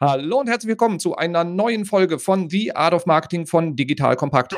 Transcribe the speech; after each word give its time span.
Hallo 0.00 0.38
und 0.38 0.48
herzlich 0.48 0.68
willkommen 0.68 1.00
zu 1.00 1.16
einer 1.16 1.42
neuen 1.42 1.84
Folge 1.84 2.20
von 2.20 2.48
The 2.48 2.76
Art 2.76 2.94
of 2.94 3.06
Marketing 3.06 3.48
von 3.48 3.74
Digital 3.74 4.14
Kompakt. 4.14 4.54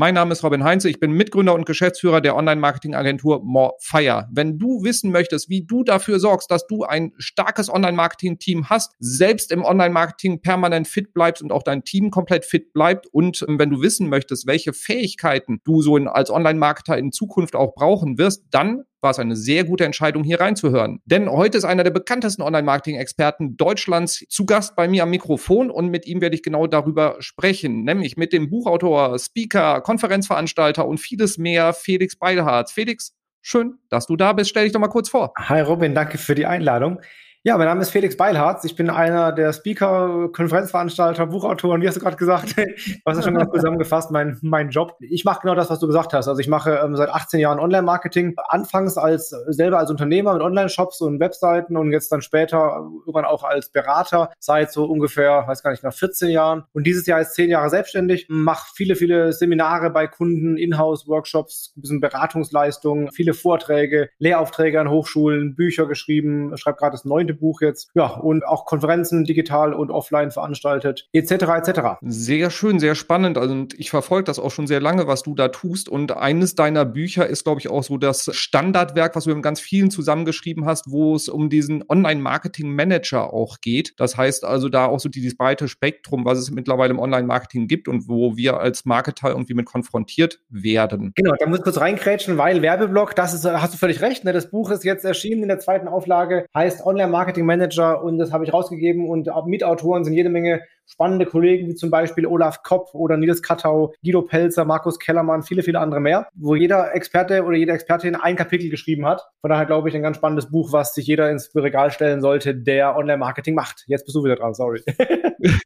Mein 0.00 0.14
Name 0.14 0.32
ist 0.32 0.42
Robin 0.42 0.64
Heinze, 0.64 0.88
ich 0.88 0.98
bin 0.98 1.12
Mitgründer 1.12 1.52
und 1.52 1.66
Geschäftsführer 1.66 2.22
der 2.22 2.34
Online-Marketing-Agentur 2.34 3.42
Morefire. 3.44 4.28
Wenn 4.32 4.58
du 4.58 4.82
wissen 4.82 5.12
möchtest, 5.12 5.50
wie 5.50 5.66
du 5.66 5.84
dafür 5.84 6.18
sorgst, 6.18 6.50
dass 6.50 6.66
du 6.66 6.84
ein 6.84 7.12
starkes 7.18 7.68
Online-Marketing-Team 7.68 8.70
hast, 8.70 8.96
selbst 8.98 9.52
im 9.52 9.62
Online-Marketing 9.62 10.40
permanent 10.40 10.88
fit 10.88 11.12
bleibst 11.12 11.42
und 11.42 11.52
auch 11.52 11.62
dein 11.62 11.84
Team 11.84 12.10
komplett 12.10 12.46
fit 12.46 12.72
bleibt 12.72 13.08
und 13.08 13.44
ähm, 13.46 13.58
wenn 13.58 13.68
du 13.68 13.82
wissen 13.82 14.08
möchtest, 14.08 14.46
welche 14.46 14.72
Fähigkeiten 14.72 15.60
du 15.64 15.82
so 15.82 15.98
in, 15.98 16.08
als 16.08 16.30
Online-Marketer 16.30 16.96
in 16.96 17.12
Zukunft 17.12 17.54
auch 17.54 17.74
brauchen 17.74 18.16
wirst, 18.16 18.46
dann 18.52 18.84
war 19.00 19.10
es 19.10 19.18
eine 19.18 19.36
sehr 19.36 19.64
gute 19.64 19.84
Entscheidung, 19.84 20.24
hier 20.24 20.40
reinzuhören. 20.40 21.00
Denn 21.04 21.30
heute 21.30 21.58
ist 21.58 21.64
einer 21.64 21.84
der 21.84 21.90
bekanntesten 21.90 22.42
Online-Marketing-Experten 22.42 23.56
Deutschlands 23.56 24.24
zu 24.28 24.46
Gast 24.46 24.76
bei 24.76 24.88
mir 24.88 25.04
am 25.04 25.10
Mikrofon 25.10 25.70
und 25.70 25.88
mit 25.88 26.06
ihm 26.06 26.20
werde 26.20 26.36
ich 26.36 26.42
genau 26.42 26.66
darüber 26.66 27.16
sprechen, 27.20 27.84
nämlich 27.84 28.16
mit 28.16 28.32
dem 28.32 28.50
Buchautor, 28.50 29.18
Speaker, 29.18 29.80
Konferenzveranstalter 29.80 30.86
und 30.86 30.98
vieles 30.98 31.38
mehr, 31.38 31.72
Felix 31.72 32.16
Beilhardt. 32.16 32.70
Felix, 32.70 33.14
schön, 33.40 33.78
dass 33.88 34.06
du 34.06 34.16
da 34.16 34.32
bist. 34.32 34.50
Stell 34.50 34.64
dich 34.64 34.72
doch 34.72 34.80
mal 34.80 34.88
kurz 34.88 35.08
vor. 35.08 35.32
Hi 35.38 35.60
Robin, 35.60 35.94
danke 35.94 36.18
für 36.18 36.34
die 36.34 36.46
Einladung. 36.46 37.00
Ja, 37.42 37.56
mein 37.56 37.68
Name 37.68 37.80
ist 37.80 37.88
Felix 37.88 38.18
Beilharz. 38.18 38.66
Ich 38.66 38.76
bin 38.76 38.90
einer 38.90 39.32
der 39.32 39.54
Speaker, 39.54 40.28
Konferenzveranstalter, 40.30 41.26
Buchautoren, 41.26 41.80
wie 41.80 41.88
hast 41.88 41.94
du 41.94 42.00
gerade 42.00 42.18
gesagt? 42.18 42.54
Du 42.60 43.00
hast 43.06 43.16
ja 43.16 43.22
schon 43.22 43.34
ganz 43.34 43.50
zusammengefasst, 43.54 44.10
mein, 44.10 44.38
mein 44.42 44.68
Job. 44.68 44.94
Ich 45.00 45.24
mache 45.24 45.40
genau 45.40 45.54
das, 45.54 45.70
was 45.70 45.80
du 45.80 45.86
gesagt 45.86 46.12
hast. 46.12 46.28
Also 46.28 46.38
ich 46.38 46.48
mache 46.48 46.82
ähm, 46.84 46.96
seit 46.96 47.08
18 47.08 47.40
Jahren 47.40 47.58
Online-Marketing. 47.58 48.34
Anfangs 48.48 48.98
als 48.98 49.30
selber 49.48 49.78
als 49.78 49.90
Unternehmer 49.90 50.34
mit 50.34 50.42
Online-Shops 50.42 51.00
und 51.00 51.18
Webseiten 51.18 51.78
und 51.78 51.92
jetzt 51.92 52.12
dann 52.12 52.20
später 52.20 52.86
irgendwann 53.06 53.24
auch 53.24 53.42
als 53.42 53.70
Berater 53.70 54.30
seit 54.38 54.70
so 54.70 54.84
ungefähr, 54.84 55.44
weiß 55.46 55.62
gar 55.62 55.70
nicht, 55.70 55.82
nach 55.82 55.94
14 55.94 56.28
Jahren. 56.28 56.64
Und 56.74 56.86
dieses 56.86 57.06
Jahr 57.06 57.22
ist 57.22 57.32
10 57.34 57.48
Jahre 57.48 57.70
selbstständig, 57.70 58.26
mache 58.28 58.70
viele, 58.74 58.96
viele 58.96 59.32
Seminare 59.32 59.88
bei 59.88 60.06
Kunden, 60.08 60.58
Inhouse-Workshops, 60.58 61.72
ein 61.74 61.80
bisschen 61.80 62.00
Beratungsleistungen, 62.00 63.10
viele 63.12 63.32
Vorträge, 63.32 64.10
Lehraufträge 64.18 64.78
an 64.78 64.90
Hochschulen, 64.90 65.54
Bücher 65.54 65.86
geschrieben, 65.86 66.54
schreibe 66.58 66.76
gerade 66.76 66.92
das 66.92 67.06
neunte 67.06 67.29
Buch 67.34 67.60
jetzt, 67.60 67.90
ja, 67.94 68.06
und 68.06 68.46
auch 68.46 68.64
Konferenzen 68.64 69.24
digital 69.24 69.74
und 69.74 69.90
offline 69.90 70.30
veranstaltet, 70.30 71.08
etc. 71.12 71.32
etc. 71.32 71.80
Sehr 72.02 72.50
schön, 72.50 72.78
sehr 72.78 72.94
spannend. 72.94 73.38
Also 73.38 73.66
ich 73.76 73.90
verfolge 73.90 74.24
das 74.24 74.38
auch 74.38 74.50
schon 74.50 74.66
sehr 74.66 74.80
lange, 74.80 75.06
was 75.06 75.22
du 75.22 75.34
da 75.34 75.48
tust. 75.48 75.88
Und 75.88 76.16
eines 76.16 76.54
deiner 76.54 76.84
Bücher 76.84 77.26
ist, 77.26 77.44
glaube 77.44 77.60
ich, 77.60 77.68
auch 77.68 77.82
so 77.82 77.98
das 77.98 78.30
Standardwerk, 78.34 79.16
was 79.16 79.24
du 79.24 79.34
mit 79.34 79.42
ganz 79.42 79.60
vielen 79.60 79.90
zusammengeschrieben 79.90 80.66
hast, 80.66 80.90
wo 80.90 81.14
es 81.14 81.28
um 81.28 81.50
diesen 81.50 81.84
Online-Marketing-Manager 81.88 83.32
auch 83.32 83.60
geht. 83.60 83.94
Das 83.98 84.16
heißt 84.16 84.44
also 84.44 84.68
da 84.68 84.86
auch 84.86 85.00
so 85.00 85.08
dieses 85.08 85.36
breite 85.36 85.68
Spektrum, 85.68 86.24
was 86.24 86.38
es 86.38 86.50
mittlerweile 86.50 86.92
im 86.92 86.98
Online-Marketing 86.98 87.68
gibt 87.68 87.88
und 87.88 88.08
wo 88.08 88.36
wir 88.36 88.60
als 88.60 88.84
Marketer 88.84 89.30
irgendwie 89.30 89.54
mit 89.54 89.66
konfrontiert 89.66 90.40
werden. 90.48 91.12
Genau, 91.14 91.34
da 91.38 91.46
muss 91.46 91.58
ich 91.58 91.64
kurz 91.64 91.78
reinkrätschen, 91.78 92.38
weil 92.38 92.62
Werbeblock, 92.62 93.14
das 93.14 93.34
ist, 93.34 93.44
hast 93.44 93.74
du 93.74 93.78
völlig 93.78 94.00
recht. 94.00 94.24
Ne? 94.24 94.32
Das 94.32 94.50
Buch 94.50 94.70
ist 94.70 94.84
jetzt 94.84 95.04
erschienen 95.04 95.42
in 95.42 95.48
der 95.48 95.58
zweiten 95.58 95.88
Auflage, 95.88 96.46
heißt 96.54 96.84
Online-Marketing 96.84 97.19
Marketing 97.20 97.44
Manager 97.44 98.02
und 98.02 98.16
das 98.16 98.32
habe 98.32 98.44
ich 98.44 98.52
rausgegeben 98.54 99.06
und 99.06 99.28
Mitautoren 99.44 100.04
sind 100.04 100.14
jede 100.14 100.30
Menge 100.30 100.62
spannende 100.86 101.26
Kollegen 101.26 101.68
wie 101.68 101.74
zum 101.74 101.90
Beispiel 101.90 102.24
Olaf 102.26 102.62
Kopp 102.62 102.94
oder 102.94 103.18
Nils 103.18 103.42
Kattau, 103.42 103.92
Guido 104.02 104.22
Pelzer, 104.22 104.64
Markus 104.64 104.98
Kellermann, 104.98 105.42
viele, 105.42 105.62
viele 105.62 105.80
andere 105.80 106.00
mehr, 106.00 106.28
wo 106.34 106.54
jeder 106.54 106.94
Experte 106.94 107.44
oder 107.44 107.58
jede 107.58 107.72
Expertin 107.72 108.16
ein 108.16 108.36
Kapitel 108.36 108.70
geschrieben 108.70 109.04
hat. 109.04 109.22
Von 109.42 109.50
daher 109.50 109.66
glaube 109.66 109.90
ich 109.90 109.94
ein 109.94 110.02
ganz 110.02 110.16
spannendes 110.16 110.50
Buch, 110.50 110.72
was 110.72 110.94
sich 110.94 111.06
jeder 111.06 111.30
ins 111.30 111.54
Regal 111.54 111.90
stellen 111.90 112.22
sollte, 112.22 112.54
der 112.54 112.96
Online-Marketing 112.96 113.54
macht. 113.54 113.84
Jetzt 113.86 114.06
bist 114.06 114.16
du 114.16 114.24
wieder 114.24 114.36
dran, 114.36 114.54
sorry. 114.54 114.82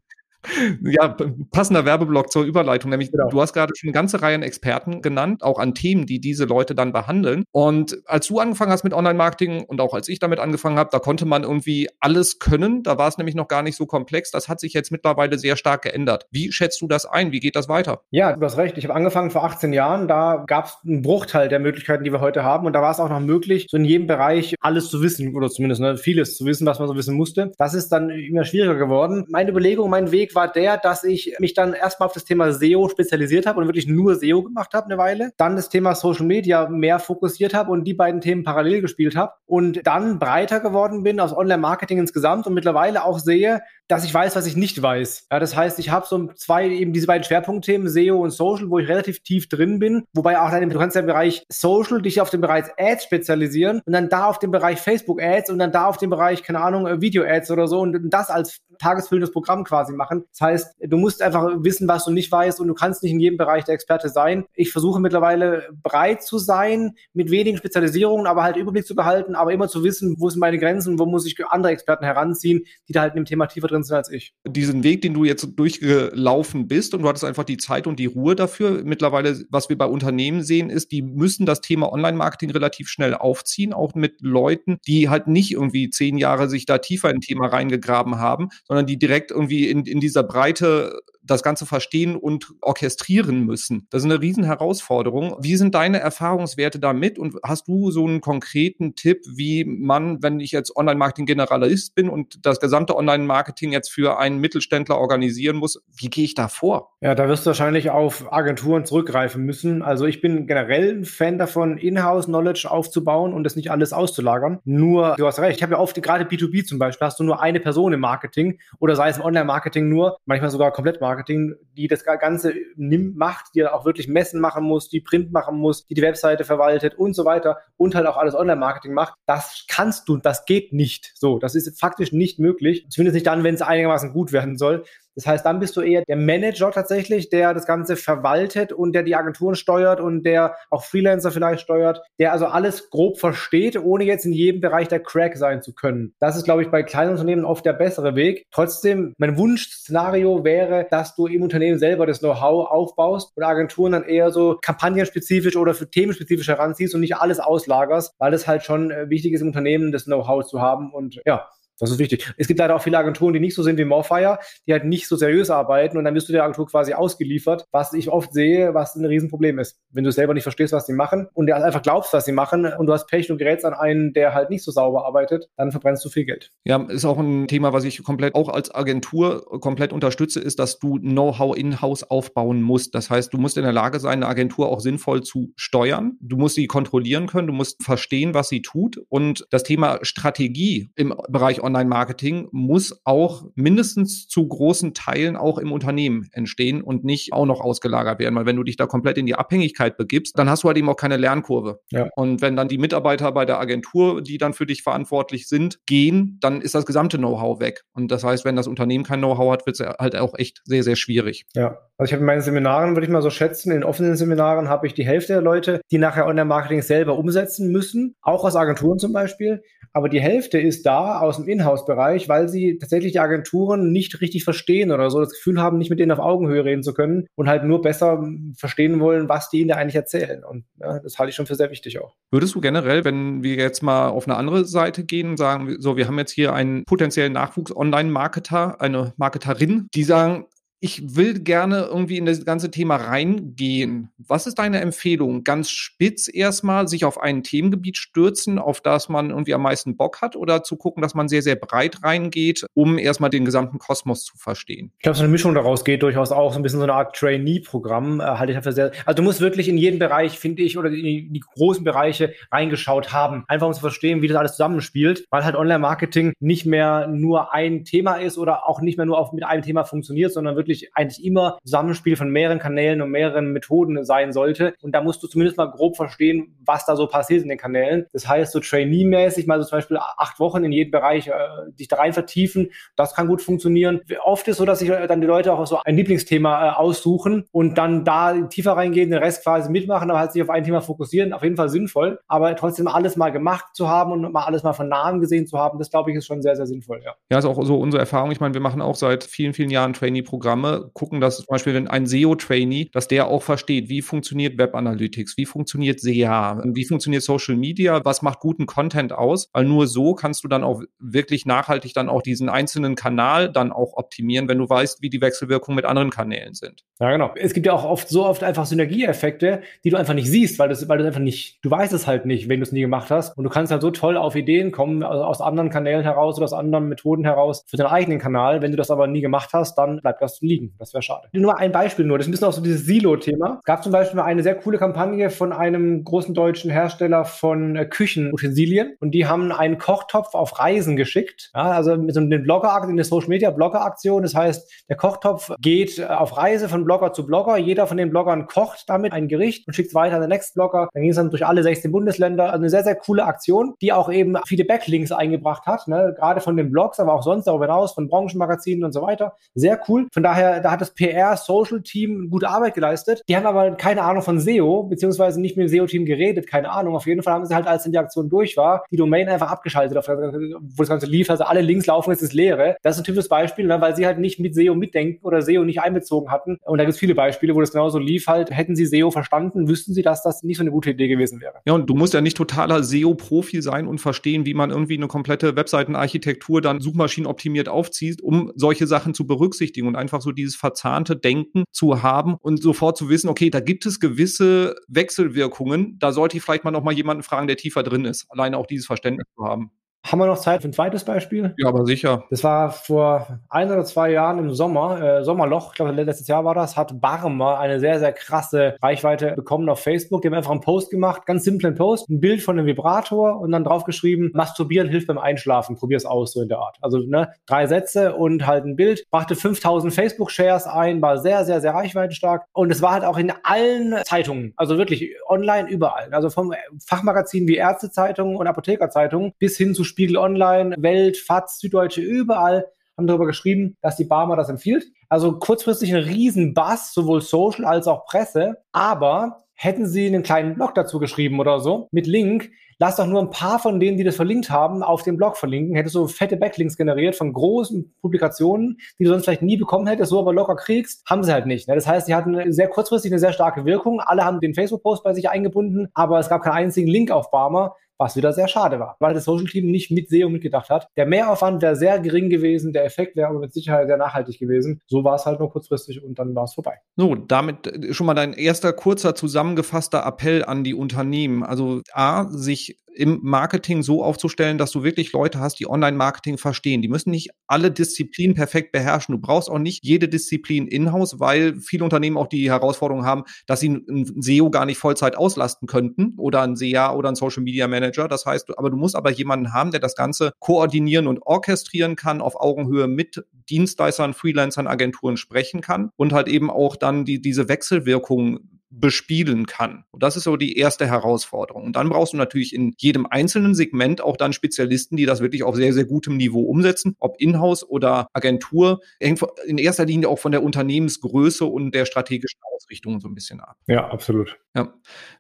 ja, 0.83 1.17
passender 1.51 1.85
Werbeblock 1.85 2.31
zur 2.31 2.45
Überleitung, 2.45 2.91
nämlich 2.91 3.11
genau. 3.11 3.29
du 3.29 3.41
hast 3.41 3.53
gerade 3.53 3.73
schon 3.77 3.89
eine 3.89 3.95
ganze 3.95 4.23
Reihe 4.23 4.35
an 4.35 4.43
Experten 4.43 5.03
genannt, 5.03 5.43
auch 5.43 5.59
an 5.59 5.75
Themen, 5.75 6.07
die 6.07 6.21
diese 6.21 6.45
Leute 6.45 6.75
dann 6.75 6.93
behandeln. 6.93 7.45
Und 7.53 7.99
als 8.07 8.29
du 8.29 8.39
angefangen 8.39 8.73
hast 8.73 8.85
mit 8.85 8.93
Online-Marketing 8.93 9.65
und 9.65 9.81
auch 9.81 9.95
als 9.95 10.09
ich 10.09 10.19
damit 10.19 10.39
angefangen 10.39 10.79
habe, 10.79 10.91
da 10.93 10.99
konnte 10.99 11.27
man 11.27 11.43
irgendwie 11.43 11.89
alles 12.01 12.39
können. 12.39 12.83
Da 12.83 12.99
war 12.99 13.09
es 13.09 13.19
nämlich 13.19 13.35
noch 13.35 13.49
gar 13.49 13.63
nicht 13.63 13.77
so 13.77 13.87
komplex. 13.87 14.31
Das 14.31 14.49
hat 14.49 14.61
sich 14.61 14.73
jetzt 14.73 14.91
mittlerweile 14.93 15.39
sehr 15.39 15.57
stark 15.57 15.83
geändert. 15.83 16.27
Wie 16.31 16.53
schätzt 16.53 16.81
du 16.81 16.89
das 16.89 17.07
ein? 17.07 17.33
Wie 17.33 17.41
geht 17.41 17.57
das 17.57 17.69
weiter? 17.69 18.03
Ja, 18.11 18.37
du 18.37 18.45
hast 18.45 18.57
recht. 18.57 18.79
Ich 18.79 18.85
habe 18.85 18.95
angefangen 18.95 19.31
vor 19.31 19.45
18 19.45 19.73
Jahren. 19.73 20.09
Da 20.09 20.45
gab 20.47 20.67
es 20.67 20.79
einen 20.85 21.03
Bruchteil 21.03 21.49
der 21.49 21.59
Möglichkeiten, 21.59 22.05
die 22.05 22.13
wir 22.13 22.21
heute 22.21 22.45
haben. 22.45 22.67
Und 22.67 22.73
da 22.73 22.83
war 22.83 22.91
es 22.91 23.01
auch 23.01 23.09
noch 23.09 23.21
möglich, 23.21 23.67
so 23.71 23.77
in 23.77 23.85
jedem 23.85 24.07
Bereich 24.07 24.55
alles 24.61 24.89
zu 24.89 25.03
wissen 25.03 25.35
oder 25.35 25.49
zumindest 25.49 25.81
ne, 25.81 25.97
vieles 25.97 26.37
zu 26.37 26.45
wissen, 26.45 26.67
was 26.67 26.79
man 26.79 26.89
so 26.89 26.97
wissen 26.97 27.15
musste. 27.15 27.53
Das 27.59 27.75
ist 27.75 27.89
dann 27.91 28.11
immer 28.11 28.45
schwieriger 28.45 28.77
geworden. 28.77 29.27
Meine 29.29 29.51
Überlegung, 29.51 29.91
mein 29.91 30.13
Weg 30.13 30.34
war 30.35 30.51
der, 30.51 30.77
dass 30.77 31.05
ich 31.05 31.37
mich 31.39 31.55
dann 31.55 31.73
erstmal 31.73 32.09
auf 32.09 32.13
das 32.13 32.25
Thema 32.25 32.53
SEO 32.53 32.89
spezialisiert 32.89 33.47
habe 33.47 33.61
und 33.61 33.67
wirklich 33.67 33.87
nur 33.87 34.15
SEO 34.15 34.43
gemacht 34.43 34.75
habe 34.75 34.87
eine 34.87 34.99
Weile. 34.99 35.33
Dann 35.37 35.57
das 35.57 35.69
Thema 35.69 35.95
Social 35.95 36.27
Media 36.27 36.69
mehr 36.69 36.99
fokussiert 36.99 37.55
habe 37.55 37.71
und 37.71 37.85
die 37.85 37.95
beiden 37.95 38.21
Themen 38.21 38.45
parallel 38.45 38.81
gespielt 38.81 39.17
habe. 39.17 39.33
Und 39.47 39.81
dann 39.85 40.19
breiter 40.19 40.61
geworden 40.61 41.03
bin 41.03 41.21
aus 41.21 41.37
Online-Marketing 41.37 41.99
insgesamt 41.99 42.47
und 42.47 42.55
mittlerweile 42.55 43.05
auch 43.05 43.19
sehe, 43.19 43.63
dass 43.89 44.05
ich 44.05 44.15
weiß, 44.15 44.35
was 44.35 44.47
ich 44.47 44.57
nicht 44.57 44.81
weiß. 44.81 45.27
Ja, 45.31 45.39
das 45.39 45.55
heißt, 45.55 45.79
ich 45.79 45.91
habe 45.91 46.07
so 46.09 46.29
zwei, 46.35 46.69
eben 46.69 46.93
diese 46.93 47.07
beiden 47.07 47.25
Schwerpunktthemen, 47.25 47.89
SEO 47.89 48.23
und 48.23 48.31
Social, 48.31 48.71
wo 48.71 48.79
ich 48.79 48.89
relativ 48.89 49.21
tief 49.21 49.49
drin 49.49 49.79
bin. 49.79 50.05
Wobei 50.15 50.41
auch 50.41 50.51
dann, 50.51 50.71
du 50.71 50.79
kannst 50.79 50.97
ja 50.97 51.01
im 51.01 51.07
Bereich 51.07 51.45
Social 51.51 52.01
dich 52.01 52.21
auf 52.21 52.31
den 52.31 52.41
Bereich 52.41 52.65
Ads 52.79 53.05
spezialisieren 53.05 53.83
und 53.85 53.93
dann 53.93 54.09
da 54.09 54.27
auf 54.27 54.39
den 54.39 54.51
Bereich 54.51 54.81
Facebook 54.81 55.23
Ads 55.23 55.51
und 55.51 55.59
dann 55.59 55.73
da 55.73 55.87
auf 55.87 55.99
den 55.99 56.11
Bereich, 56.11 56.43
keine 56.43 56.61
Ahnung, 56.61 56.87
äh, 56.87 57.01
Video 57.01 57.25
Ads 57.25 57.51
oder 57.51 57.69
so 57.69 57.81
und 57.81 58.11
das 58.11 58.31
als 58.31 58.61
tagesfüllendes 58.79 59.33
Programm 59.33 59.65
quasi 59.65 59.93
machen. 59.93 60.25
Das 60.31 60.41
heißt, 60.41 60.77
du 60.81 60.97
musst 60.97 61.23
einfach 61.23 61.49
wissen, 61.59 61.87
was 61.87 62.05
du 62.05 62.11
nicht 62.11 62.33
weißt 62.33 62.61
und 62.61 62.69
du 62.69 62.75
kannst 62.75 63.03
nicht 63.03 63.13
in 63.13 63.21
jedem 63.21 63.37
Bereich 63.37 63.65
der 63.65 63.75
Experte 63.75 64.09
sein. 64.09 64.45
Ich 64.55 64.73
versuche 64.73 65.01
mittlerweile 65.01 65.69
breit 65.83 66.23
zu 66.23 66.39
sein, 66.39 66.95
mit 67.13 67.31
wenigen 67.31 67.59
Spezialisierungen, 67.59 68.27
aber 68.27 68.43
halt 68.43 68.57
Überblick 68.57 68.87
zu 68.87 68.95
behalten, 68.95 69.35
aber 69.35 69.53
immer 69.53 69.69
zu 69.69 69.85
wissen, 69.85 70.17
wo 70.19 70.31
sind 70.31 70.41
meine 70.41 70.59
Grenzen, 70.59 70.99
wo 70.99 71.07
muss 71.07 71.27
ich 71.27 71.37
andere 71.47 71.73
Experten 71.73 72.05
heranziehen, 72.05 72.65
die 72.89 72.93
da 72.93 73.03
halt 73.03 73.15
in 73.15 73.21
dem 73.23 73.27
Thema 73.27 73.47
tiefer 73.47 73.69
drin 73.75 73.83
sind 73.83 73.97
als 73.97 74.11
ich. 74.11 74.33
Diesen 74.47 74.83
Weg, 74.83 75.03
den 75.03 75.15
du 75.15 75.25
jetzt 75.25 75.47
durchgelaufen 75.57 76.69
bist 76.69 76.95
und 76.95 77.03
du 77.03 77.09
hattest 77.09 77.25
einfach 77.25 77.45
die 77.45 77.57
Zeit 77.57 77.87
und 77.87 77.99
die 77.99 78.07
Ruhe 78.07 78.35
dafür. 78.35 78.83
Mittlerweile, 78.85 79.45
was 79.51 79.69
wir 79.69 79.77
bei 79.77 79.87
Unternehmen 79.87 80.43
sehen, 80.43 80.71
ist, 80.71 80.93
die 80.93 81.03
müssen 81.03 81.47
das 81.47 81.61
Thema 81.61 81.93
Online-Marketing 81.93 82.51
relativ 82.51 82.89
schnell 82.89 83.15
aufziehen, 83.15 83.73
auch 83.73 83.95
mit 83.95 84.21
Leuten, 84.21 84.79
die 84.87 85.09
halt 85.09 85.27
nicht 85.27 85.53
irgendwie 85.53 85.91
zehn 85.91 86.19
Jahre 86.19 86.49
sich 86.49 86.67
da 86.67 86.79
tiefer 86.79 87.11
in 87.11 87.17
ein 87.17 87.21
Thema 87.21 87.47
reingegraben 87.47 88.19
haben, 88.19 88.49
sondern 88.67 88.87
die 88.87 88.99
direkt 88.99 89.31
irgendwie 89.31 89.69
in, 89.69 89.85
in 89.85 90.01
dieser 90.01 90.23
Breite 90.23 91.01
das 91.25 91.43
Ganze 91.43 91.67
verstehen 91.67 92.17
und 92.17 92.53
orchestrieren 92.61 93.45
müssen. 93.45 93.87
Das 93.91 94.03
ist 94.03 94.11
eine 94.11 94.21
riesen 94.21 94.45
Herausforderung. 94.45 95.37
Wie 95.41 95.57
sind 95.57 95.75
deine 95.75 95.99
Erfahrungswerte 95.99 96.79
damit 96.79 97.19
und 97.19 97.37
hast 97.43 97.67
du 97.67 97.91
so 97.91 98.07
einen 98.07 98.21
konkreten 98.21 98.95
Tipp, 98.95 99.23
wie 99.27 99.65
man, 99.65 100.23
wenn 100.23 100.41
ich 100.41 100.53
jetzt 100.53 100.77
Online-Marketing-Generalist 100.77 101.95
bin 101.95 102.09
und 102.09 102.45
das 102.45 102.61
gesamte 102.61 102.97
Online-Marketing 102.97 103.64
jetzt 103.73 103.91
für 103.91 104.19
einen 104.19 104.39
Mittelständler 104.39 104.99
organisieren 104.99 105.57
muss, 105.57 105.83
wie 105.97 106.11
gehe 106.11 106.25
ich 106.25 106.35
da 106.35 106.49
vor? 106.49 106.93
Ja, 107.01 107.15
da 107.15 107.29
wirst 107.29 107.45
du 107.45 107.49
wahrscheinlich 107.49 107.91
auf 107.91 108.33
Agenturen 108.33 108.85
zurückgreifen 108.85 109.45
müssen. 109.45 109.83
Also 109.83 110.07
ich 110.07 110.21
bin 110.21 110.47
generell 110.47 110.99
ein 110.99 111.05
Fan 111.05 111.39
davon, 111.39 111.79
Inhouse-Knowledge 111.79 112.71
aufzubauen 112.71 113.33
und 113.35 113.45
das 113.45 113.57
nicht 113.57 113.71
alles 113.71 113.93
auszulagern. 113.93 114.61
Nur, 114.65 115.15
du 115.19 115.27
hast 115.27 115.39
recht, 115.39 115.57
ich 115.57 115.63
habe 115.63 115.75
ja 115.75 115.79
oft 115.79 116.01
gerade 116.03 116.25
B2B 116.25 116.65
zum 116.65 116.79
Beispiel, 116.79 117.07
hast 117.07 117.19
du 117.19 117.25
nur 117.25 117.41
eine 117.41 117.61
Person 117.61 117.93
im 117.93 118.01
Marketing 118.01 118.59
oder 118.79 118.97
sei 118.97 119.09
es 119.09 119.17
im 119.17 119.23
Online-Marketing 119.23 119.89
nur, 119.89 120.19
manchmal 120.27 120.51
sogar 120.51 120.73
komplett 120.73 121.01
Marketing 121.01 121.15
Marketing, 121.15 121.55
die 121.77 121.89
das 121.89 122.05
Ganze 122.05 122.55
nimmt, 122.77 123.17
macht, 123.17 123.55
die 123.55 123.65
auch 123.65 123.85
wirklich 123.85 124.09
Messen 124.09 124.41
machen 124.41 124.65
muss, 124.65 124.89
die 124.89 125.01
Print 125.01 125.33
machen 125.33 125.57
muss, 125.59 125.87
die 125.87 125.95
die 125.95 126.03
Webseite 126.03 126.45
verwaltet 126.45 126.95
und 126.95 127.15
so 127.15 127.25
weiter 127.25 127.59
und 127.77 127.95
halt 127.95 128.07
auch 128.07 128.17
alles 128.17 128.35
Online-Marketing 128.35 128.93
macht. 128.93 129.15
Das 129.27 129.65
kannst 129.69 130.09
du, 130.09 130.17
das 130.17 130.45
geht 130.45 130.73
nicht. 130.73 131.13
So, 131.15 131.39
das 131.39 131.55
ist 131.55 131.79
faktisch 131.79 132.13
nicht 132.13 132.39
möglich. 132.39 132.87
Zumindest 132.91 133.15
nicht 133.15 133.27
dann, 133.27 133.45
wenn 133.45 133.54
es 133.55 133.63
einigermaßen 133.63 134.13
gut 134.13 134.33
werden 134.33 134.57
soll. 134.57 134.85
Das 135.17 135.27
heißt, 135.27 135.47
dann 135.47 135.61
bist 135.61 135.77
du 135.77 135.81
eher 135.81 136.03
der 136.07 136.17
Manager 136.17 136.73
tatsächlich, 136.73 137.29
der 137.29 137.55
das 137.55 137.67
Ganze 137.67 137.97
verwaltet 137.97 138.73
und 138.73 138.95
der 138.95 139.03
die 139.03 139.15
Agenturen 139.15 139.55
steuert 139.55 140.01
und 140.01 140.25
der 140.25 140.57
auch 140.71 140.85
Freelancer 140.85 141.31
vielleicht 141.31 141.61
steuert, 141.61 142.03
der 142.19 142.33
also 142.33 142.47
alles 142.47 142.91
grob 142.91 143.19
versteht, 143.19 143.79
ohne 143.79 144.05
jetzt 144.05 144.25
in 144.25 144.33
jedem 144.33 144.61
Bereich 144.61 144.89
der 144.89 145.01
Crack 145.01 145.37
sein 145.37 145.63
zu 145.63 145.73
können. 145.73 146.15
Das 146.19 146.37
ist, 146.37 146.45
glaube 146.45 146.63
ich, 146.63 146.71
bei 146.71 146.83
kleinen 146.83 147.13
Unternehmen 147.13 147.45
oft 147.45 147.65
der 147.65 147.75
bessere 147.75 148.17
Weg. 148.17 148.47
Trotzdem, 148.51 149.15
mein 149.19 149.39
Wunschszenario 149.39 150.45
wäre, 150.45 150.87
dass 150.91 151.15
du 151.15 151.27
im 151.27 151.43
Unternehmen 151.43 151.79
selber 151.79 152.07
das 152.07 152.19
Know-how 152.19 152.69
aufbaust 152.71 153.33
und 153.37 153.45
Agenturen 153.45 153.93
dann 153.93 154.05
eher 154.05 154.31
so 154.31 154.59
kampagnenspezifisch 154.61 155.57
oder 155.57 155.75
für 155.75 155.89
themenspezifisch 155.89 156.49
heranziehst 156.49 156.95
und 156.95 157.01
nicht 157.01 157.17
alles 157.17 157.39
auslagerst, 157.39 158.15
weil 158.19 158.35
es 158.35 158.47
halt 158.47 158.65
schon 158.65 158.91
äh, 158.91 159.09
wichtig 159.09 159.33
ist, 159.33 159.43
im 159.43 159.49
Unternehmen 159.49 159.93
das 159.93 160.05
Know-how 160.05 160.45
zu 160.45 160.61
haben 160.61 160.93
und 160.93 161.21
ja, 161.25 161.49
Das 161.79 161.91
ist 161.91 161.99
wichtig. 161.99 162.33
Es 162.37 162.47
gibt 162.47 162.61
leider 162.61 162.77
auch 162.77 162.83
viele 162.83 162.99
Agenturen, 162.99 163.33
die 163.33 163.41
nicht 163.41 163.55
so 163.55 163.63
sind 163.63 163.79
wie 163.79 163.85
Morfire, 163.85 164.39
die 164.67 164.73
halt 164.73 164.85
nicht 164.85 165.09
so 165.09 165.17
seriös 165.17 165.51
arbeiten 165.51 165.99
und 165.99 166.05
dann 166.05 166.15
wirst 166.15 166.29
du 166.29 166.33
der 166.33 166.45
Agentur 166.45 166.67
quasi 166.67 166.95
ausgeliefert, 166.95 167.67
was 167.73 167.93
ich 167.93 168.09
oft 168.09 168.33
sehe, 168.33 168.75
was 168.75 168.95
ein 168.95 169.05
Riesenproblem 169.05 169.59
ist. 169.59 169.79
Wenn 169.91 170.05
du 170.05 170.13
selber 170.13 170.35
nicht 170.35 170.45
verstehst, 170.45 170.73
was 170.73 170.87
sie 170.87 170.93
machen 170.93 171.29
und 171.35 171.47
dir 171.47 171.57
einfach 171.57 171.83
glaubst, 171.83 172.13
was 172.13 172.25
sie 172.25 172.33
machen 172.33 172.67
und 172.67 172.87
du 172.87 172.93
hast 172.93 173.07
Pech 173.07 173.31
und 173.31 173.39
gerätst 173.39 173.65
an 173.65 173.75
einen, 173.75 174.13
der 174.13 174.35
halt 174.35 174.51
nicht 174.51 174.63
so 174.63 174.71
sauber 174.71 175.05
arbeitet, 175.07 175.49
dann 175.57 175.73
verbrennst 175.73 176.05
du 176.05 176.09
viel 176.09 176.25
Geld. 176.25 176.53
Ja, 176.65 176.83
ist 176.89 177.05
auch 177.05 177.19
ein 177.19 177.49
Thema, 177.49 177.73
was 177.73 177.85
ich 177.85 178.03
komplett 178.03 178.35
auch 178.35 178.49
als 178.49 178.73
Agentur 178.73 179.45
komplett 179.61 179.93
unterstütze, 179.93 180.41
ist, 180.41 180.59
dass 180.59 180.79
du 180.79 180.99
Know-how 180.99 181.57
in-house 181.57 182.05
aufbauen 182.05 182.63
musst. 182.63 182.95
Das 182.95 183.11
heißt, 183.11 183.33
du 183.33 183.39
musst 183.39 183.57
in 183.57 183.65
der 183.65 183.73
Lage 183.73 183.99
sein, 183.99 184.15
eine 184.15 184.27
Agentur 184.27 184.69
auch 184.69 184.81
sinnvoll 184.81 185.23
zu 185.23 185.53
steuern. 185.57 186.17
Du 186.21 186.37
musst 186.37 186.55
sie 186.55 186.67
kontrollieren 186.67 187.27
können, 187.27 187.49
du 187.49 187.53
musst 187.53 187.83
verstehen, 187.83 188.35
was 188.35 188.49
sie 188.49 188.63
tut 188.63 189.01
und 189.09 189.47
das 189.51 189.65
Thema 189.65 189.99
Strategie 190.03 190.91
im 190.95 191.15
Bereich 191.29 191.64
Online-Marketing 191.65 192.49
muss 192.53 193.01
auch 193.05 193.47
mindestens 193.55 194.29
zu 194.29 194.47
großen 194.47 194.95
Teilen 194.95 195.37
auch 195.37 195.59
im 195.59 195.73
Unternehmen 195.73 196.29
entstehen 196.33 196.83
und 196.83 197.05
nicht 197.05 197.33
auch 197.33 197.47
noch 197.47 197.61
ausgelagert 197.61 198.19
werden. 198.19 198.35
Weil 198.37 198.47
wenn 198.47 198.57
du 198.57 198.63
dich 198.63 198.77
da 198.77 198.87
komplett 198.87 199.19
in 199.19 199.27
die 199.27 199.35
Abhängigkeit 199.35 199.97
begibst, 199.97 200.39
dann 200.39 200.49
hast 200.49 200.63
du 200.63 200.69
halt 200.69 200.79
eben 200.79 200.89
auch 200.89 200.97
keine 200.97 201.17
Lernkurve. 201.17 201.81
Ja. 201.91 202.09
Und 202.15 202.43
wenn 202.43 202.57
dann 202.57 202.69
die 202.69 202.79
Mitarbeiter 202.79 203.33
bei 203.33 203.45
der 203.45 203.59
Agentur, 203.59 204.23
die 204.23 204.39
dann 204.39 204.53
für 204.53 204.67
dich 204.67 204.83
verantwortlich 204.83 205.49
sind, 205.49 205.79
gehen, 205.87 206.39
dann 206.41 206.61
ist 206.61 206.75
das 206.75 206.87
gesamte 206.87 207.19
Know-how 207.19 207.61
weg. 207.61 207.83
Und 207.93 208.11
das 208.11 208.25
heißt, 208.25 208.45
wenn 208.45 208.57
das 208.57 208.67
Unternehmen 208.67 209.05
kein 209.05 209.19
Know-how 209.19 209.53
hat, 209.53 209.67
wird 209.67 209.81
es 209.81 209.87
halt 209.87 210.17
auch 210.17 210.35
echt 210.37 210.63
sehr, 210.65 210.83
sehr 210.83 210.97
schwierig. 210.97 211.47
Ja, 211.55 211.79
also 211.97 212.11
ich 212.11 212.13
habe 212.13 212.21
in 212.21 212.27
meinen 212.27 212.43
Seminaren, 212.43 212.95
würde 212.95 213.07
ich 213.07 213.13
mal 213.13 213.23
so 213.23 213.31
schätzen, 213.31 213.73
in 213.73 213.85
offenen 213.85 214.17
Seminaren 214.17 214.69
habe 214.69 214.87
ich 214.87 214.95
die 214.95 215.05
Hälfte 215.05 215.35
der 215.35 215.43
Leute, 215.43 215.81
die 215.91 215.99
nachher 215.99 216.27
Online-Marketing 216.27 216.83
selber 216.83 217.17
umsetzen 217.17 217.71
müssen, 217.71 218.17
auch 218.21 218.45
aus 218.45 218.57
Agenturen 218.57 218.99
zum 218.99 219.13
Beispiel. 219.13 219.63
Aber 219.97 220.09
die 220.09 220.21
Hälfte 220.21 220.59
ist 220.59 220.85
da 220.87 221.21
aus 221.21 221.37
dem 221.37 221.47
Inhouse-Bereich, 221.47 222.29
weil 222.29 222.49
sie 222.49 222.79
tatsächlich 222.79 223.13
die 223.13 223.21
Agenturen 223.21 223.93
nicht 223.93 224.21
richtig 224.21 224.43
verstehen 224.43 224.91
oder 224.91 225.09
so 225.09 225.21
das 225.21 225.33
Gefühl 225.33 225.63
haben, 225.63 225.79
nicht 225.79 225.89
mit 225.89 226.01
denen 226.01 226.11
auf 226.11 226.19
Augenhöhe 226.19 226.65
reden 226.65 226.83
zu 226.83 226.93
können 226.95 227.29
und 227.37 227.49
halt 227.49 227.63
nur 227.63 227.81
besser 227.81 228.23
verstehen 228.57 228.99
wollen, 228.99 229.29
was 229.29 229.51
die 229.51 229.61
ihnen 229.61 229.69
da 229.69 229.77
eigentlich 229.77 229.95
erzählen. 229.95 230.43
Und 230.43 230.65
ja, 230.81 230.99
das 230.99 231.19
halte 231.21 231.31
ich 231.31 231.37
schon 231.37 231.47
für 231.47 231.55
sehr 231.55 231.71
wichtig 231.71 232.01
auch. 232.01 232.17
Würdest 232.33 232.57
du 232.57 232.61
generell, 232.61 233.05
wenn 233.05 233.45
wir 233.45 233.55
jetzt 233.55 233.85
mal 233.85 234.09
auf 234.09 234.27
eine 234.27 234.37
andere 234.37 234.65
Seite 234.65 235.05
gehen 235.05 235.37
sagen, 235.37 235.77
so, 235.79 235.97
wir 235.97 236.09
haben 236.09 236.19
jetzt 236.19 236.33
hier 236.33 236.53
einen 236.53 236.85
potenziellen 236.85 237.33
Nachwuchs-Online-Marketer, 237.33 238.81
eine 238.81 239.13
Marketerin, 239.17 239.87
die 239.95 240.03
sagen, 240.03 240.47
ich 240.85 241.17
will 241.17 241.41
gerne 241.41 241.87
irgendwie 241.89 242.19
in 242.19 242.27
das 242.27 242.45
ganze 242.45 242.71
Thema 242.71 242.97
reingehen. 242.97 244.11
Was 244.19 244.47
ist 244.47 244.59
deine 244.59 244.83
Empfehlung? 244.83 245.43
Ganz 245.43 245.71
spitz 245.71 246.29
erstmal 246.31 246.89
sich 246.89 247.07
auf 247.07 247.19
ein 247.19 247.43
Themengebiet 247.43 247.97
stürzen, 247.97 248.59
auf 248.59 248.83
das 248.83 249.09
man 249.09 249.31
irgendwie 249.31 249.55
am 249.55 249.63
meisten 249.63 249.97
Bock 249.97 250.21
hat 250.21 250.37
oder 250.37 250.63
zu 250.63 250.77
gucken, 250.77 251.01
dass 251.01 251.15
man 251.15 251.27
sehr, 251.27 251.41
sehr 251.41 251.57
breit 251.57 252.03
reingeht, 252.03 252.67
um 252.75 252.99
erstmal 252.99 253.31
den 253.31 253.47
gesamten 253.47 253.79
Kosmos 253.79 254.25
zu 254.25 254.37
verstehen? 254.37 254.93
Ich 254.99 255.05
glaube, 255.05 255.17
so 255.17 255.23
eine 255.23 255.33
Mischung 255.33 255.55
daraus 255.55 255.87
geht 255.87 256.03
durchaus 256.03 256.31
auch 256.33 256.53
so 256.53 256.59
ein 256.59 256.63
bisschen 256.63 256.81
so 256.81 256.85
eine 256.85 256.93
Art 256.93 257.17
Trainee-Programm, 257.17 258.21
äh, 258.21 258.25
halte 258.25 258.53
ich 258.53 258.59
dafür 258.59 258.73
sehr. 258.73 258.93
Also 259.07 259.17
du 259.17 259.23
musst 259.23 259.41
wirklich 259.41 259.71
in 259.71 259.79
jeden 259.79 259.99
Bereich, 259.99 260.39
finde 260.39 260.65
ich, 260.65 260.77
oder 260.77 260.91
in 260.91 261.33
die, 261.33 261.41
großen 261.55 261.85
Bereiche 261.85 262.35
reingeschaut 262.53 263.11
haben. 263.11 263.45
Einfach 263.49 263.69
um 263.69 263.73
zu 263.73 263.81
verstehen, 263.81 264.21
wie 264.21 264.29
das 264.29 264.37
alles 264.37 264.53
zusammenspielt, 264.53 265.25
weil 265.31 265.47
halt 265.47 265.57
Online-Marketing 265.57 266.35
nicht 266.41 266.67
mehr 266.67 267.07
nur 267.07 267.55
ein 267.55 267.85
Thema 267.85 268.17
ist 268.17 268.37
oder 268.37 268.69
auch 268.69 268.83
nicht 268.83 268.99
mehr 268.99 269.07
nur 269.07 269.19
auf, 269.19 269.33
mit 269.33 269.45
einem 269.45 269.63
Thema 269.63 269.85
funktioniert, 269.85 270.33
sondern 270.33 270.57
wirklich 270.57 270.74
wirklich 270.75 270.91
eigentlich 270.95 271.25
immer 271.25 271.59
Zusammenspiel 271.65 272.17
von 272.17 272.31
mehreren 272.31 272.59
Kanälen 272.59 273.01
und 273.01 273.11
mehreren 273.11 273.53
Methoden 273.53 274.05
sein 274.05 274.33
sollte. 274.33 274.75
Und 274.83 274.95
da 274.95 275.03
musst 275.03 275.23
du 275.23 275.27
zumindest 275.27 275.57
mal 275.57 275.67
grob 275.67 275.97
verstehen, 275.97 276.57
was 276.65 276.85
da 276.87 276.97
so 276.97 277.07
passiert 277.07 277.43
in 277.43 277.49
den 277.49 277.59
Kanälen. 277.59 278.07
Das 278.13 278.29
heißt, 278.29 278.53
so 278.53 278.61
Trainee-mäßig 278.61 279.47
mal 279.47 279.61
so 279.61 279.69
zum 279.69 279.79
Beispiel 279.79 279.99
acht 279.99 280.41
Wochen 280.41 280.65
in 280.65 280.73
jedem 280.73 280.91
Bereich 280.91 281.29
äh, 281.29 281.33
dich 281.79 281.89
da 281.89 281.97
rein 281.97 282.13
vertiefen. 282.13 282.71
Das 282.97 283.15
kann 283.15 283.29
gut 283.29 283.43
funktionieren. 283.43 284.01
Oft 284.25 284.49
ist 284.49 284.59
so, 284.59 284.65
dass 284.65 284.81
sich 284.81 284.91
äh, 284.91 285.07
dann 285.07 285.21
die 285.21 285.27
Leute 285.27 285.53
auch 285.53 285.67
so 285.67 285.79
ein 285.85 285.97
Lieblingsthema 285.97 286.69
äh, 286.69 286.75
aussuchen 286.75 287.45
und 287.53 287.79
dann 287.79 288.05
da 288.05 288.35
tiefer 288.43 288.73
reingehen, 288.73 289.11
den 289.11 289.23
Rest 289.23 289.45
quasi 289.45 289.71
mitmachen, 289.71 290.11
aber 290.11 290.19
halt 290.19 290.33
sich 290.33 290.43
auf 290.43 290.51
ein 290.51 290.65
Thema 290.65 290.81
fokussieren. 290.81 291.33
Auf 291.33 291.43
jeden 291.43 291.57
Fall 291.57 291.69
sinnvoll. 291.69 292.19
Aber 292.27 292.55
trotzdem 292.57 292.89
alles 292.89 293.17
mal 293.17 293.31
gemacht 293.31 293.67
zu 293.75 293.89
haben 293.89 294.13
und 294.13 294.33
mal 294.33 294.45
alles 294.45 294.63
mal 294.63 294.73
von 294.73 294.89
nahem 294.89 295.21
gesehen 295.21 295.47
zu 295.47 295.59
haben, 295.59 295.79
das 295.79 295.91
glaube 295.91 296.11
ich 296.11 296.17
ist 296.17 296.27
schon 296.27 296.43
sehr, 296.43 296.57
sehr 296.57 296.67
sinnvoll. 296.67 297.01
Ja, 297.05 297.15
ja 297.31 297.39
ist 297.39 297.45
auch 297.45 297.63
so 297.65 297.77
unsere 297.77 298.01
Erfahrung. 298.01 298.31
Ich 298.31 298.41
meine, 298.41 298.55
wir 298.55 298.61
machen 298.61 298.83
auch 298.83 298.97
seit 298.97 299.25
vielen, 299.25 299.53
vielen 299.53 299.71
Jahren 299.71 299.93
Trainee-Programme 299.93 300.64
Programme 300.65 300.91
gucken, 300.93 301.21
dass 301.21 301.37
zum 301.37 301.47
Beispiel 301.49 301.75
wenn 301.75 301.89
ein 301.89 302.07
SEO-Trainee, 302.07 302.89
dass 302.93 303.09
der 303.09 303.29
auch 303.29 303.43
versteht, 303.43 303.89
wie 303.89 304.03
funktioniert 304.03 304.59
Web 304.59 304.75
Analytics, 304.75 305.37
wie 305.37 305.47
funktioniert 305.47 306.01
SEA, 306.01 306.63
wie 306.65 306.85
funktioniert 306.85 307.23
Social 307.23 307.57
Media, 307.57 308.05
was 308.05 308.23
macht 308.23 308.41
guten 308.41 308.67
Content 308.67 309.13
aus, 309.13 309.49
weil 309.53 309.65
nur 309.65 309.87
so 309.87 310.15
kannst 310.15 310.45
du 310.45 310.49
dann 310.49 310.65
auch 310.65 310.83
wirklich 310.99 311.47
nachhaltig 311.47 311.95
dann 311.95 312.09
auch 312.09 312.23
diesen 312.23 312.49
einzelnen 312.49 312.95
Kanal 312.95 313.51
dann 313.51 313.73
auch 313.73 313.95
optimieren, 313.95 314.49
wenn 314.49 314.59
du 314.59 314.69
weißt, 314.69 315.03
wie 315.03 315.11
die 315.11 315.21
Wechselwirkungen 315.21 315.77
mit 315.77 315.85
anderen 315.85 316.11
Kanälen 316.11 316.55
sind. 316.55 316.85
Ja, 317.01 317.11
genau. 317.11 317.33
Es 317.37 317.55
gibt 317.55 317.67
ja 317.67 317.73
auch 317.73 317.85
oft 317.85 318.09
so 318.09 318.25
oft 318.25 318.43
einfach 318.43 318.67
Synergieeffekte, 318.67 319.63
die 319.85 319.91
du 319.91 319.97
einfach 319.97 320.15
nicht 320.15 320.29
siehst, 320.29 320.59
weil 320.59 320.69
das, 320.69 320.89
weil 320.89 320.99
du 320.99 321.07
einfach 321.07 321.21
nicht, 321.21 321.59
du 321.63 321.71
weißt 321.71 321.93
es 321.93 322.07
halt 322.07 322.25
nicht, 322.27 322.49
wenn 322.49 322.61
du 322.61 322.65
es 322.65 322.73
nie 322.73 322.81
gemacht 322.81 323.11
hast. 323.11 323.37
Und 323.37 323.45
du 323.45 323.51
kannst 323.51 323.73
halt 323.73 323.83
so 323.83 323.91
toll 323.91 324.17
auf 324.17 324.37
Ideen 324.37 324.71
kommen, 324.71 325.03
also 325.03 325.25
aus 325.25 325.41
anderen 325.41 325.71
Kanälen 325.71 326.03
heraus 326.03 326.37
oder 326.37 326.45
aus 326.45 326.53
anderen 326.53 326.89
Methoden 326.89 327.25
heraus 327.25 327.65
für 327.67 327.77
deinen 327.77 327.89
eigenen 327.89 328.19
Kanal. 328.19 328.63
Wenn 328.63 328.71
du 328.71 328.77
das 328.77 328.91
aber 328.91 329.07
nie 329.07 329.21
gemacht 329.21 329.51
hast, 329.53 329.77
dann 329.77 330.01
bleibt 330.01 330.23
das 330.23 330.41
liegen 330.45 330.65
liegen. 330.65 330.75
Das 330.79 330.95
wäre 330.95 331.03
schade. 331.03 331.29
Nur 331.33 331.59
ein 331.59 331.73
Beispiel 331.73 332.05
nur. 332.05 332.19
Das 332.19 332.27
ist 332.27 332.29
ein 332.29 332.33
bisschen 332.33 332.49
auch 332.49 332.53
so 332.53 332.63
dieses 332.63 332.87
Silo-Thema. 332.87 333.59
Es 333.59 333.65
gab 333.65 333.83
zum 333.83 333.93
Beispiel 333.93 334.17
mal 334.17 334.25
eine 334.25 334.43
sehr 334.43 334.55
coole 334.55 334.79
Kampagne 334.79 335.31
von 335.31 335.53
einem 335.53 336.05
großen 336.05 336.35
deutschen 336.35 336.71
Hersteller 336.71 337.25
von 337.25 337.77
äh, 337.77 337.87
Küchenutensilien 337.87 338.97
und 339.01 339.13
die 339.13 339.27
haben 339.27 339.53
einen 339.53 339.79
Kochtopf 339.79 340.35
auf 340.35 340.59
Reisen 340.59 340.97
geschickt. 340.97 341.51
Ja, 341.55 341.71
also 341.71 341.97
mit 341.97 342.15
so 342.15 342.21
einem 342.21 342.43
Blogger, 342.43 342.83
eine 342.83 343.05
Social 343.05 343.29
Media 343.29 343.51
Blogger 343.51 343.85
Aktion. 343.85 344.23
Das 344.23 344.35
heißt, 344.35 344.85
der 344.89 344.97
Kochtopf 344.97 345.53
geht 345.61 345.99
äh, 345.99 346.07
auf 346.07 346.37
Reise 346.37 346.69
von 346.69 346.85
Blogger 346.85 347.13
zu 347.13 347.27
Blogger. 347.27 347.57
Jeder 347.57 347.87
von 347.87 347.97
den 347.97 348.11
Bloggern 348.11 348.47
kocht 348.47 348.85
damit 348.89 349.13
ein 349.13 349.29
Gericht 349.29 349.67
und 349.67 349.75
schickt 349.75 349.89
es 349.89 349.95
weiter 349.95 350.17
an 350.17 350.23
den 350.23 350.31
Next 350.31 350.55
Blogger. 350.55 350.89
Dann 350.93 351.03
ging 351.03 351.11
es 351.11 351.17
dann 351.17 351.31
durch 351.31 351.47
alle 351.47 351.63
16 351.63 351.91
Bundesländer. 351.93 352.45
Also 352.45 352.59
eine 352.59 352.71
sehr, 352.71 352.85
sehr 352.85 352.97
coole 352.97 353.25
Aktion, 353.25 353.75
die 353.81 353.93
auch 353.93 354.11
eben 354.11 354.37
viele 354.47 354.65
Backlinks 354.65 355.13
eingebracht 355.13 355.67
hat. 355.67 355.89
Ne? 355.89 356.15
Gerade 356.17 356.41
von 356.41 356.57
den 356.57 356.71
Blogs, 356.71 357.01
aber 357.01 357.15
auch 357.15 357.23
sonst 357.23 357.47
darüber 357.47 357.67
hinaus, 357.67 357.93
von 357.93 358.09
Branchenmagazinen 358.09 358.85
und 358.85 358.93
so 358.93 359.03
weiter. 359.03 359.35
Sehr 359.55 359.81
cool. 359.89 360.07
Von 360.13 360.23
daher 360.23 360.34
da 360.35 360.71
hat 360.71 360.81
das 360.81 360.95
PR-Social-Team 360.95 362.31
gute 362.31 362.49
Arbeit 362.49 362.75
geleistet. 362.75 363.23
Die 363.29 363.37
haben 363.37 363.47
aber 363.47 363.73
keine 363.73 364.03
Ahnung 364.03 364.23
von 364.23 364.41
SEO, 364.41 364.85
beziehungsweise 364.85 365.41
nicht 365.41 365.57
mit 365.57 365.69
dem 365.69 365.69
SEO-Team 365.69 366.05
geredet, 366.05 366.47
keine 366.47 366.71
Ahnung. 366.71 366.97
Auf 366.97 367.07
jeden 367.07 367.23
Fall 367.23 367.35
haben 367.35 367.47
sie 367.47 367.55
halt, 367.55 367.67
als 367.67 367.85
die 367.85 367.99
Aktion 367.99 368.29
durch 368.29 368.57
war, 368.57 368.85
die 368.91 368.97
Domain 368.97 369.29
einfach 369.29 369.51
abgeschaltet, 369.51 369.97
wo 369.97 370.83
das 370.83 370.89
Ganze 370.89 371.07
lief. 371.07 371.31
Also 371.31 371.45
alle 371.45 371.61
Links 371.61 371.87
laufen 371.87 372.11
jetzt 372.11 372.23
ins 372.23 372.33
Leere. 372.33 372.77
Das 372.83 372.97
ist 372.97 373.03
ein 373.03 373.05
typisches 373.05 373.29
Beispiel, 373.29 373.67
ne, 373.67 373.81
weil 373.81 373.95
sie 373.97 374.07
halt 374.07 374.19
nicht 374.19 374.41
mit 374.41 374.55
SEO 374.55 374.75
mitdenken 374.75 375.25
oder 375.25 375.43
SEO 375.43 375.65
nicht 375.65 375.81
einbezogen 375.81 376.31
hatten. 376.31 376.59
Und 376.63 376.79
da 376.79 376.85
gibt 376.85 376.95
es 376.95 376.99
viele 376.99 377.15
Beispiele, 377.15 377.55
wo 377.55 377.61
das 377.61 377.73
genauso 377.73 377.99
lief 377.99 378.27
halt. 378.27 378.51
Hätten 378.51 378.77
sie 378.77 378.87
SEO 378.87 379.11
verstanden, 379.11 379.69
wüssten 379.69 379.95
sie, 379.95 380.03
dass 380.03 380.23
das 380.23 380.43
nicht 380.43 380.57
so 380.57 380.63
eine 380.63 380.71
gute 380.71 380.91
Idee 380.91 381.09
gewesen 381.09 381.41
wäre. 381.41 381.55
Ja, 381.67 381.75
und 381.75 381.89
du 381.89 381.95
musst 381.95 382.15
ja 382.15 382.21
nicht 382.21 382.37
totaler 382.37 382.83
SEO-Profi 382.83 383.63
sein 383.63 383.87
und 383.87 383.99
verstehen, 384.01 384.47
wie 384.47 384.55
man 384.55 384.71
irgendwie 384.71 384.97
eine 384.97 385.07
komplette 385.07 385.57
Webseitenarchitektur 385.57 386.61
dann 386.61 386.81
suchmaschinenoptimiert 386.81 387.69
aufzieht, 387.69 388.23
um 388.23 388.53
solche 388.55 388.87
Sachen 388.87 389.15
zu 389.15 389.27
berücksichtigen 389.27 389.87
und 389.87 389.97
einfach 389.97 390.21
so 390.25 390.33
die 390.33 390.45
dieses 390.45 390.57
verzahnte 390.57 391.17
Denken 391.17 391.65
zu 391.73 392.03
haben 392.03 392.35
und 392.35 392.63
sofort 392.63 392.97
zu 392.99 393.09
wissen, 393.09 393.29
okay, 393.29 393.51
da 393.51 393.61
gibt 393.61 393.87
es 393.87 393.99
gewisse 393.99 394.77
Wechselwirkungen, 394.89 395.99
da 395.99 396.13
sollte 396.13 396.37
ich 396.37 396.43
vielleicht 396.43 396.65
mal 396.65 396.71
noch 396.71 396.85
mal 396.85 396.93
jemanden 396.95 397.23
fragen, 397.23 397.47
der 397.47 397.57
tiefer 397.57 397.83
drin 397.83 398.05
ist, 398.05 398.27
alleine 398.31 398.59
auch 398.59 398.67
dieses 398.67 398.87
Verständnis 398.87 399.27
zu 399.37 399.45
haben. 399.45 399.71
Haben 400.05 400.19
wir 400.19 400.27
noch 400.27 400.39
Zeit 400.39 400.61
für 400.61 400.69
ein 400.69 400.75
zweites 400.75 401.03
Beispiel? 401.03 401.55
Ja, 401.57 401.69
aber 401.69 401.87
sicher. 401.87 402.25
Das 402.29 402.45
war 402.45 402.71
vor 402.71 403.41
ein 403.49 403.71
oder 403.71 403.87
zwei 403.87 404.11
Jahren 404.11 404.39
im 404.39 404.53
Sommer, 404.53 405.01
äh, 405.01 405.25
Sommerloch, 405.25 405.73
ich 405.73 405.77
glaube 405.77 405.93
letztes 405.93 406.29
Jahr 406.29 406.45
war 406.45 406.55
das, 406.55 406.77
hat 406.77 407.01
Barmer 407.01 407.59
eine 407.59 407.81
sehr, 407.81 407.99
sehr 407.99 408.13
krasse 408.13 408.77
Reichweite 408.83 409.33
bekommen 409.33 409.67
auf 409.71 409.81
Facebook. 409.81 410.21
Die 410.21 410.29
haben 410.29 410.35
einfach 410.35 410.51
einen 410.51 410.61
Post 410.61 410.91
gemacht, 410.91 411.25
ganz 411.25 411.45
simplen 411.45 411.75
Post, 411.75 412.11
ein 412.11 412.21
Bild 412.21 412.43
von 412.43 412.59
einem 412.59 412.67
Vibrator 412.67 413.41
und 413.41 413.51
dann 413.51 413.65
draufgeschrieben, 413.65 414.31
masturbieren 414.35 414.89
hilft 414.89 415.07
beim 415.07 415.17
Einschlafen, 415.17 415.77
probier's 415.77 416.05
aus, 416.05 416.35
so 416.35 416.43
in 416.43 416.49
der 416.49 416.59
Art. 416.59 416.77
Also 416.83 416.99
ne, 416.99 417.33
drei 417.47 417.67
Sätze 417.67 418.15
und 418.15 418.47
halt 418.47 418.67
ein 418.67 418.77
Bild, 418.77 419.07
brachte 419.11 419.35
5000 419.35 419.95
Facebook-Shares 419.95 420.67
ein, 420.67 421.01
war 421.01 421.17
sehr, 421.17 421.47
sehr, 421.47 421.63
sehr 421.63 421.73
reichweitenstark 421.73 422.45
und 422.53 422.71
es 422.71 422.83
war 422.83 422.93
halt 422.93 423.05
auch 423.05 423.17
in 423.17 423.33
allen 423.43 424.05
Zeitungen, 424.05 424.53
also 424.57 424.77
wirklich 424.77 425.15
online 425.29 425.71
überall. 425.71 426.13
Also 426.13 426.29
vom 426.29 426.53
Fachmagazin 426.87 427.49
wie 427.49 427.57
Ärztezeitungen 427.57 428.37
und 428.37 428.47
Apothekerzeitungen 428.47 429.33
bis 429.39 429.57
hin 429.57 429.75
zu 429.75 429.83
Spiegel 429.95 430.17
Online, 430.17 430.75
Welt, 430.77 431.17
FAZ, 431.17 431.61
Süddeutsche, 431.61 432.01
überall 432.01 432.67
haben 432.99 433.07
darüber 433.07 433.27
geschrieben, 433.27 433.77
dass 433.81 433.97
die 433.97 434.05
Barmer 434.05 434.35
das 434.35 434.49
empfiehlt. 434.49 434.87
Also 435.09 435.39
kurzfristig 435.39 435.95
ein 435.95 436.03
riesen 436.03 436.53
Bass, 436.53 436.93
sowohl 436.93 437.21
Social 437.21 437.65
als 437.65 437.87
auch 437.87 438.07
Presse. 438.07 438.57
Aber 438.73 439.45
hätten 439.55 439.87
sie 439.87 440.07
einen 440.07 440.25
kleinen 440.25 440.55
Blog 440.55 440.75
dazu 440.75 440.99
geschrieben 440.99 441.39
oder 441.39 441.61
so 441.61 441.87
mit 441.93 442.09
Link, 442.09 442.51
lass 442.81 442.97
doch 442.97 443.07
nur 443.07 443.21
ein 443.21 443.31
paar 443.31 443.61
von 443.61 443.79
denen, 443.79 443.97
die 443.97 444.03
das 444.03 444.17
verlinkt 444.17 444.51
haben, 444.51 444.83
auf 444.83 445.05
dem 445.05 445.17
Blog 445.17 445.37
verlinken. 445.37 445.77
Hättest 445.77 445.95
du 445.95 446.09
fette 446.09 446.37
Backlinks 446.37 446.77
generiert 446.77 447.15
von 447.15 447.33
großen 447.33 447.95
Publikationen, 448.03 448.79
die 448.99 449.05
du 449.05 449.11
sonst 449.11 449.25
vielleicht 449.25 449.43
nie 449.43 449.57
bekommen 449.57 449.87
hättest, 449.87 450.11
so 450.11 450.19
aber 450.19 450.33
locker 450.33 450.57
kriegst, 450.57 451.09
haben 451.09 451.23
sie 451.23 451.33
halt 451.33 451.47
nicht. 451.47 451.69
Ne? 451.69 451.77
Das 451.77 451.87
heißt, 451.87 452.07
sie 452.07 452.17
hatten 452.17 452.53
sehr 452.53 452.69
kurzfristig 452.69 453.13
eine 453.13 453.21
sehr 453.21 453.33
starke 453.33 453.65
Wirkung. 453.65 454.01
Alle 454.01 454.25
haben 454.25 454.41
den 454.41 454.55
Facebook-Post 454.55 455.05
bei 455.05 455.15
sich 455.15 455.31
eingebunden, 455.31 455.87
aber 455.95 456.19
es 456.19 456.29
gab 456.29 456.43
keinen 456.43 456.55
einzigen 456.55 456.89
Link 456.89 457.13
auf 457.13 457.31
Barmer 457.31 457.77
was 457.99 458.17
wieder 458.17 458.33
sehr 458.33 458.49
schade 458.49 458.81
war, 458.81 458.97
weil 459.01 459.15
das 459.15 459.25
Social 459.25 459.47
Team 459.47 459.71
nicht 459.71 459.91
mit 459.91 460.09
SEO 460.09 460.29
mitgedacht 460.29 460.71
hat. 460.71 460.89
Der 460.97 461.07
Mehraufwand 461.07 461.63
wäre 461.63 461.77
sehr 461.77 461.99
gering 462.01 462.31
gewesen, 462.31 462.73
der 462.73 462.85
Effekt 462.85 463.17
wäre 463.17 463.29
aber 463.29 463.39
mit 463.39 463.53
Sicherheit 463.53 463.87
sehr 463.87 463.97
nachhaltig 463.97 464.39
gewesen. 464.39 464.81
So 464.87 465.05
war 465.05 465.15
es 465.15 465.27
halt 465.27 465.41
nur 465.41 465.51
kurzfristig 465.51 466.03
und 466.03 466.19
dann 466.19 466.35
war 466.35 466.45
es 466.45 466.55
vorbei. 466.55 466.79
So, 466.97 467.15
damit 467.15 467.67
äh, 467.67 467.93
schon 467.93 468.07
mal 468.07 468.15
dein 468.15 468.33
erster 468.33 468.73
kurzer 468.73 469.15
zusammengefasster 469.15 470.05
Appell 470.05 470.45
an 470.45 470.65
die 470.65 470.75
Unternehmen. 470.75 471.43
Also 471.43 471.81
A, 471.93 472.27
sich 472.31 472.79
im 472.95 473.21
Marketing 473.23 473.83
so 473.83 474.03
aufzustellen, 474.03 474.59
dass 474.59 474.71
du 474.71 474.83
wirklich 474.83 475.13
Leute 475.13 475.41
hast, 475.41 475.59
die 475.59 475.69
Online-Marketing 475.69 476.39
verstehen. 476.39 476.83
Die 476.83 476.89
müssen 476.89 477.11
nicht 477.11 477.31
alle 477.47 477.71
Disziplinen 477.71 478.35
perfekt 478.35 478.73
beherrschen. 478.73 479.15
Du 479.15 479.21
brauchst 479.21 479.51
auch 479.51 479.59
nicht 479.59 479.85
jede 479.85 480.09
Disziplin 480.09 480.67
in-house, 480.67 481.19
weil 481.21 481.57
viele 481.61 481.85
Unternehmen 481.85 482.17
auch 482.17 482.29
die 482.29 482.51
Herausforderung 482.51 483.05
haben, 483.05 483.25
dass 483.47 483.61
sie 483.61 483.71
ein 483.71 484.23
SEO 484.23 484.51
gar 484.51 484.67
nicht 484.67 484.79
Vollzeit 484.79 485.17
auslasten 485.17 485.67
könnten 485.67 486.15
oder 486.17 486.43
ein 486.43 486.57
SEA 486.57 486.93
oder 486.95 487.09
ein 487.09 487.17
Social 487.17 487.43
Media 487.43 487.69
Manager. 487.69 488.09
Das 488.09 488.27
heißt, 488.27 488.57
aber 488.59 488.71
du 488.71 488.77
musst 488.77 488.97
aber 488.97 489.11
jemanden 489.11 489.53
haben, 489.53 489.71
der 489.71 489.81
das 489.81 489.97
Ganze 489.97 490.33
koordinieren 490.39 491.07
und 491.07 491.21
orchestrieren 491.23 491.97
kann, 491.97 492.21
auf 492.21 492.41
Augenhöhe 492.41 492.87
mit 492.87 493.25
Dienstleistern, 493.51 494.15
Freelancern, 494.15 494.67
Agenturen 494.67 495.17
sprechen 495.17 495.61
kann 495.61 495.91
und 495.97 496.13
halt 496.13 496.29
eben 496.29 496.51
auch 496.51 496.77
dann 496.77 497.05
die, 497.05 497.21
diese 497.21 497.49
Wechselwirkung 497.49 498.54
bespielen 498.81 499.47
kann. 499.47 499.85
Und 499.91 500.03
das 500.03 500.17
ist 500.17 500.25
so 500.25 500.37
die 500.37 500.59
erste 500.59 500.87
Herausforderung. 500.87 501.65
Und 501.65 501.77
dann 501.77 501.89
brauchst 501.89 502.13
du 502.13 502.17
natürlich 502.17 502.55
in 502.55 502.75
jedem 502.79 503.07
einzelnen 503.07 503.55
Segment 503.55 504.01
auch 504.01 504.17
dann 504.17 504.33
Spezialisten, 504.33 504.97
die 504.97 505.07
das 505.07 505.21
wirklich 505.21 505.43
auf 505.45 505.57
sehr, 505.57 505.73
sehr 505.73 505.85
gutem 505.85 506.17
Niveau 506.17 506.43
umsetzen, 506.43 506.97
ob 506.99 507.21
Inhouse 507.21 507.69
oder 507.69 508.09
Agentur, 508.13 508.81
hängt 509.01 509.21
in 509.47 509.59
erster 509.59 509.85
Linie 509.85 510.09
auch 510.09 510.19
von 510.19 510.33
der 510.33 510.43
Unternehmensgröße 510.43 511.45
und 511.45 511.75
der 511.75 511.87
strategischen 511.87 512.41
Ausrichtung 512.55 513.01
so 513.01 513.09
ein 513.09 513.15
bisschen 513.15 513.41
ab. 513.41 513.57
Ja, 513.67 513.89
absolut. 513.89 514.39
Ja. 514.57 514.73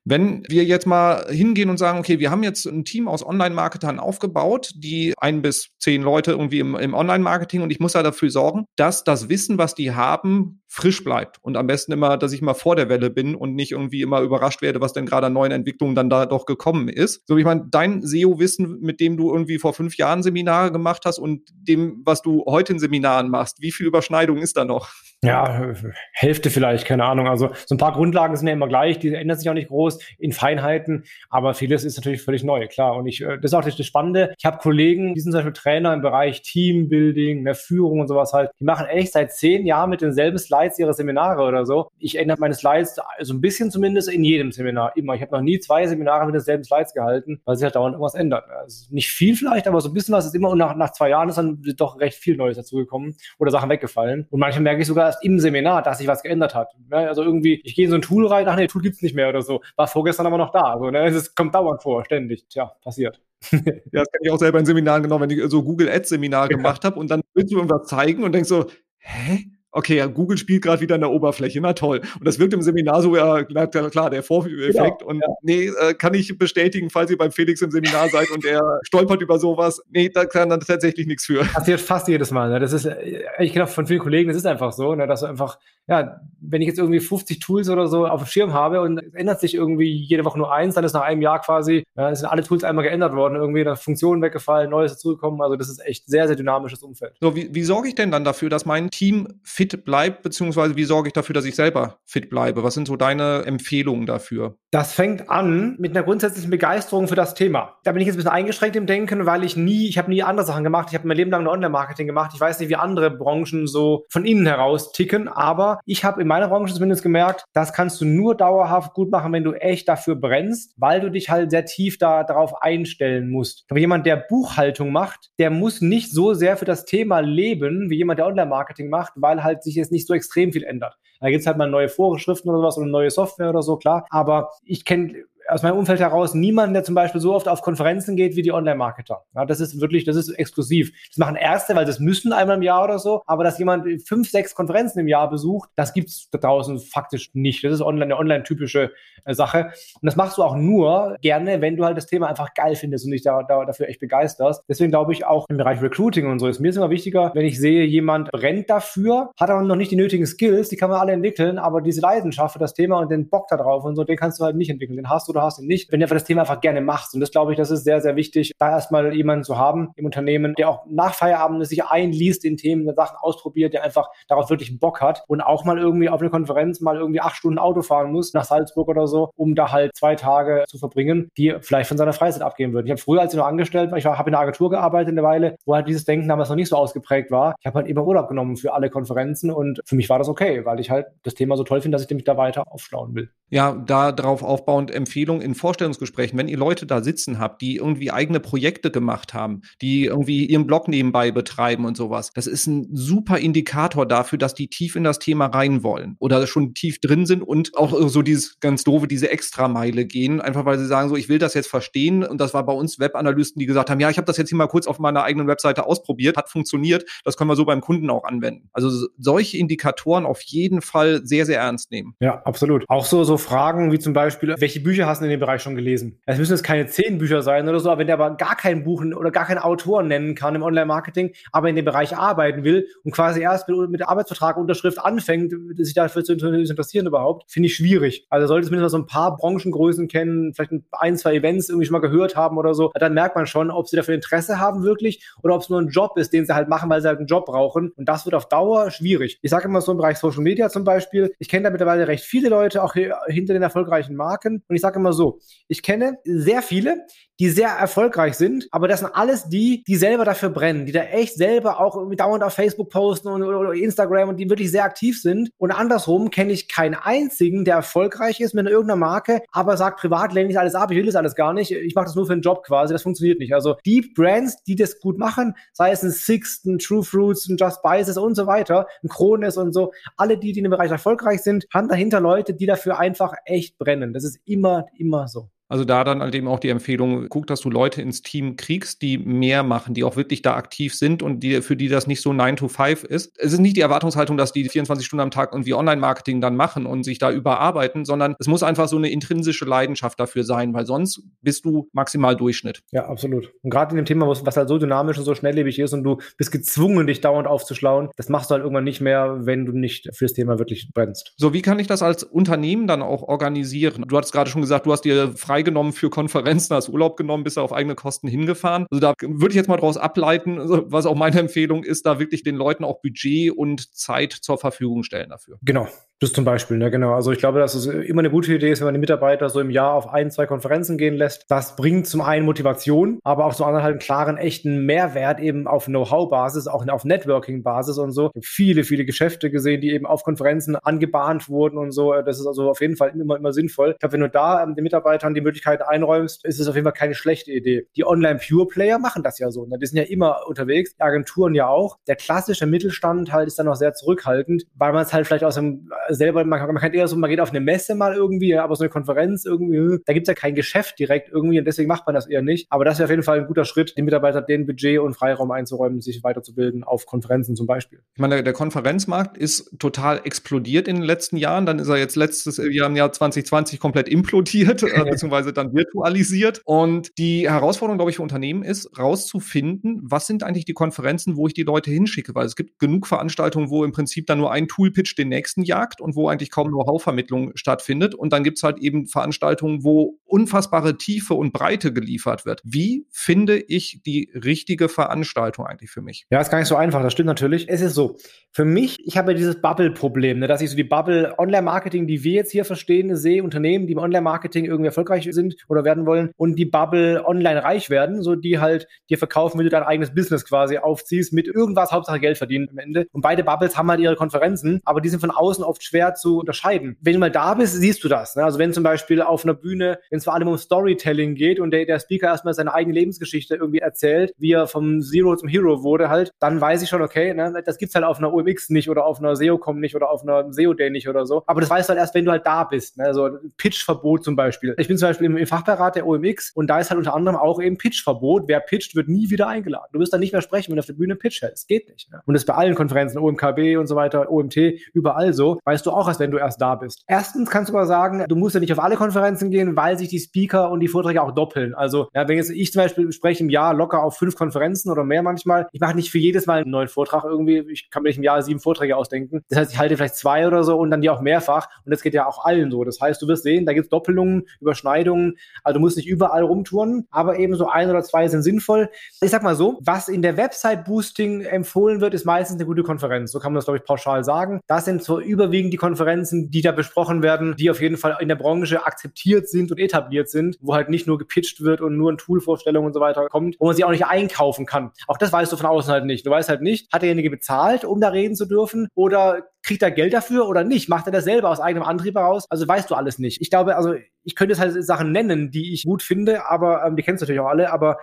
Wenn 0.05 0.45
wir 0.49 0.65
jetzt 0.65 0.87
mal 0.87 1.27
hingehen 1.31 1.71
und 1.71 1.79
sagen, 1.79 1.99
okay, 1.99 2.19
wir 2.19 2.31
haben 2.31 2.43
jetzt 2.43 2.67
ein 2.67 2.85
Team 2.85 3.09
aus 3.09 3.25
Online-Marketern 3.25 3.99
aufgebaut, 3.99 4.73
die 4.77 5.15
ein 5.19 5.43
bis 5.43 5.71
zehn 5.79 6.03
Leute 6.03 6.33
irgendwie 6.33 6.61
im, 6.61 6.75
im 6.77 6.95
Online-Marketing 6.95 7.63
und 7.63 7.71
ich 7.71 7.81
muss 7.81 7.93
da 7.93 8.03
dafür 8.03 8.31
sorgen, 8.31 8.67
dass 8.77 9.05
das 9.05 9.29
Wissen, 9.29 9.59
was 9.59 9.75
die 9.75 9.93
haben, 9.93 10.63
frisch 10.69 11.05
bleibt 11.05 11.39
und 11.43 11.57
am 11.57 11.67
besten 11.67 11.93
immer, 11.93 12.17
dass 12.17 12.33
ich 12.33 12.43
mal 12.43 12.55
vor 12.55 12.77
der 12.77 12.89
Welle 12.89 13.11
bin 13.11 13.35
und 13.45 13.55
nicht 13.55 13.73
irgendwie 13.73 14.03
immer 14.03 14.21
überrascht 14.21 14.63
werde, 14.63 14.81
was 14.81 14.93
denn 14.93 15.07
gerade 15.07 15.27
an 15.29 15.33
neuen 15.33 15.53
Entwicklungen 15.53 15.95
dann 15.95 16.11
da 16.11 16.27
doch 16.27 16.47
gekommen 16.47 16.89
ist. 16.89 17.23
So, 17.27 17.37
ich 17.37 17.45
meine, 17.45 17.67
dein 17.71 18.03
SEO-Wissen, 18.03 18.81
mit 18.81 18.99
dem 18.99 19.17
du 19.17 19.33
irgendwie 19.33 19.59
vor 19.59 19.75
fünf 19.75 19.97
Jahren 19.97 20.23
Seminare 20.23 20.73
gemacht 20.73 21.03
hast 21.05 21.19
und 21.19 21.43
dem, 21.55 22.03
was 22.05 22.23
du 22.23 22.45
heute 22.47 22.73
in 22.73 22.79
Seminaren 22.79 23.31
machst, 23.31 23.61
wie 23.61 23.71
viel 23.71 23.87
Überschneidung 23.87 24.39
ist 24.39 24.57
da 24.57 24.65
noch? 24.65 24.91
Ja, 25.25 25.73
Hälfte 26.13 26.51
vielleicht, 26.51 26.87
keine 26.87 27.05
Ahnung. 27.05 27.29
Also 27.29 27.51
so 27.67 27.75
ein 27.75 27.79
paar 27.79 27.93
Grundlagen 27.93 28.37
sind 28.37 28.47
ja 28.47 28.53
immer 28.53 28.69
gleich, 28.69 28.99
die 28.99 29.15
ändern 29.15 29.39
sich 29.39 29.49
auch 29.49 29.55
nicht 29.55 29.69
groß 29.69 29.99
in 30.19 30.33
Feinheiten, 30.33 31.05
aber 31.31 31.55
vieles 31.55 31.85
ist 31.85 31.97
natürlich 31.97 32.23
völlig 32.23 32.45
neu, 32.45 32.67
klar. 32.69 32.97
Und 32.97 33.07
ich, 33.07 33.23
äh, 33.23 33.39
das 33.41 33.53
ist 33.53 33.55
auch 33.55 33.65
das 33.65 33.87
Spannende. 33.87 34.35
Ich 34.39 34.45
habe 34.45 34.59
Kollegen, 34.59 35.15
die 35.15 35.21
sind 35.21 35.33
zum 35.33 35.39
Beispiel 35.39 35.53
Trainer 35.53 35.95
im 35.95 36.03
Bereich 36.03 36.43
Teambuilding, 36.43 37.43
mehr 37.43 37.55
Führung 37.55 38.01
und 38.01 38.09
sowas 38.09 38.33
halt. 38.33 38.51
Die 38.61 38.65
machen 38.65 38.87
echt 38.87 39.13
seit 39.13 39.33
zehn 39.33 39.67
Jahren 39.67 39.91
mit 39.91 40.03
denselben 40.03 40.39
Slides 40.39 40.79
ihre 40.79 40.95
Seminare 40.95 41.43
oder 41.43 41.65
so. 41.65 41.89
Ich 41.99 42.19
ändere 42.19 42.39
meine 42.39 42.55
Slides, 42.55 42.99
also 43.19 43.35
ein 43.35 43.41
bisschen 43.41 43.71
zumindest 43.71 44.11
in 44.11 44.25
jedem 44.25 44.53
Seminar, 44.53 44.97
immer. 44.97 45.15
Ich 45.15 45.23
habe 45.23 45.33
noch 45.33 45.43
nie 45.43 45.59
zwei 45.59 45.87
Seminare 45.87 46.27
mit 46.27 46.35
denselben 46.35 46.65
Slides 46.65 46.93
gehalten, 46.93 47.41
weil 47.45 47.57
sich 47.57 47.65
halt 47.65 47.77
dauernd 47.77 47.95
irgendwas 47.95 48.15
ändert. 48.15 48.45
Also 48.51 48.87
nicht 48.91 49.09
viel 49.09 49.37
vielleicht, 49.37 49.67
aber 49.67 49.81
so 49.81 49.89
ein 49.89 49.95
bisschen 49.95 50.15
was 50.15 50.27
ist 50.27 50.35
immer. 50.35 50.51
Und 50.51 50.59
nach, 50.59 50.77
nach 50.77 50.93
zwei 50.93 51.11
Jahren 51.11 51.29
ist 51.29 51.39
dann 51.39 51.63
doch 51.77 52.01
recht 52.01 52.19
viel 52.19 52.37
Neues 52.37 52.57
dazugekommen 52.57 53.17
oder 53.39 53.51
Sachen 53.51 53.71
weggefallen. 53.71 54.27
Und 54.31 54.41
manchmal 54.41 54.63
merke 54.63 54.83
ich 54.83 54.87
sogar, 54.87 55.14
erst 55.15 55.25
im 55.25 55.39
Seminar, 55.39 55.83
dass 55.83 55.99
sich 55.99 56.07
was 56.07 56.23
geändert 56.23 56.55
hat. 56.55 56.75
Also 56.91 57.23
irgendwie, 57.23 57.61
ich 57.65 57.75
gehe 57.75 57.85
in 57.85 57.91
so 57.91 57.97
ein 57.97 58.03
Tool 58.03 58.27
rein, 58.27 58.47
ach 58.49 58.57
nee, 58.57 58.67
Tool 58.67 58.83
gibt's 58.83 59.03
nicht 59.03 59.15
mehr 59.15 59.29
oder 59.29 59.43
so. 59.43 59.63
War 59.77 59.87
vorgestern 59.87 60.27
aber 60.27 60.39
noch 60.39 60.51
da. 60.51 60.75
Also, 60.75 60.91
ne? 60.91 61.05
Es 61.07 61.35
kommt 61.35 61.55
dauernd 61.55 61.83
vor, 61.83 62.05
ständig. 62.05 62.47
Tja, 62.49 62.73
passiert. 62.83 63.21
ja, 63.53 63.61
das 63.93 64.11
kann 64.11 64.21
ich 64.23 64.31
auch 64.31 64.39
selber 64.39 64.59
in 64.59 64.67
Seminaren 64.67 65.03
genau, 65.03 65.21
wenn 65.21 65.31
ich 65.31 65.41
so 65.47 65.63
Google 65.63 65.89
Ads 65.89 66.09
Seminar 66.11 66.51
ja. 66.51 66.57
gemacht 66.57 66.85
habe 66.85 66.99
und 66.99 67.11
dann 67.11 67.21
willst 67.35 67.53
du 67.53 67.57
irgendwas 67.57 67.87
zeigen 67.87 68.25
und 68.25 68.33
denkst 68.33 68.49
so, 68.49 68.67
hä? 68.99 69.45
Okay, 69.75 69.97
ja, 69.97 70.07
Google 70.07 70.39
spielt 70.39 70.63
gerade 70.63 70.81
wieder 70.81 70.95
in 70.95 71.01
der 71.01 71.11
Oberfläche, 71.11 71.61
na 71.61 71.73
toll. 71.73 72.01
Und 72.19 72.27
das 72.27 72.39
wirkt 72.39 72.55
im 72.55 72.63
Seminar 72.63 73.03
so, 73.03 73.17
ja, 73.17 73.43
klar, 73.43 74.11
der 74.11 74.23
Vorführeffekt. 74.23 75.01
Genau, 75.01 75.11
und 75.11 75.21
ja. 75.21 75.29
nee, 75.43 75.67
äh, 75.67 75.95
kann 75.95 76.15
ich 76.15 76.39
bestätigen, 76.39 76.91
falls 76.91 77.11
ihr 77.11 77.19
beim 77.19 77.33
Felix 77.33 77.61
im 77.61 77.71
Seminar 77.71 78.09
seid 78.09 78.31
und 78.31 78.45
er 78.45 78.63
stolpert 78.85 79.21
über 79.21 79.39
sowas, 79.39 79.83
nee, 79.91 80.09
da 80.09 80.25
kann 80.25 80.49
dann 80.49 80.61
tatsächlich 80.61 81.07
nichts 81.07 81.27
für. 81.27 81.45
Passiert 81.45 81.81
fast 81.81 82.09
jedes 82.09 82.31
Mal. 82.31 82.51
Ne? 82.51 82.61
Das 82.61 82.73
ist, 82.73 82.87
äh, 82.87 83.25
ich 83.41 83.53
kenne 83.53 83.65
auch 83.65 83.69
von 83.69 83.87
vielen 83.87 84.01
Kollegen, 84.01 84.29
das 84.29 84.37
ist 84.37 84.47
einfach 84.47 84.73
so, 84.73 84.95
ne? 84.95 85.07
dass 85.07 85.21
du 85.21 85.27
einfach, 85.27 85.59
ja, 85.89 86.21
wenn 86.41 86.63
ich 86.63 86.69
jetzt 86.69 86.79
irgendwie 86.79 87.01
50 87.01 87.41
Tools 87.41 87.69
oder 87.69 87.89
so 87.89 88.07
auf 88.07 88.23
dem 88.23 88.27
Schirm 88.27 88.53
habe 88.53 88.81
und 88.81 88.99
es 88.99 89.15
ändert 89.15 89.41
sich 89.41 89.55
irgendwie 89.55 89.93
jede 89.93 90.25
Woche 90.25 90.39
nur 90.39 90.53
eins, 90.53 90.77
dann 90.77 90.85
ist 90.85 90.93
nach 90.93 91.03
einem 91.03 91.21
Jahr 91.21 91.41
quasi, 91.41 91.85
ja, 91.97 92.15
sind 92.15 92.29
alle 92.29 92.45
Tools 92.45 92.63
einmal 92.63 92.85
geändert 92.85 93.15
worden, 93.15 93.35
irgendwie 93.35 93.63
eine 93.63 93.77
Funktion 93.77 94.23
weggefallen, 94.23 94.71
Neues 94.71 94.93
dazugekommen. 94.93 95.43
Also 95.43 95.57
das 95.57 95.69
ist 95.69 95.85
echt 95.85 96.07
sehr, 96.07 96.29
sehr 96.29 96.37
dynamisches 96.37 96.83
Umfeld. 96.83 97.15
So, 97.21 97.35
wie, 97.35 97.53
wie 97.53 97.65
sorge 97.65 97.89
ich 97.89 97.97
denn 97.97 98.13
dann 98.13 98.25
dafür, 98.25 98.49
dass 98.49 98.67
mein 98.67 98.91
Team 98.91 99.41
fit 99.43 99.64
fit 99.71 99.85
bleibt, 99.85 100.23
beziehungsweise 100.23 100.77
wie 100.77 100.85
sorge 100.85 101.09
ich 101.09 101.13
dafür, 101.13 101.35
dass 101.35 101.45
ich 101.45 101.55
selber 101.55 101.99
fit 102.05 102.29
bleibe? 102.29 102.63
Was 102.63 102.75
sind 102.75 102.87
so 102.87 102.97
deine 102.97 103.45
Empfehlungen 103.47 104.07
dafür? 104.07 104.57
Das 104.71 104.93
fängt 104.93 105.31
an 105.31 105.77
mit 105.79 105.93
einer 105.93 106.05
grundsätzlichen 106.05 106.51
Begeisterung 106.51 107.09
für 107.09 107.15
das 107.15 107.35
Thema. 107.35 107.77
Da 107.85 107.93
bin 107.93 108.01
ich 108.01 108.07
jetzt 108.07 108.17
ein 108.17 108.19
bisschen 108.19 108.33
eingeschränkt 108.33 108.77
im 108.77 108.87
Denken, 108.87 109.25
weil 109.25 109.45
ich 109.45 109.57
nie, 109.57 109.89
ich 109.89 109.99
habe 109.99 110.11
nie 110.11 110.23
andere 110.23 110.45
Sachen 110.47 110.65
gemacht. 110.65 110.89
Ich 110.91 110.95
habe 110.97 111.07
mein 111.07 111.17
Leben 111.17 111.31
lang 111.31 111.47
Online-Marketing 111.47 112.07
gemacht. 112.07 112.33
Ich 112.35 112.41
weiß 112.41 112.59
nicht, 112.59 112.69
wie 112.69 112.77
andere 112.77 113.11
Branchen 113.11 113.67
so 113.67 114.05
von 114.11 114.25
innen 114.25 114.47
heraus 114.47 114.93
ticken, 114.93 115.29
aber 115.29 115.79
ich 115.87 116.05
habe 116.05 116.21
in 116.21 116.27
meiner 116.27 116.49
Branche 116.49 116.75
zumindest 116.75 117.03
gemerkt, 117.03 117.45
das 117.53 117.73
kannst 117.73 118.01
du 118.01 118.05
nur 118.05 118.37
dauerhaft 118.37 118.95
gut 118.95 119.11
machen, 119.11 119.33
wenn 119.33 119.45
du 119.45 119.53
echt 119.53 119.89
dafür 119.89 120.17
brennst, 120.17 120.75
weil 120.77 121.01
du 121.01 121.11
dich 121.11 121.31
halt 121.31 121.51
sehr 121.51 121.65
tief 121.65 121.99
da 121.99 122.25
darauf 122.25 122.61
einstellen 122.63 123.31
musst. 123.31 123.65
Aber 123.71 123.79
jemand, 123.79 124.07
der 124.07 124.17
Buchhaltung 124.17 124.91
macht, 124.91 125.31
der 125.39 125.51
muss 125.51 125.81
nicht 125.81 126.13
so 126.13 126.35
sehr 126.35 126.57
für 126.57 126.65
das 126.65 126.85
Thema 126.85 127.21
leben, 127.21 127.91
wie 127.91 127.97
jemand, 127.97 128.19
der 128.19 128.27
Online-Marketing 128.27 128.91
macht, 128.91 129.13
weil 129.15 129.45
halt 129.45 129.54
sich 129.63 129.75
jetzt 129.75 129.93
nicht 129.93 130.07
so 130.07 130.15
extrem 130.15 130.53
viel 130.53 130.65
ändert. 130.65 130.99
Da 131.21 131.31
gibt 131.31 131.41
es 131.41 131.47
halt 131.47 131.57
mal 131.57 131.71
neue 131.71 131.89
Vorschriften 131.89 132.49
oder 132.49 132.59
sowas 132.59 132.79
oder 132.79 132.87
neue 132.87 133.11
Software 133.11 133.51
oder 133.51 133.63
so, 133.63 133.77
klar. 133.77 134.07
Aber 134.11 134.51
ich 134.65 134.85
kenne 134.85 135.25
aus 135.49 135.63
meinem 135.63 135.77
Umfeld 135.77 136.01
heraus 136.01 136.35
niemanden, 136.35 136.75
der 136.75 136.85
zum 136.85 136.95
Beispiel 136.95 137.21
so 137.21 137.35
oft 137.35 137.49
auf 137.49 137.63
Konferenzen 137.63 138.17
geht 138.17 138.37
wie 138.37 138.43
die 138.43 138.53
Online-Marketer. 138.53 139.25
Ja, 139.35 139.45
das 139.45 139.61
ist 139.61 139.81
wirklich, 139.81 140.05
das 140.05 140.17
ist 140.17 140.31
exklusiv. 140.31 140.93
Das 141.09 141.19
machen 141.19 141.37
Erste, 141.37 141.75
weil 141.77 141.85
das 141.85 142.01
müssen 142.01 142.33
einmal 142.33 142.57
im 142.57 142.63
Jahr 142.63 142.85
oder 142.85 142.99
so. 142.99 143.23
Aber 143.27 143.45
dass 143.45 143.59
jemand 143.59 143.87
fünf, 144.07 144.31
sechs 144.31 144.55
Konferenzen 144.55 144.99
im 144.99 145.09
Jahr 145.09 145.31
besucht, 145.31 145.71
das 145.77 145.93
gibt's 145.93 146.29
da 146.31 146.39
draußen 146.39 146.79
faktisch 146.79 147.31
nicht. 147.35 147.63
Das 147.65 147.73
ist 147.73 147.83
online, 147.83 148.05
eine 148.05 148.19
online-typische 148.19 148.93
äh, 149.25 149.35
Sache. 149.35 149.67
Und 150.01 150.07
das 150.07 150.17
machst 150.17 150.39
du 150.39 150.43
auch 150.43 150.57
nur 150.57 151.17
gerne, 151.21 151.61
wenn 151.61 151.77
du 151.77 151.85
halt 151.85 151.97
das 151.97 152.07
Thema 152.07 152.29
einfach 152.29 152.55
geil 152.55 152.75
findest 152.77 153.05
und 153.05 153.11
dich 153.11 153.23
da, 153.23 153.43
da, 153.43 153.65
dafür 153.65 153.89
echt 153.89 154.01
begeisterst. 154.01 154.63
Deswegen 154.69 154.91
glaube 154.91 155.13
ich 155.13 155.25
auch 155.25 155.47
im 155.49 155.57
Bereich 155.57 155.81
Recruiting 155.83 156.27
und 156.27 156.39
so 156.39 156.49
ist 156.49 156.61
mir 156.61 156.71
ist 156.71 156.77
immer 156.77 156.91
wichtiger, 156.91 157.31
wenn 157.35 157.45
ich 157.45 157.59
sehe, 157.59 157.85
jemand 157.85 158.31
brennt 158.31 158.71
dafür, 158.71 159.31
hat 159.39 159.51
aber 159.51 159.63
noch 159.63 159.77
nicht 159.77 159.91
die 159.91 159.97
nötigen 159.97 160.27
Skills, 160.27 160.69
die 160.69 160.77
kann 160.77 160.91
man 160.91 160.99
alle 160.99 161.13
entwickeln, 161.13 161.59
aber 161.59 161.83
diese 161.83 162.01
Leidenschaft 162.01 162.55
für 162.55 162.59
das 162.59 162.75
Thema 162.75 162.99
und 162.99 163.11
den 163.11 163.29
Bock 163.29 163.49
da 163.49 163.57
drauf 163.57 163.85
und 163.85 163.97
so, 163.97 164.05
den 164.05 164.17
kannst 164.17 164.41
du 164.41 164.45
halt 164.45 164.57
nicht 164.57 164.71
entwickeln. 164.71 164.97
Den 164.97 165.11
hast 165.11 165.29
du 165.29 165.34
oder 165.35 165.45
hast 165.45 165.59
du 165.59 165.65
nicht, 165.65 165.91
wenn 165.91 166.01
du 166.01 166.05
einfach 166.05 166.17
das 166.17 166.25
Thema 166.25 166.43
einfach 166.43 166.61
gerne 166.61 166.81
machst. 166.81 167.15
Und 167.15 167.21
das 167.21 167.31
glaube 167.31 167.53
ich, 167.53 167.59
das 167.59 167.71
ist 167.71 167.85
sehr, 167.85 168.01
sehr 168.01 168.17
wichtig, 168.17 168.53
da 168.59 168.71
erstmal 168.71 169.15
jemanden 169.15 169.45
zu 169.45 169.59
haben 169.59 169.91
im 169.97 170.05
Unternehmen, 170.05 170.55
der 170.57 170.69
auch 170.69 170.87
nach 170.89 171.15
Feierabend 171.15 171.67
sich 171.67 171.85
einliest 171.85 172.45
in 172.45 172.57
Themen, 172.57 172.85
der 172.85 172.95
Sachen 172.95 173.17
ausprobiert, 173.21 173.73
der 173.73 173.85
einfach 173.85 174.09
darauf 174.29 174.51
wirklich 174.51 174.79
Bock 174.79 175.01
hat 175.01 175.25
und 175.29 175.41
auch 175.41 175.65
mal 175.65 175.79
irgendwie 175.79 176.09
auf 176.09 176.21
eine 176.21 176.31
Konferenz 176.31 176.81
mal 176.81 176.97
irgendwie 176.97 177.21
acht 177.21 177.37
Stunden 177.37 177.59
Auto 177.59 177.83
fahren 177.83 178.13
muss 178.13 178.35
nach 178.35 178.45
Salzburg 178.45 178.89
oder 178.89 179.07
so, 179.07 179.31
um 179.37 179.55
da 179.55 179.73
halt 179.73 179.97
zwei 179.97 180.15
Tage 180.15 180.65
zu 180.69 180.79
verbringen, 180.79 181.31
die 181.37 181.55
vielleicht 181.61 181.89
von 181.89 181.99
seiner 181.99 182.13
Freizeit 182.13 182.43
abgeben 182.43 182.73
würden. 182.73 182.87
Ich 182.87 182.91
habe 182.91 183.01
früher, 183.01 183.21
als 183.21 183.33
ich 183.33 183.39
noch 183.39 183.47
angestellt 183.47 183.91
war, 183.91 183.99
ich 183.99 184.07
habe 184.07 184.29
in 184.29 184.35
einer 184.35 184.43
Agentur 184.43 184.71
gearbeitet 184.71 185.13
eine 185.13 185.23
Weile, 185.23 185.57
wo 185.65 185.75
halt 185.75 185.89
dieses 185.89 186.05
Denken 186.05 186.29
damals 186.29 186.49
noch 186.49 186.57
nicht 186.57 186.69
so 186.69 186.77
ausgeprägt 186.77 187.31
war. 187.31 187.55
Ich 187.61 187.67
habe 187.67 187.77
halt 187.77 187.89
immer 187.89 188.05
Urlaub 188.05 188.29
genommen 188.29 188.57
für 188.57 188.73
alle 188.73 188.91
Konferenzen 188.91 189.51
und 189.51 189.81
für 189.85 189.97
mich 189.97 190.09
war 190.09 190.19
das 190.19 190.29
okay, 190.29 190.65
weil 190.65 190.81
ich 190.81 190.91
halt 190.91 191.07
das 191.23 191.35
Thema 191.35 191.57
so 191.57 191.65
toll 191.65 191.81
finde, 191.81 191.97
dass 191.97 192.05
ich 192.05 192.15
mich 192.15 192.25
da 192.25 192.37
weiter 192.37 192.65
aufschlauen 192.71 193.15
will. 193.15 193.31
Ja, 193.51 193.73
da 193.73 194.13
drauf 194.13 194.43
aufbauend 194.43 194.91
empfehle 194.91 195.24
Empfehlung 195.25 195.41
in 195.41 195.55
Vorstellungsgesprächen, 195.55 196.39
wenn 196.39 196.49
ihr 196.49 196.59
Leute 196.59 196.85
da 196.85 197.03
sitzen 197.03 197.39
habt, 197.39 197.63
die 197.63 197.77
irgendwie 197.77 198.11
eigene 198.11 198.41
Projekte 198.41 198.91
gemacht 198.91 199.33
haben, 199.33 199.63
die 199.81 200.05
irgendwie 200.05 200.45
ihren 200.45 200.67
Blog 200.67 200.87
nebenbei 200.87 201.31
betreiben 201.31 201.87
und 201.87 201.97
sowas, 201.97 202.31
das 202.35 202.47
ist 202.47 202.67
ein 202.67 202.89
super 202.93 203.39
Indikator 203.39 204.07
dafür, 204.07 204.37
dass 204.39 204.53
die 204.53 204.69
tief 204.69 204.97
in 204.97 205.05
das 205.05 205.19
Thema 205.19 205.47
rein 205.47 205.83
wollen 205.83 206.17
oder 206.19 206.47
schon 206.47 206.75
tief 206.75 207.01
drin 207.01 207.25
sind 207.25 207.43
und 207.43 207.75
auch 207.75 208.09
so 208.09 208.21
dieses 208.21 208.61
ganz 208.61 208.85
doofe, 208.85 209.09
diese 209.09 209.31
Extrameile 209.31 210.05
gehen, 210.05 210.43
einfach 210.43 210.67
weil 210.67 210.79
sie 210.79 210.87
sagen 210.87 211.09
so, 211.09 211.17
ich 211.17 211.31
will 211.31 211.39
das 211.39 211.55
jetzt 211.55 211.69
verstehen 211.69 212.23
und 212.23 212.39
das 212.39 212.53
war 212.53 212.67
bei 212.67 212.75
uns 212.75 212.99
Webanalysten, 212.99 213.59
die 213.59 213.67
gesagt 213.67 213.89
haben, 213.89 214.01
ja, 214.01 214.11
ich 214.11 214.19
habe 214.19 214.27
das 214.27 214.37
jetzt 214.37 214.51
hier 214.51 214.59
mal 214.59 214.67
kurz 214.67 214.87
auf 214.87 214.99
meiner 214.99 215.23
eigenen 215.23 215.47
Webseite 215.47 215.87
ausprobiert, 215.87 216.37
hat 216.37 216.51
funktioniert, 216.51 217.09
das 217.25 217.39
können 217.39 217.49
wir 217.49 217.57
so 217.57 217.65
beim 217.65 217.81
Kunden 217.81 218.11
auch 218.11 218.25
anwenden. 218.25 218.69
Also 218.75 219.09
solche 219.17 219.57
Indikatoren 219.57 220.27
auf 220.27 220.43
jeden 220.43 220.83
Fall 220.83 221.25
sehr, 221.25 221.47
sehr 221.47 221.61
ernst 221.61 221.91
nehmen. 221.91 222.15
Ja, 222.21 222.43
absolut. 222.43 222.85
Auch 222.89 223.07
so, 223.07 223.25
so 223.25 223.39
Fragen 223.39 223.91
wie 223.91 223.99
zum 223.99 224.13
Beispiel, 224.13 224.55
welche 224.59 224.81
Bücher 224.81 225.07
hast 225.07 225.14
du 225.21 225.25
in 225.27 225.31
dem 225.31 225.41
Bereich 225.41 225.63
schon 225.63 225.75
gelesen? 225.75 226.19
Es 226.27 226.39
müssen 226.39 226.53
jetzt 226.53 226.63
keine 226.63 226.87
zehn 226.87 227.19
Bücher 227.19 227.43
sein 227.43 227.69
oder 227.69 227.81
so, 227.81 227.91
aber 227.91 228.01
wenn 228.01 228.07
der 228.07 228.15
aber 228.15 228.37
gar 228.37 228.57
kein 228.57 228.85
Buch 228.85 229.05
oder 229.05 229.31
gar 229.31 229.47
keinen 229.47 229.59
Autor 229.59 230.03
nennen 230.03 230.35
kann 230.35 230.55
im 230.55 230.63
Online-Marketing, 230.63 231.33
aber 231.53 231.69
in 231.69 231.77
dem 231.77 231.85
Bereich 231.85 232.17
arbeiten 232.17 232.65
will 232.65 232.89
und 233.05 233.13
quasi 233.13 233.41
erst 233.41 233.69
mit, 233.69 233.91
mit 233.91 234.09
Arbeitsvertrag 234.09 234.57
Unterschrift 234.57 234.99
anfängt, 234.99 235.53
sich 235.77 235.95
dafür 235.95 236.25
zu 236.25 236.33
interessieren 236.33 237.07
überhaupt, 237.07 237.51
finde 237.51 237.69
ich 237.69 237.77
schwierig. 237.77 238.27
Also 238.31 238.47
sollte 238.47 238.67
zumindest 238.67 238.93
mal 238.93 238.99
so 238.99 239.05
ein 239.05 239.07
paar 239.07 239.37
Branchengrößen 239.37 240.09
kennen, 240.09 240.55
vielleicht 240.55 240.73
ein, 240.93 241.17
zwei 241.17 241.35
Events 241.35 241.69
irgendwie 241.69 241.87
schon 241.87 241.93
mal 241.93 242.01
gehört 242.01 242.37
haben 242.37 242.59
oder 242.59 242.75
so, 242.75 242.91
dann 242.95 243.15
merkt 243.15 243.37
man 243.37 243.47
schon, 243.47 243.71
ob 243.71 243.89
sie 243.89 243.97
dafür 243.97 244.15
Interesse 244.15 244.59
haben 244.59 244.83
wirklich 244.83 245.29
oder 245.43 245.55
ob 245.55 245.63
es 245.63 245.69
nur 245.69 245.81
ein 245.81 245.89
Job 245.89 246.17
ist, 246.17 246.33
den 246.33 246.47
sie 246.47 246.55
halt 246.55 246.69
machen, 246.69 246.91
weil 246.91 247.01
sie 247.01 247.09
halt 247.09 247.19
einen 247.19 247.27
Job 247.27 247.47
brauchen. 247.47 247.91
Und 247.97 248.09
das 248.09 248.25
wird 248.25 248.35
auf 248.35 248.49
Dauer 248.49 248.91
schwierig. 248.91 249.39
Ich 249.43 249.51
sage 249.51 249.67
immer 249.67 249.81
so 249.81 249.93
im 249.93 249.99
Bereich 249.99 250.19
Social 250.19 250.43
Media 250.43 250.69
zum 250.69 250.85
Beispiel, 250.85 251.35
ich 251.39 251.49
kenne 251.49 251.65
da 251.65 251.71
mittlerweile 251.71 252.09
recht 252.09 252.25
viele 252.25 252.49
Leute, 252.49 252.83
auch 252.83 252.95
hinter 252.95 253.53
den 253.53 253.63
erfolgreichen 253.63 254.17
Marken. 254.17 254.63
Und 254.67 254.75
ich 254.75 254.81
sage 254.81 254.99
immer 254.99 255.04
so, 255.13 255.41
ich 255.69 255.83
kenne 255.83 256.19
sehr 256.25 256.63
viele, 256.63 257.07
die 257.41 257.51
sehr 257.51 257.69
erfolgreich 257.69 258.35
sind, 258.35 258.69
aber 258.71 258.89
das 258.89 259.01
sind 259.01 259.15
alles 259.15 259.49
die, 259.49 259.83
die 259.87 259.97
selber 259.97 260.25
dafür 260.25 260.51
brennen, 260.51 260.87
die 260.87 260.93
da 260.93 261.03
echt 261.03 261.35
selber 261.35 261.81
auch 261.81 262.11
dauernd 262.15 262.45
auf 262.45 262.55
Facebook 262.55 262.91
posten 262.91 263.29
und, 263.29 263.43
oder 263.43 263.73
Instagram 263.73 264.29
und 264.29 264.37
die 264.37 264.49
wirklich 264.49 264.71
sehr 264.71 264.85
aktiv 264.85 265.21
sind. 265.21 265.51
Und 265.59 265.71
andersrum 265.71 266.31
kenne 266.31 266.53
ich 266.53 266.69
keinen 266.69 266.95
einzigen, 266.95 267.65
der 267.65 267.77
erfolgreich 267.77 268.41
ist 268.41 268.55
mit 268.55 268.67
irgendeiner 268.67 268.99
Marke, 268.99 269.43
aber 269.51 269.77
sagt 269.77 270.01
privat 270.01 270.33
lehne 270.33 270.51
ich 270.51 270.59
alles 270.59 270.75
ab, 270.75 270.91
ich 270.91 270.97
will 270.97 271.07
das 271.07 271.17
alles 271.17 271.35
gar 271.35 271.53
nicht, 271.53 271.71
ich 271.71 271.95
mache 271.95 272.07
das 272.07 272.15
nur 272.15 272.27
für 272.27 272.33
einen 272.33 272.43
Job 272.43 272.65
quasi, 272.65 272.93
das 272.93 273.03
funktioniert 273.03 273.39
nicht. 273.39 273.55
Also 273.55 273.77
die 273.85 274.13
Brands, 274.15 274.63
die 274.65 274.77
das 274.77 275.01
gut 275.01 275.19
machen, 275.19 275.55
sei 275.73 275.91
es 275.91 276.03
ein 276.03 276.11
Sixt, 276.11 276.67
ein 276.67 276.79
True 276.79 277.03
Fruits, 277.03 277.49
ein 277.49 277.57
Just 277.57 277.79
Spices 277.79 278.17
und 278.17 278.35
so 278.35 278.47
weiter, 278.47 278.87
ein 279.03 279.09
Krones 279.09 279.57
und 279.57 279.73
so, 279.73 279.93
alle 280.17 280.39
die, 280.39 280.53
die 280.53 280.61
in 280.61 280.65
dem 280.65 280.71
Bereich 280.71 280.91
erfolgreich 280.91 281.43
sind, 281.43 281.67
haben 281.73 281.89
dahinter 281.89 282.21
Leute, 282.21 282.55
die 282.55 282.67
dafür 282.67 282.99
einfach 282.99 283.35
echt 283.45 283.79
brennen. 283.79 284.13
Das 284.13 284.25
ist 284.25 284.39
immer, 284.45 284.87
immer 284.97 285.29
so. 285.29 285.51
Also 285.75 285.85
da 285.85 286.05
dann 286.05 286.21
halt 286.21 286.37
eben 286.37 286.47
auch 286.47 286.61
die 286.61 286.69
Empfehlung, 286.69 287.29
guck, 287.29 287.49
dass 287.49 287.63
du 287.63 287.69
Leute 287.69 288.01
ins 288.01 288.23
Team 288.23 288.55
kriegst, 288.55 289.03
die 289.03 289.19
mehr 289.19 289.65
machen, 289.65 289.93
die 289.93 290.05
auch 290.05 290.15
wirklich 290.15 290.41
da 290.41 290.55
aktiv 290.55 290.95
sind 290.95 291.21
und 291.21 291.41
die, 291.41 291.63
für 291.63 291.75
die 291.75 291.89
das 291.89 292.07
nicht 292.07 292.21
so 292.21 292.33
9 292.33 292.55
to 292.55 292.69
5 292.69 293.03
ist. 293.03 293.37
Es 293.39 293.53
ist 293.53 293.59
nicht 293.59 293.77
die 293.77 293.81
Erwartungshaltung, 293.81 294.37
dass 294.37 294.53
die 294.53 294.69
24 294.69 295.05
Stunden 295.05 295.23
am 295.23 295.33
Tag 295.33 295.51
irgendwie 295.51 295.75
Online-Marketing 295.75 296.41
dann 296.41 296.55
machen 296.55 296.87
und 296.87 297.03
sich 297.03 297.19
da 297.19 297.33
überarbeiten, 297.33 298.05
sondern 298.05 298.37
es 298.39 298.47
muss 298.47 298.63
einfach 298.63 298.87
so 298.87 298.97
eine 298.97 299.11
intrinsische 299.11 299.65
Leidenschaft 299.65 300.21
dafür 300.21 300.45
sein, 300.45 300.75
weil 300.75 300.87
sonst 300.87 301.25
bist 301.43 301.65
du 301.65 301.89
maximal 301.93 302.37
Durchschnitt. 302.37 302.85
Ja, 302.93 303.09
absolut. 303.09 303.53
Und 303.63 303.71
gerade 303.71 303.91
in 303.91 303.97
dem 303.97 304.07
Thema, 304.07 304.29
was 304.29 304.57
halt 304.57 304.69
so 304.69 304.79
dynamisch 304.79 305.19
und 305.19 305.25
so 305.25 305.35
schnelllebig 305.35 305.81
ist 305.81 305.93
und 305.93 306.05
du 306.05 306.19
bist 306.39 306.53
gezwungen, 306.53 307.09
dich 307.09 307.21
dauernd 307.21 307.49
aufzuschlauen, 307.49 308.11
das 308.15 308.29
machst 308.29 308.51
du 308.51 308.53
halt 308.53 308.63
irgendwann 308.63 308.85
nicht 308.85 309.01
mehr, 309.01 309.39
wenn 309.41 309.67
du 309.67 309.73
nicht 309.73 310.09
fürs 310.15 310.35
Thema 310.35 310.61
wirklich 310.61 310.93
brennst. 310.95 311.35
So, 311.37 311.53
wie 311.53 311.63
kann 311.63 311.81
ich 311.81 311.89
das 311.89 312.01
als 312.01 312.23
Unternehmen 312.23 312.87
dann 312.87 313.03
auch 313.03 313.23
organisieren? 313.23 314.05
Du 314.07 314.17
hattest 314.17 314.33
gerade 314.33 314.49
schon 314.49 314.61
gesagt, 314.61 314.87
du 314.87 314.93
hast 314.93 315.05
dir 315.05 315.33
frei 315.37 315.64
freigenommen 315.65 315.93
für 315.93 316.11
Konferenzen, 316.11 316.75
hast 316.75 316.89
Urlaub 316.89 317.17
genommen, 317.17 317.45
bist 317.45 317.59
auf 317.59 317.73
eigene 317.73 317.95
Kosten 317.95 318.29
hingefahren. 318.29 318.87
Also 318.91 319.01
da 319.01 319.15
würde 319.21 319.51
ich 319.51 319.57
jetzt 319.57 319.69
mal 319.69 319.77
daraus 319.77 319.97
ableiten, 319.97 320.59
also 320.59 320.85
was 320.87 321.07
auch 321.07 321.15
meine 321.15 321.41
Empfehlung 321.41 321.85
ist, 321.85 322.05
da 322.07 322.19
wirklich 322.19 322.43
den 322.43 322.57
Leuten 322.57 322.85
auch 322.85 323.01
Budget 323.01 323.53
und 323.53 323.95
Zeit 323.95 324.33
zur 324.33 324.59
Verfügung 324.59 325.03
stellen 325.03 325.31
dafür. 325.31 325.59
Genau. 325.63 325.89
Das 326.21 326.33
zum 326.33 326.45
Beispiel, 326.45 326.79
ne, 326.79 326.93
genau. 326.93 327.13
Also 327.13 327.33
ich 327.33 327.39
glaube, 327.39 327.59
dass 327.59 327.75
es 327.75 327.87
immer 327.87 328.21
eine 328.21 328.31
gute 328.31 328.55
Idee 328.55 328.71
ist, 328.71 328.81
wenn 328.81 328.87
man 328.87 328.95
die 328.95 329.01
Mitarbeiter 329.01 329.49
so 329.49 329.61
im 329.61 329.71
Jahr 329.71 329.95
auf 329.95 330.09
ein, 330.09 330.31
zwei 330.31 330.47
Konferenzen 330.47 330.97
gehen 330.97 331.15
lässt. 331.15 331.45
Das 331.49 331.75
bringt 331.75 332.07
zum 332.07 332.21
einen 332.21 332.47
Motivation, 332.47 333.19
aber 333.25 333.47
auch 333.47 333.55
zum 333.55 333.67
anderen 333.67 333.83
halt 333.83 333.95
einen 333.95 334.01
klaren, 334.01 334.37
echten 334.39 334.87
Mehrwert 334.87 335.41
eben 335.41 335.67
auf 335.67 335.87
Know-how-Basis, 335.87 336.69
auch 336.69 336.87
auf 336.87 337.05
Networking-Basis 337.05 337.99
und 337.99 338.13
so. 338.13 338.31
viele, 338.41 338.85
viele 338.85 339.05
Geschäfte 339.05 339.51
gesehen, 339.51 339.81
die 339.81 339.91
eben 339.91 340.07
auf 340.07 340.23
Konferenzen 340.23 340.77
angebahnt 340.77 341.49
wurden 341.49 341.79
und 341.79 341.91
so. 341.91 342.13
Das 342.23 342.39
ist 342.39 342.47
also 342.47 342.71
auf 342.71 342.81
jeden 342.81 342.97
Fall 342.97 343.11
immer, 343.11 343.37
immer 343.37 343.53
sinnvoll. 343.53 343.91
Ich 343.93 343.99
glaube, 343.99 344.13
wenn 344.13 344.21
du 344.21 344.31
da 344.31 344.63
ähm, 344.63 344.77
den 344.77 344.85
Mitarbeitern 344.85 345.35
die 345.35 345.41
Möglichkeit 345.41 345.83
einräumst, 345.87 346.45
ist 346.45 346.61
es 346.61 346.69
auf 346.69 346.77
jeden 346.77 346.85
Fall 346.85 346.93
keine 346.93 347.15
schlechte 347.15 347.51
Idee. 347.51 347.89
Die 347.97 348.07
Online-Pure-Player 348.07 349.01
machen 349.01 349.25
das 349.25 349.41
ja 349.41 349.51
so. 349.51 349.67
Ne? 349.67 349.79
Die 349.79 349.87
sind 349.87 349.99
ja 349.99 350.05
immer 350.05 350.47
unterwegs, 350.47 350.95
die 350.95 351.03
Agenturen 351.03 351.55
ja 351.55 351.67
auch. 351.67 351.99
Der 352.07 352.15
klassische 352.15 352.67
Mittelstand 352.67 353.33
halt 353.33 353.49
ist 353.49 353.59
dann 353.59 353.67
noch 353.67 353.77
sehr 353.77 353.95
zurückhaltend, 353.95 354.65
weil 354.77 354.93
man 354.93 355.03
es 355.03 355.13
halt 355.13 355.27
vielleicht 355.27 355.45
aus 355.45 355.57
dem 355.57 355.91
selber, 356.09 356.45
man, 356.45 356.61
man 356.67 356.77
kann 356.77 356.93
eher 356.93 357.09
so, 357.09 357.17
man 357.17 357.31
geht 357.31 357.41
auf 357.41 357.51
eine 357.51 357.61
Messe 357.61 357.95
mal 357.95 358.15
irgendwie, 358.15 358.57
aber 358.57 358.75
so 358.77 358.85
eine 358.85 358.91
Konferenz 358.91 359.45
irgendwie, 359.45 359.99
da 360.05 360.13
gibt's 360.13 360.29
ja 360.29 360.35
kein 360.35 360.55
Geschäft 360.55 360.99
direkt 360.99 361.31
irgendwie 361.31 361.59
und 361.59 361.65
deswegen 361.65 361.89
macht 361.89 362.07
man 362.07 362.15
das 362.15 362.27
eher 362.27 362.43
nicht. 362.43 362.67
Aber 362.71 362.85
das 362.85 362.99
wäre 362.99 363.07
auf 363.07 363.11
jeden 363.11 363.23
Fall 363.23 363.41
ein 363.41 363.47
guter 363.47 363.65
Schritt, 363.65 363.97
den 363.97 364.05
Mitarbeiter 364.05 364.43
den 364.43 364.67
Budget 364.67 364.99
und 364.99 365.15
Freiraum 365.15 365.51
einzuräumen, 365.51 366.01
sich 366.01 366.23
weiterzubilden 366.23 366.85
auf 366.85 367.07
Konferenzen 367.07 367.57
zum 367.57 367.67
Beispiel. 367.67 368.01
Ich 368.15 368.21
meine, 368.21 368.37
der, 368.37 368.43
der 368.43 368.53
Konferenzmarkt 368.53 369.37
ist 369.37 369.79
total 369.79 370.21
explodiert 370.25 370.89
in 370.89 370.97
den 370.97 371.05
letzten 371.05 371.37
Jahren. 371.37 371.67
Dann 371.67 371.79
ist 371.79 371.89
er 371.89 371.97
jetzt 371.97 372.17
letztes 372.17 372.57
Jahr 372.57 372.89
im 372.89 372.97
Jahr 372.97 373.13
2020 373.13 373.81
komplett 373.81 374.09
implodiert, 374.09 374.83
äh, 374.83 375.05
beziehungsweise 375.11 375.53
dann 375.53 375.75
virtualisiert. 375.75 376.63
Und 376.65 377.17
die 377.19 377.49
Herausforderung, 377.49 377.99
glaube 377.99 378.11
ich, 378.11 378.17
für 378.17 378.23
Unternehmen 378.23 378.63
ist, 378.63 378.99
rauszufinden, 378.99 380.01
was 380.03 380.27
sind 380.27 380.43
eigentlich 380.43 380.65
die 380.65 380.75
Konferenzen, 380.75 381.37
wo 381.37 381.47
ich 381.47 381.55
die 381.55 381.63
Leute 381.63 381.91
hinschicke, 381.91 382.35
weil 382.35 382.47
es 382.47 382.57
gibt 382.57 382.79
genug 382.79 383.07
Veranstaltungen, 383.07 383.71
wo 383.71 383.85
im 383.85 383.93
Prinzip 383.93 384.27
dann 384.27 384.39
nur 384.39 384.53
ein 384.53 384.69
Toolpitch 384.69 385.15
den 385.17 385.29
nächsten 385.29 385.63
jagt 385.63 385.94
Markt 385.95 386.01
und 386.01 386.17
wo 386.17 386.29
eigentlich 386.29 386.51
kaum 386.51 386.69
Know-how-Vermittlung 386.69 387.53
stattfindet. 387.55 388.15
Und 388.15 388.33
dann 388.33 388.45
gibt 388.45 388.59
es 388.59 388.63
halt 388.63 388.79
eben 388.79 389.07
Veranstaltungen, 389.07 389.85
wo 389.85 390.19
unfassbare 390.25 390.97
Tiefe 390.97 391.35
und 391.35 391.53
Breite 391.53 391.93
geliefert 391.93 392.47
wird. 392.47 392.61
Wie 392.65 393.07
finde 393.11 393.57
ich 393.57 394.03
die 394.05 394.31
richtige 394.35 394.89
Veranstaltung 394.89 395.67
eigentlich 395.67 395.91
für 395.91 396.03
mich? 396.03 396.27
Ja, 396.31 396.41
ist 396.41 396.51
gar 396.51 396.59
nicht 396.59 396.69
so 396.69 396.77
einfach, 396.77 397.03
das 397.03 397.13
stimmt 397.13 397.27
natürlich. 397.27 397.69
Es 397.69 397.81
ist 397.81 397.95
so, 397.95 398.17
für 398.51 398.65
mich, 398.65 398.99
ich 399.07 399.17
habe 399.17 399.33
ja 399.33 399.37
dieses 399.37 399.61
Bubble-Problem, 399.61 400.39
ne, 400.41 400.47
dass 400.47 400.61
ich 400.61 400.71
so 400.71 400.77
die 400.77 400.85
Bubble 400.85 401.35
Online-Marketing, 401.39 402.07
die 402.07 402.25
wir 402.25 402.33
jetzt 402.33 402.53
hier 402.53 402.65
verstehen, 402.65 403.17
sehe, 403.17 403.43
Unternehmen, 403.43 403.87
die 403.87 403.93
im 403.93 403.99
Online-Marketing 403.99 404.65
irgendwie 404.65 404.87
erfolgreich 404.87 405.29
sind 405.31 405.57
oder 405.69 405.85
werden 405.85 406.07
wollen 406.07 406.31
und 406.37 406.57
die 406.57 406.65
Bubble 406.65 407.25
online 407.27 407.63
reich 407.63 407.91
werden, 407.91 408.23
so 408.23 408.35
die 408.35 408.59
halt 408.59 408.87
dir 409.11 409.19
verkaufen, 409.19 409.59
wenn 409.59 409.65
du 409.65 409.71
dein 409.71 409.83
eigenes 409.83 410.15
Business 410.15 410.45
quasi 410.45 410.79
aufziehst, 410.79 411.33
mit 411.33 411.47
irgendwas 411.47 411.93
Hauptsache 411.93 412.21
Geld 412.21 412.39
verdienen 412.39 412.69
am 412.71 412.79
Ende. 412.79 413.07
Und 413.13 413.23
beide 413.23 413.45
Bubbles 413.45 413.77
haben 413.77 413.91
halt 413.91 414.01
ihre 414.01 414.17
Konferenzen, 414.17 414.81
aber 414.85 415.01
die 415.01 415.09
sind 415.09 415.21
von 415.21 415.31
außen 415.31 415.65
oft 415.65 415.83
schwer 415.85 416.15
zu 416.15 416.39
unterscheiden. 416.39 416.97
Wenn 417.01 417.15
du 417.15 417.19
mal 417.19 417.31
da 417.31 417.55
bist, 417.55 417.75
siehst 417.75 418.03
du 418.05 418.09
das. 418.09 418.37
Ne? 418.37 418.45
Also 418.45 418.59
wenn 418.59 418.73
zum 418.73 418.83
Beispiel 418.83 419.23
auf 419.23 419.45
einer 419.45 419.55
Bühne, 419.55 419.99
wenn 420.11 420.19
es 420.19 420.25
vor 420.25 420.35
allem 420.35 420.49
um 420.49 420.57
Storytelling 420.57 421.35
geht 421.35 421.61
und 421.61 421.71
der, 421.71 421.85
der 421.85 421.99
Speaker 422.01 422.29
erstmal 422.29 422.55
seine 422.55 422.75
eigene 422.75 422.95
Lebensgeschichte 422.95 423.55
irgendwie 423.57 423.79
erzählt, 423.79 424.33
wie 424.39 424.53
er 424.53 424.67
vom 424.67 425.01
Zero 425.03 425.37
zum 425.37 425.49
Hero 425.49 425.83
wurde 425.83 426.09
halt, 426.09 426.33
dann 426.41 426.61
weiß 426.61 426.83
ich 426.83 426.89
schon, 426.89 427.03
okay, 427.03 427.35
ne, 427.35 427.63
das 427.65 427.79
gibt's 427.79 427.95
halt 427.95 428.05
auf 428.05 428.19
einer 428.19 428.33
OMX 428.33 428.71
nicht 428.71 428.91
oder 428.91 429.05
auf 429.05 429.19
einer 429.19 429.37
SEO-Com 429.37 429.81
nicht 429.81 429.95
oder 429.95 430.11
auf 430.11 430.23
einer 430.23 430.53
SEO-Day 430.53 430.91
nicht 430.91 431.09
oder 431.09 431.27
so. 431.27 431.43
Aber 431.47 431.61
das 431.61 431.71
weißt 431.71 431.89
du 431.89 431.91
halt 431.91 431.99
erst, 431.99 432.15
wenn 432.15 432.25
du 432.25 432.31
halt 432.31 432.47
da 432.47 432.65
bist. 432.65 432.97
Ne? 432.99 433.05
Also 433.05 433.31
Pitch-Verbot 433.57 434.25
zum 434.25 434.37
Beispiel. 434.37 434.75
Ich 434.79 434.89
bin 434.89 434.99
zum 434.99 435.09
Beispiel 435.09 435.27
im, 435.27 435.37
im 435.37 435.47
Fachberat 435.47 435.97
der 435.97 436.07
OMX 436.07 436.53
und 436.55 436.69
da 436.69 436.81
ist 436.81 436.91
halt 436.91 436.99
unter 436.99 437.15
anderem 437.15 437.37
auch 437.37 437.61
eben 437.61 437.79
Pitch-Verbot. 437.79 438.45
Wer 438.47 438.61
pitcht, 438.61 438.95
wird 438.95 439.09
nie 439.09 439.31
wieder 439.31 439.47
eingeladen. 439.49 439.89
Du 439.93 439.99
wirst 439.99 440.13
dann 440.13 440.21
nicht 440.21 440.33
mehr 440.33 440.43
sprechen, 440.43 440.71
wenn 440.71 440.77
du 440.77 440.81
auf 440.81 440.87
der 440.87 440.95
Bühne 440.95 441.17
Pitch 441.17 441.43
hältst. 441.43 441.69
Geht 441.69 441.89
nicht. 441.89 442.11
Ne? 442.11 442.21
Und 442.25 442.35
das 442.35 442.43
ist 442.43 442.47
bei 442.47 442.55
allen 442.55 442.75
Konferenzen, 442.75 443.19
OMKB 443.19 443.77
und 443.79 443.87
so 443.87 443.97
weiter, 443.97 444.31
OMT, 444.31 444.57
überall 444.93 445.33
so. 445.33 445.59
Weißt 445.75 445.87
du 445.87 445.91
auch 445.91 446.07
erst, 446.07 446.21
wenn 446.21 446.31
du 446.31 446.39
erst 446.39 446.61
da 446.61 446.77
bist. 446.77 447.03
Erstens 447.09 447.51
kannst 447.51 447.69
du 447.69 447.75
aber 447.75 447.87
sagen, 447.87 448.25
du 448.29 448.37
musst 448.37 448.55
ja 448.55 448.61
nicht 448.61 448.73
auf 448.73 448.79
alle 448.79 448.95
Konferenzen 448.95 449.51
gehen, 449.51 449.75
weil 449.75 449.99
sich 449.99 450.09
die 450.09 450.21
Speaker 450.21 450.71
und 450.71 450.79
die 450.79 450.87
Vorträge 450.87 451.21
auch 451.21 451.33
doppeln. 451.33 451.75
Also, 451.75 452.07
ja, 452.15 452.29
wenn 452.29 452.37
jetzt 452.37 452.51
ich 452.51 452.73
zum 452.73 452.83
Beispiel 452.83 453.11
spreche 453.11 453.43
im 453.43 453.51
Jahr 453.51 453.75
locker 453.75 454.05
auf 454.05 454.17
fünf 454.17 454.37
Konferenzen 454.37 454.89
oder 454.89 455.03
mehr 455.03 455.25
manchmal, 455.25 455.67
ich 455.73 455.81
mache 455.81 455.97
nicht 455.97 456.13
für 456.13 456.19
jedes 456.19 456.47
Mal 456.47 456.61
einen 456.61 456.71
neuen 456.71 456.87
Vortrag 456.87 457.25
irgendwie. 457.25 457.67
Ich 457.73 457.91
kann 457.91 458.05
mir 458.05 458.11
nicht 458.11 458.19
im 458.19 458.23
Jahr 458.23 458.41
sieben 458.43 458.61
Vorträge 458.61 458.97
ausdenken. 458.97 459.43
Das 459.49 459.59
heißt, 459.59 459.73
ich 459.73 459.79
halte 459.81 459.97
vielleicht 459.97 460.15
zwei 460.15 460.47
oder 460.47 460.63
so 460.63 460.79
und 460.79 460.93
dann 460.93 461.01
die 461.01 461.11
auch 461.11 461.21
mehrfach. 461.21 461.69
Und 461.85 461.91
das 461.91 462.03
geht 462.03 462.15
ja 462.15 462.29
auch 462.29 462.45
allen 462.45 462.71
so. 462.71 462.85
Das 462.85 463.01
heißt, 463.01 463.21
du 463.21 463.27
wirst 463.27 463.43
sehen, 463.43 463.67
da 463.67 463.73
gibt 463.73 463.87
es 463.87 463.91
Doppelungen, 463.91 464.45
Überschneidungen. 464.61 465.39
Also 465.65 465.79
du 465.79 465.81
musst 465.81 465.97
nicht 465.97 466.07
überall 466.07 466.45
rumtouren, 466.45 467.09
aber 467.11 467.37
eben 467.41 467.57
so 467.57 467.67
ein 467.67 467.91
oder 467.91 468.05
zwei 468.05 468.29
sind 468.29 468.43
sinnvoll. 468.45 468.91
Ich 469.21 469.33
sag 469.33 469.43
mal 469.43 469.57
so, 469.57 469.81
was 469.83 470.09
in 470.09 470.23
der 470.23 470.37
Website-Boosting 470.37 471.41
empfohlen 471.41 472.01
wird, 472.01 472.15
ist 472.15 472.27
meistens 472.27 472.59
eine 472.59 472.67
gute 472.67 472.85
Konferenz. 472.85 473.33
So 473.33 473.41
kann 473.41 473.51
man 473.51 473.57
das, 473.57 473.65
glaube 473.65 473.79
ich, 473.79 473.85
pauschal 473.85 474.23
sagen. 474.23 474.61
Das 474.69 474.85
sind 474.85 475.03
so 475.03 475.19
überwiegend 475.19 475.64
kriegen 475.65 475.71
die 475.71 475.79
Konferenzen, 475.79 476.51
die 476.51 476.61
da 476.61 476.73
besprochen 476.73 477.23
werden, 477.23 477.57
die 477.57 477.71
auf 477.71 477.81
jeden 477.81 477.97
Fall 477.97 478.19
in 478.21 478.29
der 478.29 478.35
Branche 478.35 478.85
akzeptiert 478.85 479.49
sind 479.49 479.73
und 479.73 479.79
etabliert 479.79 480.29
sind, 480.29 480.59
wo 480.61 480.75
halt 480.75 480.91
nicht 480.91 481.07
nur 481.07 481.17
gepitcht 481.17 481.63
wird 481.63 481.81
und 481.81 481.97
nur 481.97 482.13
ein 482.13 482.19
Toolvorstellung 482.19 482.85
und 482.85 482.93
so 482.93 483.01
weiter 483.01 483.29
kommt, 483.29 483.57
wo 483.59 483.67
man 483.67 483.75
sie 483.75 483.83
auch 483.83 483.91
nicht 483.91 484.05
einkaufen 484.05 484.67
kann. 484.67 484.91
Auch 485.07 485.17
das 485.17 485.33
weißt 485.33 485.51
du 485.51 485.57
von 485.57 485.65
außen 485.65 485.91
halt 485.91 486.05
nicht. 486.05 486.27
Du 486.27 486.31
weißt 486.31 486.51
halt 486.51 486.61
nicht, 486.61 486.93
hat 486.93 487.01
derjenige 487.01 487.31
bezahlt, 487.31 487.87
um 487.87 487.99
da 487.99 488.09
reden 488.09 488.37
zu 488.37 488.45
dürfen 488.45 488.89
oder 488.95 489.49
kriegt 489.63 489.83
er 489.83 489.91
Geld 489.91 490.13
dafür 490.13 490.47
oder 490.49 490.65
nicht? 490.65 490.91
Macht 490.91 491.07
er 491.07 491.13
das 491.13 491.25
selber 491.25 491.49
aus 491.49 491.61
eigenem 491.61 491.85
Antrieb 491.85 492.15
heraus? 492.15 492.45
Also 492.51 492.69
weißt 492.69 492.91
du 492.91 492.95
alles 492.95 493.19
nicht. 493.19 493.41
Ich 493.41 493.49
glaube, 493.49 493.77
also 493.77 493.95
ich 494.23 494.37
könnte 494.37 494.53
es 494.53 494.61
halt 494.61 494.85
Sachen 494.85 495.13
nennen, 495.13 495.51
die 495.51 495.73
ich 495.73 495.85
gut 495.85 496.03
finde, 496.03 496.47
aber 496.47 496.85
ähm, 496.85 496.97
die 496.97 497.03
kennst 497.03 497.23
du 497.23 497.25
natürlich 497.25 497.41
auch 497.41 497.49
alle, 497.49 497.73
aber 497.73 497.97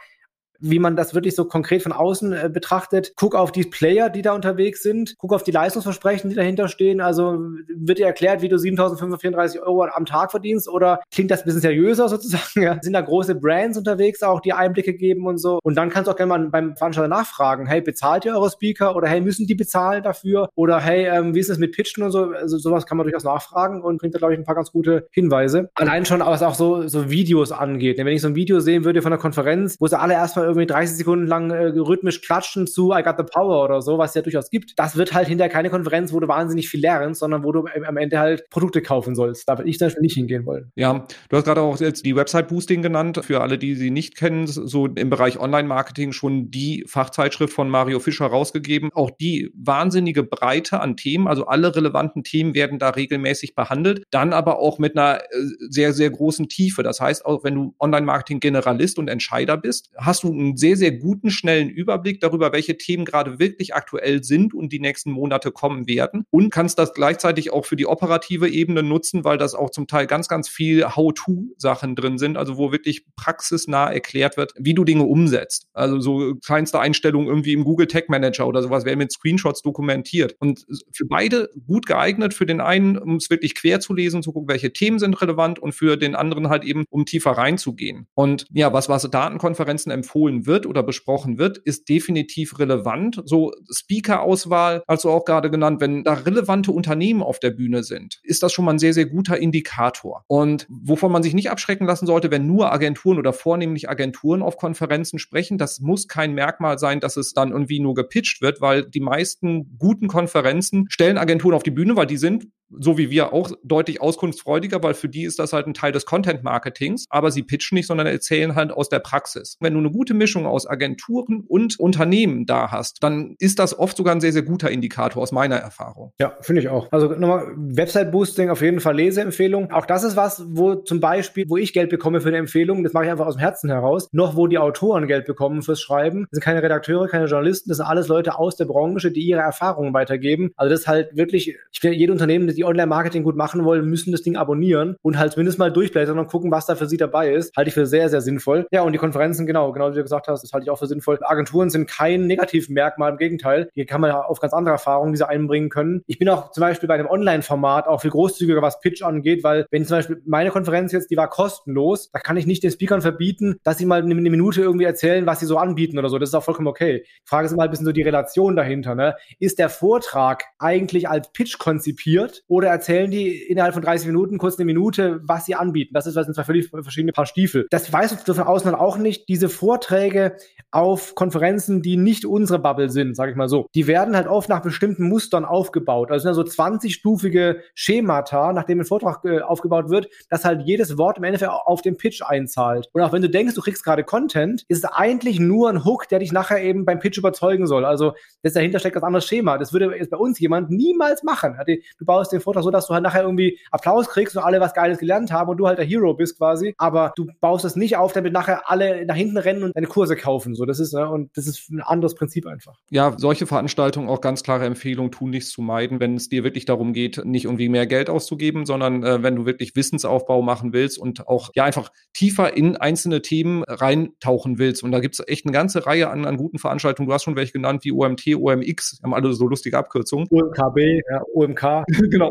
wie 0.61 0.79
man 0.79 0.95
das 0.95 1.13
wirklich 1.13 1.35
so 1.35 1.45
konkret 1.45 1.83
von 1.83 1.91
außen 1.91 2.33
äh, 2.33 2.49
betrachtet. 2.51 3.13
Guck 3.15 3.35
auf 3.35 3.51
die 3.51 3.63
Player, 3.63 4.09
die 4.09 4.21
da 4.21 4.33
unterwegs 4.33 4.83
sind. 4.83 5.15
Guck 5.17 5.33
auf 5.33 5.43
die 5.43 5.51
Leistungsversprechen, 5.51 6.29
die 6.29 6.35
dahinter 6.35 6.67
stehen. 6.67 7.01
Also 7.01 7.39
wird 7.75 7.99
dir 7.99 8.05
erklärt, 8.05 8.41
wie 8.41 8.49
du 8.49 8.55
7.534 8.55 9.61
Euro 9.61 9.83
am 9.85 10.05
Tag 10.05 10.31
verdienst 10.31 10.69
oder 10.69 11.01
klingt 11.11 11.31
das 11.31 11.41
ein 11.41 11.45
bisschen 11.45 11.61
seriöser 11.61 12.07
sozusagen? 12.09 12.41
Ja? 12.61 12.77
Sind 12.81 12.93
da 12.93 13.01
große 13.01 13.35
Brands 13.35 13.77
unterwegs 13.77 14.21
auch, 14.21 14.39
die 14.39 14.53
Einblicke 14.53 14.93
geben 14.93 15.25
und 15.25 15.39
so? 15.39 15.59
Und 15.63 15.75
dann 15.75 15.89
kannst 15.89 16.07
du 16.07 16.11
auch 16.11 16.15
gerne 16.15 16.29
mal 16.29 16.49
beim 16.49 16.75
Veranstalter 16.75 17.07
nachfragen, 17.07 17.65
hey, 17.65 17.81
bezahlt 17.81 18.23
ihr 18.25 18.35
eure 18.35 18.51
Speaker? 18.51 18.95
Oder 18.95 19.07
hey, 19.07 19.19
müssen 19.21 19.47
die 19.47 19.55
bezahlen 19.55 20.03
dafür? 20.03 20.49
Oder 20.55 20.79
hey, 20.79 21.07
ähm, 21.07 21.33
wie 21.33 21.39
ist 21.39 21.49
es 21.49 21.57
mit 21.57 21.71
Pitchen 21.71 22.03
und 22.03 22.11
so? 22.11 22.25
Also 22.25 22.57
sowas 22.57 22.85
kann 22.85 22.97
man 22.97 23.05
durchaus 23.05 23.23
nachfragen 23.23 23.81
und 23.81 23.97
bringt 23.97 24.13
da, 24.13 24.19
glaube 24.19 24.33
ich, 24.33 24.39
ein 24.39 24.45
paar 24.45 24.55
ganz 24.55 24.71
gute 24.71 25.07
Hinweise. 25.11 25.71
Allein 25.75 26.05
schon, 26.05 26.19
was 26.19 26.43
auch 26.43 26.55
so, 26.55 26.87
so 26.87 27.09
Videos 27.09 27.51
angeht. 27.51 27.97
Wenn 27.97 28.07
ich 28.07 28.21
so 28.21 28.27
ein 28.27 28.35
Video 28.35 28.59
sehen 28.59 28.83
würde 28.83 29.01
von 29.01 29.11
einer 29.11 29.21
Konferenz, 29.21 29.75
wo 29.79 29.87
sie 29.87 29.99
alle 29.99 30.13
erstmal 30.13 30.50
irgendwie 30.51 30.67
30 30.67 30.97
Sekunden 30.97 31.27
lang 31.27 31.51
äh, 31.51 31.67
rhythmisch 31.77 32.21
klatschen 32.21 32.67
zu 32.67 32.91
I 32.93 33.03
got 33.03 33.15
the 33.17 33.23
power 33.23 33.63
oder 33.63 33.81
so, 33.81 33.97
was 33.97 34.11
es 34.11 34.15
ja 34.15 34.21
durchaus 34.21 34.49
gibt. 34.49 34.77
Das 34.77 34.95
wird 34.95 35.13
halt 35.13 35.27
hinterher 35.27 35.51
keine 35.51 35.69
Konferenz, 35.69 36.13
wo 36.13 36.19
du 36.19 36.27
wahnsinnig 36.27 36.69
viel 36.69 36.81
lernst, 36.81 37.19
sondern 37.19 37.43
wo 37.43 37.51
du 37.51 37.65
am 37.85 37.97
Ende 37.97 38.19
halt 38.19 38.49
Produkte 38.49 38.81
kaufen 38.81 39.15
sollst. 39.15 39.47
Da 39.47 39.57
würde 39.57 39.69
ich 39.69 39.77
zum 39.77 39.87
Beispiel 39.87 40.01
nicht 40.01 40.15
hingehen 40.15 40.45
wollen. 40.45 40.71
Ja, 40.75 41.05
du 41.29 41.37
hast 41.37 41.45
gerade 41.45 41.61
auch 41.61 41.79
jetzt 41.79 42.05
die 42.05 42.15
Website-Boosting 42.15 42.81
genannt. 42.81 43.21
Für 43.23 43.41
alle, 43.41 43.57
die 43.57 43.75
sie 43.75 43.91
nicht 43.91 44.15
kennen, 44.15 44.47
so 44.47 44.87
im 44.87 45.09
Bereich 45.09 45.39
Online-Marketing 45.39 46.11
schon 46.11 46.51
die 46.51 46.83
Fachzeitschrift 46.87 47.53
von 47.53 47.69
Mario 47.69 47.99
Fischer 47.99 48.27
rausgegeben. 48.27 48.89
Auch 48.93 49.11
die 49.11 49.51
wahnsinnige 49.55 50.23
Breite 50.23 50.79
an 50.79 50.97
Themen, 50.97 51.27
also 51.27 51.45
alle 51.45 51.75
relevanten 51.75 52.23
Themen 52.23 52.53
werden 52.53 52.79
da 52.79 52.89
regelmäßig 52.89 53.55
behandelt. 53.55 54.03
Dann 54.11 54.33
aber 54.33 54.59
auch 54.59 54.79
mit 54.79 54.97
einer 54.97 55.19
äh, 55.19 55.23
sehr, 55.69 55.93
sehr 55.93 56.09
großen 56.09 56.49
Tiefe. 56.49 56.83
Das 56.83 56.99
heißt, 56.99 57.25
auch 57.25 57.43
wenn 57.43 57.55
du 57.55 57.75
Online-Marketing-Generalist 57.79 58.99
und 58.99 59.09
Entscheider 59.09 59.57
bist, 59.57 59.91
hast 59.97 60.23
du 60.23 60.33
einen 60.41 60.57
sehr, 60.57 60.75
sehr 60.75 60.91
guten, 60.91 61.29
schnellen 61.29 61.69
Überblick 61.69 62.19
darüber, 62.19 62.51
welche 62.51 62.77
Themen 62.77 63.05
gerade 63.05 63.39
wirklich 63.39 63.73
aktuell 63.75 64.23
sind 64.23 64.53
und 64.53 64.71
die 64.71 64.79
nächsten 64.79 65.11
Monate 65.11 65.51
kommen 65.51 65.87
werden 65.87 66.25
und 66.31 66.49
kannst 66.49 66.79
das 66.79 66.93
gleichzeitig 66.93 67.51
auch 67.51 67.65
für 67.65 67.75
die 67.75 67.85
operative 67.85 68.49
Ebene 68.49 68.83
nutzen, 68.83 69.23
weil 69.23 69.37
das 69.37 69.55
auch 69.55 69.69
zum 69.69 69.87
Teil 69.87 70.07
ganz, 70.07 70.27
ganz 70.27 70.49
viel 70.49 70.83
How-to-Sachen 70.85 71.95
drin 71.95 72.17
sind, 72.17 72.37
also 72.37 72.57
wo 72.57 72.71
wirklich 72.71 73.05
praxisnah 73.15 73.91
erklärt 73.91 74.37
wird, 74.37 74.53
wie 74.57 74.73
du 74.73 74.83
Dinge 74.83 75.03
umsetzt. 75.03 75.67
Also 75.73 75.99
so 75.99 76.35
kleinste 76.35 76.79
Einstellungen 76.79 77.27
irgendwie 77.27 77.53
im 77.53 77.63
Google 77.63 77.87
Tag 77.87 78.09
Manager 78.09 78.47
oder 78.47 78.61
sowas 78.61 78.85
werden 78.85 78.99
mit 78.99 79.11
Screenshots 79.11 79.61
dokumentiert 79.61 80.35
und 80.39 80.65
für 80.93 81.05
beide 81.05 81.49
gut 81.67 81.85
geeignet. 81.85 82.33
Für 82.33 82.45
den 82.45 82.61
einen, 82.61 82.97
um 82.97 83.15
es 83.15 83.29
wirklich 83.29 83.55
quer 83.55 83.79
zu 83.79 83.93
lesen, 83.93 84.23
zu 84.23 84.31
gucken, 84.31 84.49
welche 84.49 84.73
Themen 84.73 84.99
sind 84.99 85.21
relevant 85.21 85.59
und 85.59 85.73
für 85.73 85.97
den 85.97 86.15
anderen 86.15 86.49
halt 86.49 86.63
eben, 86.63 86.85
um 86.89 87.05
tiefer 87.05 87.31
reinzugehen. 87.31 88.07
Und 88.13 88.47
ja, 88.51 88.73
was, 88.73 88.89
was 88.89 89.09
Datenkonferenzen 89.09 89.91
empfohlen 89.91 90.30
wird 90.45 90.65
oder 90.65 90.83
besprochen 90.83 91.37
wird, 91.37 91.57
ist 91.57 91.89
definitiv 91.89 92.59
relevant. 92.59 93.21
So 93.25 93.53
Speaker-Auswahl, 93.71 94.83
also 94.87 95.09
auch 95.09 95.25
gerade 95.25 95.51
genannt, 95.51 95.81
wenn 95.81 96.03
da 96.03 96.13
relevante 96.13 96.71
Unternehmen 96.71 97.21
auf 97.21 97.39
der 97.39 97.51
Bühne 97.51 97.83
sind, 97.83 98.19
ist 98.23 98.43
das 98.43 98.53
schon 98.53 98.65
mal 98.65 98.73
ein 98.73 98.79
sehr, 98.79 98.93
sehr 98.93 99.05
guter 99.05 99.37
Indikator. 99.37 100.23
Und 100.27 100.67
wovon 100.69 101.11
man 101.11 101.23
sich 101.23 101.33
nicht 101.33 101.49
abschrecken 101.49 101.85
lassen 101.85 102.05
sollte, 102.05 102.31
wenn 102.31 102.47
nur 102.47 102.71
Agenturen 102.71 103.17
oder 103.17 103.33
vornehmlich 103.33 103.89
Agenturen 103.89 104.41
auf 104.41 104.57
Konferenzen 104.57 105.19
sprechen, 105.19 105.57
das 105.57 105.79
muss 105.79 106.07
kein 106.07 106.33
Merkmal 106.33 106.79
sein, 106.79 106.99
dass 106.99 107.17
es 107.17 107.33
dann 107.33 107.51
irgendwie 107.51 107.79
nur 107.79 107.93
gepitcht 107.93 108.41
wird, 108.41 108.61
weil 108.61 108.83
die 108.83 108.99
meisten 108.99 109.77
guten 109.77 110.07
Konferenzen 110.07 110.87
stellen 110.89 111.17
Agenturen 111.17 111.55
auf 111.55 111.63
die 111.63 111.71
Bühne, 111.71 111.95
weil 111.95 112.07
die 112.07 112.17
sind 112.17 112.47
so 112.79 112.97
wie 112.97 113.09
wir 113.09 113.33
auch 113.33 113.51
deutlich 113.63 114.01
auskunftsfreudiger, 114.01 114.81
weil 114.83 114.93
für 114.93 115.09
die 115.09 115.23
ist 115.23 115.39
das 115.39 115.53
halt 115.53 115.67
ein 115.67 115.73
Teil 115.73 115.91
des 115.91 116.05
Content-Marketings, 116.05 117.05
aber 117.09 117.31
sie 117.31 117.43
pitchen 117.43 117.75
nicht, 117.75 117.87
sondern 117.87 118.07
erzählen 118.07 118.55
halt 118.55 118.71
aus 118.71 118.89
der 118.89 118.99
Praxis. 118.99 119.57
Wenn 119.59 119.73
du 119.73 119.79
eine 119.79 119.91
gute 119.91 120.13
Mischung 120.13 120.45
aus 120.45 120.67
Agenturen 120.67 121.43
und 121.47 121.79
Unternehmen 121.79 122.45
da 122.45 122.71
hast, 122.71 123.03
dann 123.03 123.35
ist 123.39 123.59
das 123.59 123.77
oft 123.77 123.97
sogar 123.97 124.15
ein 124.15 124.21
sehr, 124.21 124.33
sehr 124.33 124.43
guter 124.43 124.69
Indikator 124.69 125.21
aus 125.21 125.31
meiner 125.31 125.57
Erfahrung. 125.57 126.13
Ja, 126.19 126.37
finde 126.41 126.61
ich 126.61 126.69
auch. 126.69 126.91
Also 126.91 127.07
nochmal 127.07 127.51
Website-Boosting 127.55 128.49
auf 128.49 128.61
jeden 128.61 128.79
Fall 128.79 128.95
Leseempfehlung. 128.95 129.71
Auch 129.71 129.85
das 129.85 130.03
ist 130.03 130.15
was, 130.15 130.43
wo 130.49 130.75
zum 130.75 130.99
Beispiel, 130.99 131.45
wo 131.49 131.57
ich 131.57 131.73
Geld 131.73 131.89
bekomme 131.89 132.21
für 132.21 132.29
eine 132.29 132.37
Empfehlung, 132.37 132.83
das 132.83 132.93
mache 132.93 133.05
ich 133.05 133.11
einfach 133.11 133.27
aus 133.27 133.35
dem 133.35 133.41
Herzen 133.41 133.69
heraus, 133.69 134.09
noch 134.11 134.35
wo 134.35 134.47
die 134.47 134.57
Autoren 134.57 135.07
Geld 135.07 135.25
bekommen 135.25 135.61
fürs 135.61 135.81
Schreiben. 135.81 136.27
Das 136.31 136.37
sind 136.37 136.43
keine 136.43 136.63
Redakteure, 136.63 137.07
keine 137.07 137.25
Journalisten, 137.25 137.69
das 137.69 137.77
sind 137.77 137.85
alles 137.85 138.07
Leute 138.07 138.37
aus 138.37 138.55
der 138.55 138.65
Branche, 138.65 139.11
die 139.11 139.21
ihre 139.21 139.41
Erfahrungen 139.41 139.93
weitergeben. 139.93 140.51
Also 140.55 140.69
das 140.69 140.81
ist 140.81 140.87
halt 140.87 141.15
wirklich, 141.15 141.55
ich 141.71 141.79
finde, 141.79 141.97
jedes 141.97 142.13
Unternehmen, 142.13 142.47
das 142.47 142.57
die 142.61 142.65
Online-Marketing 142.65 143.23
gut 143.23 143.35
machen 143.35 143.65
wollen, 143.65 143.85
müssen 143.87 144.11
das 144.11 144.21
Ding 144.21 144.37
abonnieren 144.37 144.95
und 145.01 145.17
halt 145.17 145.31
zumindest 145.33 145.57
mal 145.57 145.71
durchblättern 145.71 146.19
und 146.19 146.27
gucken, 146.27 146.51
was 146.51 146.67
da 146.67 146.75
für 146.75 146.87
sie 146.87 146.97
dabei 146.97 147.33
ist. 147.33 147.55
Halte 147.57 147.69
ich 147.69 147.73
für 147.73 147.87
sehr, 147.87 148.07
sehr 148.09 148.21
sinnvoll. 148.21 148.67
Ja, 148.71 148.83
und 148.83 148.93
die 148.93 148.99
Konferenzen, 148.99 149.47
genau, 149.47 149.71
genau 149.71 149.91
wie 149.91 149.95
du 149.95 150.03
gesagt 150.03 150.27
hast, 150.27 150.43
das 150.43 150.53
halte 150.53 150.65
ich 150.65 150.69
auch 150.69 150.77
für 150.77 150.87
sinnvoll. 150.87 151.19
Agenturen 151.23 151.69
sind 151.69 151.89
kein 151.89 152.27
Negativmerkmal, 152.27 153.11
im 153.11 153.17
Gegenteil. 153.17 153.69
Hier 153.73 153.85
kann 153.85 153.99
man 153.99 154.11
auf 154.11 154.39
ganz 154.39 154.53
andere 154.53 154.73
Erfahrungen, 154.73 155.13
die 155.13 155.17
sie 155.17 155.27
einbringen 155.27 155.69
können. 155.69 156.03
Ich 156.05 156.19
bin 156.19 156.29
auch 156.29 156.51
zum 156.51 156.61
Beispiel 156.61 156.87
bei 156.87 156.93
einem 156.93 157.07
Online-Format 157.07 157.87
auch 157.87 158.01
viel 158.01 158.11
großzügiger, 158.11 158.61
was 158.61 158.79
Pitch 158.79 159.01
angeht, 159.01 159.43
weil 159.43 159.65
wenn 159.71 159.85
zum 159.85 159.97
Beispiel 159.97 160.21
meine 160.25 160.51
Konferenz 160.51 160.91
jetzt, 160.91 161.09
die 161.09 161.17
war 161.17 161.29
kostenlos, 161.29 162.11
da 162.11 162.19
kann 162.19 162.37
ich 162.37 162.45
nicht 162.45 162.63
den 162.63 162.71
Speakern 162.71 163.01
verbieten, 163.01 163.57
dass 163.63 163.77
sie 163.79 163.85
mal 163.85 164.01
eine 164.01 164.13
Minute 164.13 164.61
irgendwie 164.61 164.85
erzählen, 164.85 165.25
was 165.25 165.39
sie 165.39 165.45
so 165.45 165.57
anbieten 165.57 165.97
oder 165.97 166.09
so. 166.09 166.19
Das 166.19 166.29
ist 166.29 166.35
auch 166.35 166.43
vollkommen 166.43 166.67
okay. 166.67 167.03
Die 167.05 167.29
Frage 167.29 167.47
ist 167.47 167.53
immer 167.53 167.63
ein 167.63 167.69
bisschen 167.71 167.85
so 167.85 167.91
die 167.91 168.03
Relation 168.03 168.55
dahinter. 168.55 168.95
Ne? 168.95 169.15
Ist 169.39 169.59
der 169.59 169.69
Vortrag 169.69 170.43
eigentlich 170.59 171.09
als 171.09 171.31
Pitch 171.31 171.57
konzipiert 171.57 172.43
oder 172.51 172.67
erzählen 172.67 173.09
die 173.09 173.41
innerhalb 173.43 173.73
von 173.73 173.81
30 173.81 174.07
Minuten 174.07 174.37
kurz 174.37 174.57
eine 174.57 174.65
Minute, 174.65 175.21
was 175.23 175.45
sie 175.45 175.55
anbieten? 175.55 175.93
Das 175.93 176.05
ist 176.05 176.17
was 176.17 176.25
sind 176.25 176.35
zwei 176.35 176.43
völlig 176.43 176.67
verschiedene 176.69 177.13
Paar 177.13 177.25
Stiefel. 177.25 177.65
Das 177.69 177.93
weiß 177.93 178.25
du 178.25 178.33
von 178.33 178.43
außen 178.43 178.75
auch 178.75 178.97
nicht. 178.97 179.29
Diese 179.29 179.47
Vorträge 179.47 180.35
auf 180.69 181.15
Konferenzen, 181.15 181.81
die 181.81 181.95
nicht 181.95 182.25
unsere 182.25 182.59
Bubble 182.59 182.89
sind, 182.89 183.15
sage 183.15 183.31
ich 183.31 183.37
mal 183.37 183.47
so, 183.47 183.67
die 183.73 183.87
werden 183.87 184.17
halt 184.17 184.27
oft 184.27 184.49
nach 184.49 184.61
bestimmten 184.61 185.07
Mustern 185.07 185.45
aufgebaut. 185.45 186.11
Also 186.11 186.23
sind 186.23 186.33
so 186.33 186.41
20-stufige 186.41 187.61
Schemata, 187.73 188.51
nachdem 188.51 188.81
ein 188.81 188.85
Vortrag 188.85 189.23
äh, 189.23 189.39
aufgebaut 189.39 189.89
wird, 189.89 190.09
dass 190.29 190.43
halt 190.43 190.63
jedes 190.65 190.97
Wort 190.97 191.19
im 191.19 191.23
Endeffekt 191.23 191.51
auf 191.51 191.81
den 191.81 191.95
Pitch 191.95 192.21
einzahlt. 192.21 192.89
Und 192.91 193.01
auch 193.01 193.13
wenn 193.13 193.21
du 193.21 193.29
denkst, 193.29 193.55
du 193.55 193.61
kriegst 193.61 193.85
gerade 193.85 194.03
Content, 194.03 194.65
ist 194.67 194.83
es 194.83 194.91
eigentlich 194.91 195.39
nur 195.39 195.69
ein 195.69 195.85
Hook, 195.85 196.09
der 196.09 196.19
dich 196.19 196.33
nachher 196.33 196.61
eben 196.61 196.83
beim 196.83 196.99
Pitch 196.99 197.17
überzeugen 197.17 197.65
soll. 197.65 197.85
Also 197.85 198.11
das 198.43 198.51
dahinter 198.51 198.79
steckt 198.79 198.97
ein 198.97 199.03
anderes 199.03 199.25
Schema. 199.25 199.57
Das 199.57 199.71
würde 199.71 199.95
jetzt 199.95 200.09
bei 200.09 200.17
uns 200.17 200.37
jemand 200.37 200.69
niemals 200.69 201.23
machen. 201.23 201.57
Du 201.97 202.05
baust 202.05 202.33
den 202.33 202.40
Vortrag 202.41 202.63
so, 202.63 202.71
dass 202.71 202.87
du 202.87 202.93
halt 202.93 203.03
nachher 203.03 203.23
irgendwie 203.23 203.59
Applaus 203.71 204.09
kriegst 204.09 204.35
und 204.35 204.43
alle 204.43 204.59
was 204.59 204.73
Geiles 204.73 204.99
gelernt 204.99 205.31
haben 205.31 205.49
und 205.49 205.57
du 205.57 205.67
halt 205.67 205.77
der 205.77 205.85
Hero 205.85 206.13
bist 206.13 206.37
quasi. 206.37 206.73
Aber 206.77 207.13
du 207.15 207.27
baust 207.39 207.65
es 207.65 207.75
nicht 207.75 207.97
auf, 207.97 208.13
damit 208.13 208.33
nachher 208.33 208.69
alle 208.69 209.05
nach 209.05 209.15
hinten 209.15 209.37
rennen 209.37 209.63
und 209.63 209.75
deine 209.75 209.87
Kurse 209.87 210.15
kaufen. 210.15 210.55
So, 210.55 210.65
das 210.65 210.79
ist, 210.79 210.93
ne, 210.93 211.09
und 211.09 211.29
das 211.35 211.47
ist 211.47 211.69
ein 211.69 211.81
anderes 211.81 212.15
Prinzip 212.15 212.47
einfach. 212.47 212.77
Ja, 212.89 213.13
solche 213.17 213.45
Veranstaltungen 213.45 214.09
auch 214.09 214.21
ganz 214.21 214.43
klare 214.43 214.65
Empfehlung, 214.65 215.11
tun 215.11 215.29
nichts 215.29 215.51
zu 215.51 215.61
meiden, 215.61 215.99
wenn 215.99 216.15
es 216.15 216.29
dir 216.29 216.43
wirklich 216.43 216.65
darum 216.65 216.93
geht, 216.93 217.23
nicht 217.25 217.45
irgendwie 217.45 217.69
mehr 217.69 217.87
Geld 217.87 218.09
auszugeben, 218.09 218.65
sondern 218.65 219.03
äh, 219.03 219.23
wenn 219.23 219.35
du 219.35 219.45
wirklich 219.45 219.75
Wissensaufbau 219.75 220.41
machen 220.41 220.73
willst 220.73 220.99
und 220.99 221.27
auch 221.27 221.51
ja 221.55 221.63
einfach 221.65 221.91
tiefer 222.13 222.55
in 222.55 222.77
einzelne 222.77 223.21
Themen 223.21 223.63
reintauchen 223.63 224.57
willst. 224.57 224.83
Und 224.83 224.91
da 224.91 224.99
gibt 224.99 225.15
es 225.19 225.27
echt 225.27 225.45
eine 225.45 225.53
ganze 225.53 225.85
Reihe 225.85 226.09
an, 226.09 226.25
an 226.25 226.37
guten 226.37 226.59
Veranstaltungen. 226.59 227.07
Du 227.07 227.13
hast 227.13 227.23
schon 227.23 227.35
welche 227.35 227.53
genannt 227.53 227.83
wie 227.83 227.91
OMT, 227.91 228.35
OMX, 228.35 228.99
haben 229.03 229.13
alle 229.13 229.33
so 229.33 229.47
lustige 229.47 229.77
Abkürzungen. 229.77 230.27
OMKB, 230.29 231.01
ja, 231.09 231.21
OMK. 231.33 231.83
genau, 232.09 232.30